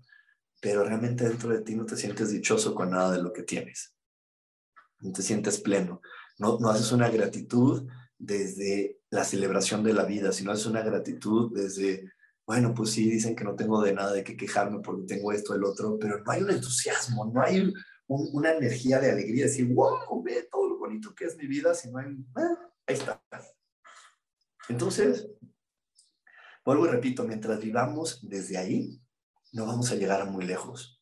pero 0.61 0.84
realmente 0.84 1.27
dentro 1.27 1.49
de 1.49 1.61
ti 1.61 1.75
no 1.75 1.86
te 1.86 1.95
sientes 1.95 2.31
dichoso 2.31 2.75
con 2.75 2.91
nada 2.91 3.11
de 3.11 3.21
lo 3.21 3.34
que 3.34 3.43
tienes. 3.43 3.92
Te 5.12 5.22
sientes 5.22 5.60
pleno. 5.60 6.01
No, 6.39 6.58
no 6.60 6.70
haces 6.70 6.91
una 6.91 7.10
gratitud 7.10 7.88
desde 8.18 8.99
la 9.10 9.24
celebración 9.24 9.84
de 9.84 9.93
la 9.93 10.06
vida, 10.06 10.32
sino 10.32 10.51
haces 10.51 10.66
una 10.66 10.82
gratitud 10.82 11.51
desde, 11.54 12.10
bueno, 12.45 12.74
pues 12.74 12.91
sí, 12.91 13.10
dicen 13.10 13.36
que 13.36 13.43
no 13.43 13.56
tengo 13.56 13.82
de 13.82 13.93
nada 13.93 14.14
de 14.14 14.24
qué 14.24 14.38
quejarme 14.38 14.80
porque 14.80 15.06
tengo 15.06 15.32
esto, 15.32 15.54
el 15.54 15.64
otro, 15.64 15.97
pero 15.99 16.24
no 16.24 16.32
hay 16.32 16.41
un 16.41 16.51
entusiasmo, 16.51 17.26
no 17.26 17.41
hay 17.41 17.74
una 18.08 18.54
energía 18.54 18.99
de 18.99 19.12
alegría, 19.12 19.45
decir, 19.45 19.68
wow, 19.74 20.24
ve 20.24 20.47
todo 20.51 20.70
lo 20.70 20.78
bonito 20.78 21.14
que 21.14 21.26
es 21.26 21.38
mi 21.38 21.47
vida, 21.47 21.74
si 21.74 21.91
no 21.91 21.99
hay, 21.99 22.08
ah, 22.36 22.72
ahí 22.88 22.95
está. 22.95 23.22
Entonces, 24.70 25.28
vuelvo 26.66 26.86
y 26.88 26.89
repito, 26.89 27.24
mientras 27.24 27.60
vivamos 27.60 28.20
desde 28.28 28.58
ahí, 28.58 29.01
no 29.51 29.66
vamos 29.66 29.91
a 29.91 29.95
llegar 29.95 30.22
a 30.22 30.26
muy 30.26 30.45
lejos. 30.45 30.92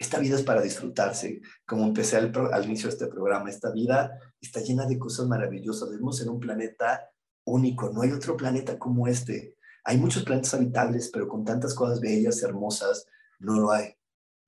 Esta 0.00 0.18
vida 0.18 0.36
es 0.36 0.42
para 0.42 0.62
disfrutarse, 0.62 1.42
como 1.66 1.84
empecé 1.84 2.16
al, 2.16 2.64
inicio 2.64 2.88
de 2.88 2.94
este 2.94 3.06
programa, 3.06 3.50
esta 3.50 3.70
vida 3.70 4.18
está 4.40 4.60
llena 4.60 4.86
de 4.86 4.98
cosas 4.98 5.28
maravillosas, 5.28 5.90
vivimos 5.90 6.22
en 6.22 6.30
un 6.30 6.40
planeta 6.40 7.10
único, 7.44 7.90
no 7.90 8.00
hay 8.00 8.10
otro 8.10 8.34
planeta 8.34 8.78
como 8.78 9.06
este. 9.06 9.56
Hay 9.84 9.98
muchos 9.98 10.24
planetas 10.24 10.54
habitables, 10.54 11.10
pero 11.12 11.28
con 11.28 11.44
tantas 11.44 11.74
cosas 11.74 12.00
bellas, 12.00 12.42
hermosas, 12.42 13.06
no 13.40 13.60
lo 13.60 13.72
hay. 13.72 13.94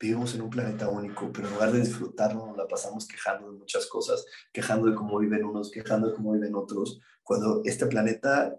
Vivimos 0.01 0.35
en 0.35 0.41
un 0.41 0.49
planeta 0.49 0.89
único, 0.89 1.31
pero 1.31 1.49
en 1.49 1.55
lugar 1.55 1.71
de 1.71 1.81
disfrutarnos, 1.81 2.49
nos 2.49 2.57
la 2.57 2.67
pasamos 2.67 3.07
quejando 3.07 3.53
de 3.53 3.59
muchas 3.59 3.85
cosas, 3.87 4.25
quejando 4.55 4.87
de 4.87 4.95
cómo 4.95 5.19
viven 5.19 5.45
unos, 5.45 5.71
quejando 5.71 6.09
de 6.09 6.15
cómo 6.15 6.33
viven 6.33 6.55
otros, 6.55 6.99
cuando 7.23 7.61
este 7.67 7.85
planeta 7.85 8.57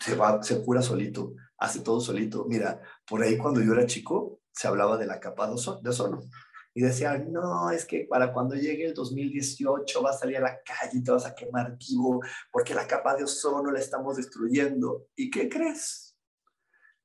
se 0.00 0.14
va, 0.14 0.42
se 0.42 0.62
cura 0.62 0.82
solito, 0.82 1.32
hace 1.56 1.80
todo 1.80 1.98
solito. 1.98 2.44
Mira, 2.46 2.82
por 3.08 3.22
ahí 3.22 3.38
cuando 3.38 3.62
yo 3.62 3.72
era 3.72 3.86
chico, 3.86 4.40
se 4.56 4.68
hablaba 4.68 4.96
de 4.96 5.06
la 5.06 5.20
capa 5.20 5.46
de 5.46 5.54
ozono. 5.90 6.22
Y 6.74 6.82
decían, 6.82 7.32
no, 7.32 7.70
es 7.70 7.86
que 7.86 8.06
para 8.08 8.32
cuando 8.32 8.54
llegue 8.54 8.86
el 8.86 8.94
2018 8.94 10.02
va 10.02 10.10
a 10.10 10.12
salir 10.12 10.38
a 10.38 10.40
la 10.40 10.60
calle 10.62 10.98
y 10.98 11.02
te 11.02 11.10
vas 11.10 11.24
a 11.24 11.34
quemar 11.34 11.76
vivo 11.78 12.20
porque 12.50 12.74
la 12.74 12.86
capa 12.86 13.16
de 13.16 13.24
ozono 13.24 13.70
la 13.70 13.78
estamos 13.78 14.16
destruyendo. 14.16 15.06
¿Y 15.14 15.30
qué 15.30 15.48
crees? 15.48 16.16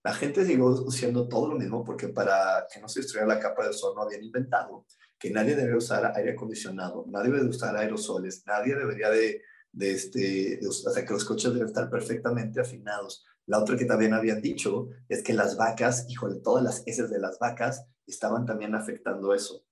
La 0.03 0.13
gente 0.13 0.45
siguió 0.45 0.73
haciendo 0.87 1.29
todo 1.29 1.47
lo 1.47 1.55
mismo 1.55 1.85
porque 1.85 2.09
para 2.09 2.67
que 2.73 2.81
no 2.81 2.89
se 2.89 2.99
destruyera 3.01 3.35
la 3.35 3.39
capa 3.39 3.63
de 3.63 3.69
ozono 3.69 4.01
habían 4.01 4.23
inventado 4.23 4.85
que 5.21 5.29
nadie 5.29 5.55
debe 5.55 5.77
usar 5.77 6.11
aire 6.15 6.31
acondicionado, 6.31 7.05
nadie 7.07 7.31
debe 7.31 7.47
usar 7.47 7.77
aerosoles, 7.77 8.43
nadie 8.47 8.75
debería 8.75 9.11
de, 9.11 9.43
de 9.71 9.91
este, 9.91 10.59
o 10.67 10.71
sea, 10.71 11.05
que 11.05 11.13
los 11.13 11.23
coches 11.23 11.53
deben 11.53 11.67
estar 11.67 11.91
perfectamente 11.91 12.59
afinados. 12.59 13.23
La 13.45 13.59
otra 13.59 13.77
que 13.77 13.85
también 13.85 14.13
habían 14.13 14.41
dicho 14.41 14.89
es 15.09 15.23
que 15.23 15.33
las 15.33 15.57
vacas, 15.57 16.05
híjole, 16.09 16.39
todas 16.41 16.63
las 16.63 16.83
heces 16.85 17.09
de 17.09 17.19
las 17.19 17.39
vacas 17.39 17.85
estaban 18.05 18.45
también 18.45 18.75
afectando 18.75 19.33
eso. 19.33 19.65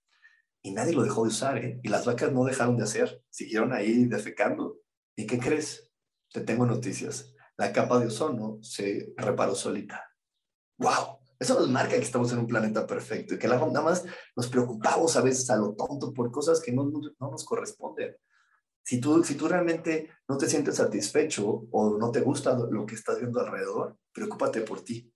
Y 0.62 0.72
nadie 0.72 0.94
lo 0.94 1.04
dejó 1.04 1.24
de 1.24 1.30
usar, 1.30 1.58
¿eh? 1.58 1.80
Y 1.84 1.90
las 1.90 2.06
vacas 2.06 2.32
no 2.34 2.44
dejaron 2.44 2.78
de 2.78 2.84
hacer, 2.84 3.24
siguieron 3.30 3.72
ahí 3.72 4.06
defecando. 4.06 4.80
¿Y 5.16 5.26
qué 5.26 5.40
crees? 5.40 5.92
Te 6.32 6.42
tengo 6.42 6.66
noticias. 6.66 7.34
La 7.58 7.72
capa 7.72 8.00
de 8.00 8.08
ozono 8.08 8.60
se 8.62 9.14
reparó 9.18 9.56
solita. 9.56 10.10
¡Wow! 10.78 11.20
Eso 11.40 11.58
nos 11.58 11.70
marca 11.70 11.96
que 11.96 12.04
estamos 12.04 12.32
en 12.34 12.40
un 12.40 12.48
planeta 12.48 12.86
perfecto 12.86 13.34
y 13.34 13.40
que 13.40 13.48
nada 13.48 13.82
más 13.82 14.04
nos 14.36 14.48
preocupamos 14.48 15.16
a 15.16 15.22
veces 15.22 15.50
a 15.50 15.56
lo 15.56 15.74
tonto 15.74 16.14
por 16.14 16.32
cosas 16.32 16.60
que 16.62 16.74
no, 16.74 16.84
no 16.84 17.32
nos 17.32 17.46
corresponden. 17.46 18.16
Si 18.90 19.00
tú, 19.00 19.24
si 19.24 19.36
tú 19.36 19.48
realmente 19.48 20.10
no 20.28 20.36
te 20.36 20.50
sientes 20.50 20.78
satisfecho 20.78 21.68
o 21.70 21.96
no 22.00 22.10
te 22.10 22.22
gusta 22.22 22.58
lo 22.58 22.88
que 22.88 22.96
estás 22.96 23.20
viendo 23.20 23.40
alrededor, 23.40 23.96
preocúpate 24.12 24.62
por 24.62 24.82
ti. 24.82 25.14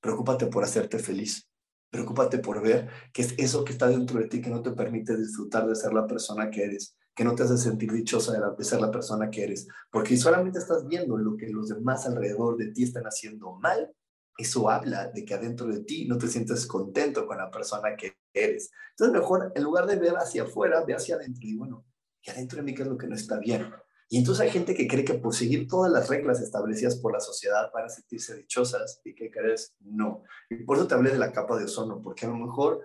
Preocúpate 0.00 0.46
por 0.46 0.62
hacerte 0.62 1.00
feliz. 1.00 1.50
Preocúpate 1.90 2.38
por 2.38 2.62
ver 2.62 2.88
que 3.12 3.22
es 3.22 3.34
eso 3.38 3.64
que 3.64 3.72
está 3.72 3.88
dentro 3.88 4.20
de 4.20 4.28
ti 4.28 4.40
que 4.40 4.50
no 4.50 4.62
te 4.62 4.70
permite 4.70 5.16
disfrutar 5.16 5.66
de 5.66 5.74
ser 5.74 5.92
la 5.92 6.06
persona 6.06 6.48
que 6.48 6.62
eres, 6.62 6.96
que 7.12 7.24
no 7.24 7.34
te 7.34 7.42
hace 7.42 7.58
sentir 7.58 7.90
dichosa 7.90 8.30
de, 8.34 8.38
de 8.56 8.62
ser 8.62 8.80
la 8.80 8.92
persona 8.92 9.30
que 9.30 9.42
eres. 9.42 9.66
Porque 9.90 10.16
solamente 10.16 10.60
estás 10.60 10.86
viendo 10.86 11.16
lo 11.16 11.36
que 11.36 11.48
los 11.48 11.70
demás 11.70 12.06
alrededor 12.06 12.56
de 12.56 12.70
ti 12.70 12.84
están 12.84 13.02
haciendo 13.02 13.54
mal, 13.54 13.92
eso 14.38 14.70
habla 14.70 15.08
de 15.08 15.24
que 15.24 15.34
adentro 15.34 15.66
de 15.66 15.80
ti 15.80 16.06
no 16.06 16.18
te 16.18 16.28
sientes 16.28 16.64
contento 16.68 17.26
con 17.26 17.38
la 17.38 17.50
persona 17.50 17.96
que 17.96 18.16
eres. 18.32 18.70
Entonces, 18.90 19.20
mejor, 19.20 19.50
en 19.56 19.64
lugar 19.64 19.86
de 19.86 19.96
ver 19.96 20.14
hacia 20.14 20.44
afuera, 20.44 20.84
ve 20.84 20.94
hacia 20.94 21.16
adentro 21.16 21.48
y 21.48 21.56
bueno, 21.56 21.84
y 22.26 22.30
adentro 22.30 22.56
de 22.56 22.64
mí 22.64 22.74
qué 22.74 22.82
es 22.82 22.88
lo 22.88 22.98
que 22.98 23.06
no 23.06 23.14
está 23.14 23.38
bien. 23.38 23.72
Y 24.08 24.18
entonces 24.18 24.42
hay 24.42 24.50
gente 24.50 24.74
que 24.74 24.86
cree 24.86 25.04
que 25.04 25.14
por 25.14 25.34
seguir 25.34 25.66
todas 25.66 25.90
las 25.90 26.08
reglas 26.08 26.40
establecidas 26.40 26.96
por 26.96 27.12
la 27.12 27.20
sociedad 27.20 27.70
van 27.72 27.86
a 27.86 27.88
sentirse 27.88 28.36
dichosas 28.36 29.00
y 29.04 29.14
que 29.14 29.30
crees 29.30 29.74
no. 29.80 30.22
Y 30.48 30.64
por 30.64 30.76
eso 30.76 30.86
te 30.86 30.94
hablé 30.94 31.10
de 31.10 31.18
la 31.18 31.32
capa 31.32 31.56
de 31.56 31.64
ozono, 31.64 32.00
porque 32.02 32.26
a 32.26 32.28
lo 32.28 32.36
mejor 32.36 32.84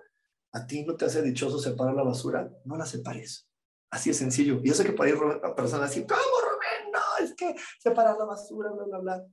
a 0.52 0.66
ti 0.66 0.84
no 0.84 0.96
te 0.96 1.04
hace 1.04 1.22
dichoso 1.22 1.58
separar 1.58 1.94
la 1.94 2.02
basura, 2.02 2.50
no 2.64 2.76
la 2.76 2.86
separes. 2.86 3.48
Así 3.90 4.10
es 4.10 4.16
sencillo. 4.16 4.60
Y 4.62 4.68
yo 4.68 4.74
sé 4.74 4.84
que 4.84 4.92
por 4.92 5.06
ahí 5.06 5.14
a 5.42 5.54
personas 5.54 5.90
así, 5.90 6.06
¿cómo 6.06 6.20
Rubén? 6.20 6.92
No, 6.92 7.24
es 7.24 7.34
que 7.34 7.54
separar 7.78 8.16
la 8.18 8.24
basura, 8.24 8.70
bla, 8.72 8.84
bla, 8.84 8.98
bla. 8.98 9.26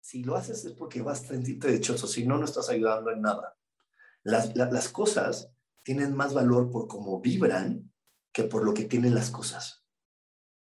Si 0.00 0.22
lo 0.22 0.36
haces 0.36 0.64
es 0.64 0.72
porque 0.72 1.02
vas 1.02 1.22
a 1.24 1.28
sentirte 1.28 1.72
dichoso, 1.72 2.06
si 2.06 2.26
no, 2.26 2.38
no 2.38 2.44
estás 2.44 2.68
ayudando 2.68 3.10
en 3.10 3.22
nada. 3.22 3.56
Las, 4.22 4.54
las 4.54 4.88
cosas 4.88 5.50
tienen 5.82 6.14
más 6.14 6.32
valor 6.32 6.70
por 6.70 6.86
cómo 6.86 7.20
vibran 7.20 7.93
que 8.34 8.44
por 8.44 8.64
lo 8.64 8.74
que 8.74 8.84
tienen 8.84 9.14
las 9.14 9.30
cosas 9.30 9.84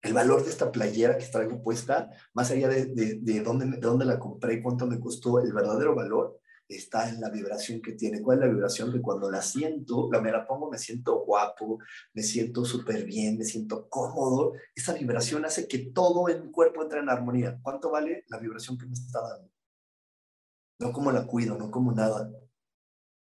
el 0.03 0.12
valor 0.12 0.45
de 0.45 0.51
esta 0.51 0.71
playera 0.71 1.19
que 1.19 1.27
traigo 1.27 1.62
puesta, 1.62 2.11
más 2.33 2.51
allá 2.51 2.69
de, 2.69 2.87
de, 2.87 3.41
dónde, 3.41 3.66
de 3.66 3.79
dónde 3.79 4.05
la 4.05 4.19
compré 4.19 4.55
y 4.55 4.62
cuánto 4.62 4.87
me 4.87 5.01
costó, 5.01 5.41
el 5.41 5.53
verdadero 5.53 5.95
valor 5.95 6.41
está 6.69 7.09
en 7.09 7.21
la 7.21 7.31
vibración 7.31 7.81
que 7.81 7.93
tiene. 7.93 8.23
¿Cuál 8.23 8.39
es 8.39 8.45
la 8.45 8.53
vibración? 8.53 8.93
Que 8.93 9.01
cuando 9.01 9.31
la 9.31 9.43
siento, 9.43 10.09
la 10.12 10.21
me 10.21 10.31
la 10.31 10.47
pongo, 10.47 10.71
me 10.71 10.79
siento 10.79 11.25
guapo, 11.25 11.79
me 12.12 12.23
siento 12.23 12.64
súper 12.64 13.05
bien, 13.05 13.39
me 13.39 13.45
siento 13.45 13.89
cómodo. 13.89 14.53
Esa 14.75 14.93
vibración 14.93 15.45
hace 15.45 15.66
que 15.66 15.79
todo 15.79 16.29
en 16.29 16.45
mi 16.45 16.53
cuerpo 16.53 16.83
entre 16.83 17.01
en 17.01 17.09
armonía. 17.09 17.59
¿Cuánto 17.62 17.91
vale 17.91 18.25
la 18.29 18.39
vibración 18.39 18.79
que 18.79 18.87
me 18.87 18.93
está 18.93 19.21
dando? 19.21 19.51
No 20.79 20.93
como 20.93 21.11
la 21.11 21.27
cuido, 21.27 21.57
no 21.59 21.71
como 21.71 21.93
nada 21.93 22.31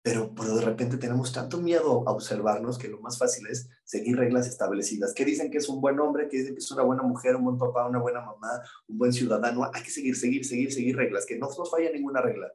pero, 0.10 0.56
de 0.56 0.62
repente 0.62 0.98
tenemos 0.98 1.32
tanto 1.32 1.62
miedo 1.62 2.08
a 2.08 2.12
observarnos 2.12 2.80
que 2.80 2.88
lo 2.88 3.00
más 3.00 3.20
fácil 3.20 3.46
es 3.48 3.70
seguir 3.84 4.18
reglas 4.18 4.48
establecidas. 4.48 5.14
¿Qué 5.14 5.24
dicen 5.24 5.52
que 5.52 5.60
es 5.60 5.70
un 5.70 5.82
buen 5.82 6.00
hombre? 6.00 6.28
¿Qué 6.28 6.38
dicen 6.38 6.56
que 6.56 6.60
es 6.60 6.72
una 6.72 6.84
buena 6.84 7.04
mujer, 7.04 7.36
un 7.36 7.44
buen 7.44 7.58
papá, 7.60 7.88
una 7.88 8.00
buena 8.00 8.22
mamá, 8.22 8.62
un 8.88 8.98
buen 8.98 9.14
ciudadano? 9.14 9.70
Hay 9.72 9.84
que 9.84 9.92
seguir, 9.92 10.16
seguir, 10.16 10.46
seguir, 10.46 10.74
seguir 10.74 10.96
reglas, 10.96 11.26
que 11.28 11.38
no 11.38 11.48
nos 11.48 11.70
falla 11.70 11.92
ninguna 11.92 12.22
regla. 12.22 12.52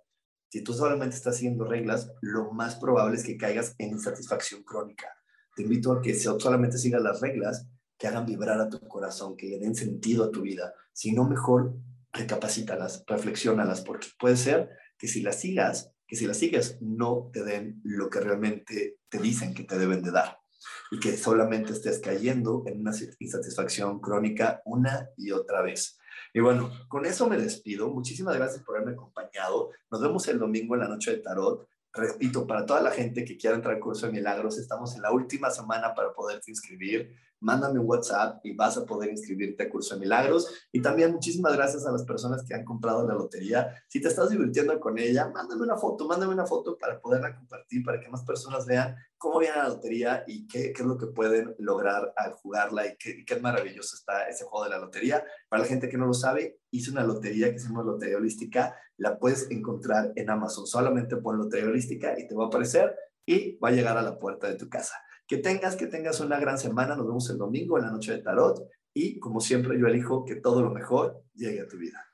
Si 0.51 0.63
tú 0.63 0.73
solamente 0.73 1.15
estás 1.15 1.37
siguiendo 1.37 1.65
reglas, 1.65 2.13
lo 2.23 2.51
más 2.51 2.75
probable 2.75 3.17
es 3.17 3.25
que 3.25 3.37
caigas 3.37 3.75
en 3.79 3.91
insatisfacción 3.91 4.65
crónica. 4.65 5.07
Te 5.55 5.63
invito 5.63 5.93
a 5.93 6.01
que 6.01 6.15
solamente 6.15 6.79
sigas 6.79 7.03
las 7.03 7.21
reglas 7.21 7.69
que 7.97 8.09
hagan 8.09 8.27
vibrar 8.27 8.61
a 8.61 8.69
tu 8.69 8.81
corazón, 8.81 9.37
que 9.37 9.47
le 9.47 9.59
den 9.61 9.77
sentido 9.77 10.25
a 10.25 10.31
tu 10.33 10.43
vida. 10.43 10.75
Si 10.93 11.13
no, 11.13 11.29
mejor 11.29 11.77
recapacítalas, 12.13 13.05
reflexiónalas, 13.07 13.81
porque 13.83 14.09
puede 14.19 14.37
ser 14.37 14.71
que 14.99 15.07
si 15.07 15.21
las 15.21 15.41
sigas, 15.41 15.94
que 16.07 16.17
si 16.17 16.27
las 16.27 16.39
sigues 16.39 16.79
no 16.81 17.31
te 17.33 17.45
den 17.45 17.81
lo 17.85 18.11
que 18.11 18.21
realmente 18.21 18.99
te 19.09 19.19
dicen 19.19 19.55
que 19.55 19.65
te 19.65 19.79
deben 19.79 20.03
de 20.03 20.11
dar 20.11 20.39
y 20.91 20.99
que 20.99 21.17
solamente 21.17 21.73
estés 21.73 21.99
cayendo 21.99 22.63
en 22.67 22.81
una 22.81 22.93
insatisfacción 23.19 24.01
crónica 24.01 24.63
una 24.65 25.09
y 25.17 25.31
otra 25.31 25.63
vez. 25.63 25.99
Y 26.33 26.41
bueno, 26.41 26.71
con 26.89 27.07
eso 27.07 27.29
me 27.29 27.37
despido. 27.37 27.91
Muchísimas 27.91 28.37
gracias 28.37 28.63
por 28.63 28.77
haberme 28.77 28.95
acompañado. 28.95 29.71
Nos 29.91 30.01
vemos 30.01 30.27
el 30.29 30.39
domingo 30.39 30.75
en 30.75 30.81
la 30.81 30.89
noche 30.89 31.13
de 31.13 31.19
tarot. 31.19 31.69
Repito, 31.93 32.47
para 32.47 32.67
toda 32.67 32.81
la 32.81 32.91
gente 32.91 33.25
que 33.25 33.37
quiera 33.37 33.55
entrar 33.55 33.75
al 33.75 33.81
curso 33.81 34.07
de 34.07 34.13
milagros, 34.13 34.59
estamos 34.59 34.97
en 34.97 35.03
la 35.03 35.13
última 35.13 35.51
semana 35.51 35.95
para 35.95 36.13
poderte 36.13 36.51
inscribir 36.51 37.15
mándame 37.41 37.79
un 37.79 37.87
WhatsApp 37.87 38.45
y 38.45 38.55
vas 38.55 38.77
a 38.77 38.85
poder 38.85 39.11
inscribirte 39.11 39.65
a 39.65 39.71
Curso 39.71 39.95
de 39.95 40.01
Milagros. 40.01 40.49
Y 40.73 40.81
también 40.81 41.13
muchísimas 41.13 41.55
gracias 41.55 41.87
a 41.87 41.93
las 41.93 42.05
personas 42.05 42.45
que 42.45 42.55
han 42.55 42.65
comprado 42.65 43.07
la 43.07 43.15
lotería. 43.15 43.75
Si 43.89 44.01
te 44.01 44.09
estás 44.09 44.31
divirtiendo 44.31 44.79
con 44.81 44.99
ella, 44.99 45.29
mándame 45.29 45.63
una 45.63 45.77
foto, 45.77 46.07
mándame 46.07 46.35
una 46.35 46.47
foto 46.47 46.77
para 46.79 47.01
poderla 47.01 47.35
compartir, 47.35 47.85
para 47.85 48.01
que 48.01 48.09
más 48.09 48.25
personas 48.25 48.67
vean 48.67 48.97
cómo 49.19 49.39
viene 49.39 49.57
la 49.57 49.69
lotería 49.69 50.25
y 50.27 50.47
qué, 50.47 50.73
qué 50.73 50.83
es 50.83 50.87
lo 50.87 50.99
que 50.99 51.07
pueden 51.07 51.55
lograr 51.59 52.13
al 52.17 52.33
jugarla 52.33 52.87
y 52.87 52.97
qué, 52.97 53.25
qué 53.25 53.37
maravilloso 53.37 53.97
está 53.97 54.29
ese 54.29 54.45
juego 54.45 54.65
de 54.65 54.71
la 54.71 54.79
lotería. 54.79 55.25
Para 55.49 55.63
la 55.63 55.69
gente 55.69 55.89
que 55.89 55.97
no 55.97 56.07
lo 56.07 56.15
sabe, 56.15 56.59
hice 56.71 56.91
una 56.91 57.05
lotería 57.05 57.51
que 57.53 57.59
se 57.59 57.69
llama 57.69 57.83
Lotería 57.83 58.17
Holística. 58.17 58.77
La 58.97 59.19
puedes 59.19 59.51
encontrar 59.51 60.13
en 60.17 60.31
Amazon. 60.31 60.67
Solamente 60.67 61.17
pon 61.17 61.39
Lotería 61.39 61.69
Holística 61.69 62.19
y 62.19 62.27
te 62.27 62.35
va 62.35 62.45
a 62.45 62.47
aparecer 62.49 62.95
y 63.27 63.57
va 63.59 63.69
a 63.69 63.73
llegar 63.73 63.97
a 63.97 64.03
la 64.03 64.19
puerta 64.19 64.49
de 64.49 64.57
tu 64.57 64.69
casa. 64.69 64.95
Que 65.27 65.39
tengas, 65.39 65.77
que 65.77 65.87
tengas 65.87 66.21
una 66.21 66.39
gran 66.39 66.59
semana. 66.59 66.97
Nos 66.97 67.07
vemos 67.07 67.31
el 67.31 67.39
domingo 67.39 67.79
en 67.79 67.85
la 67.85 67.91
noche 67.91 68.13
de 68.13 68.23
tarot. 68.23 68.69
Y 68.93 69.19
como 69.19 69.41
siempre, 69.41 69.79
yo 69.79 69.87
elijo 69.87 70.25
que 70.25 70.37
todo 70.37 70.63
lo 70.63 70.71
mejor 70.71 71.23
llegue 71.35 71.61
a 71.61 71.69
tu 71.69 71.79
vida. 71.79 72.14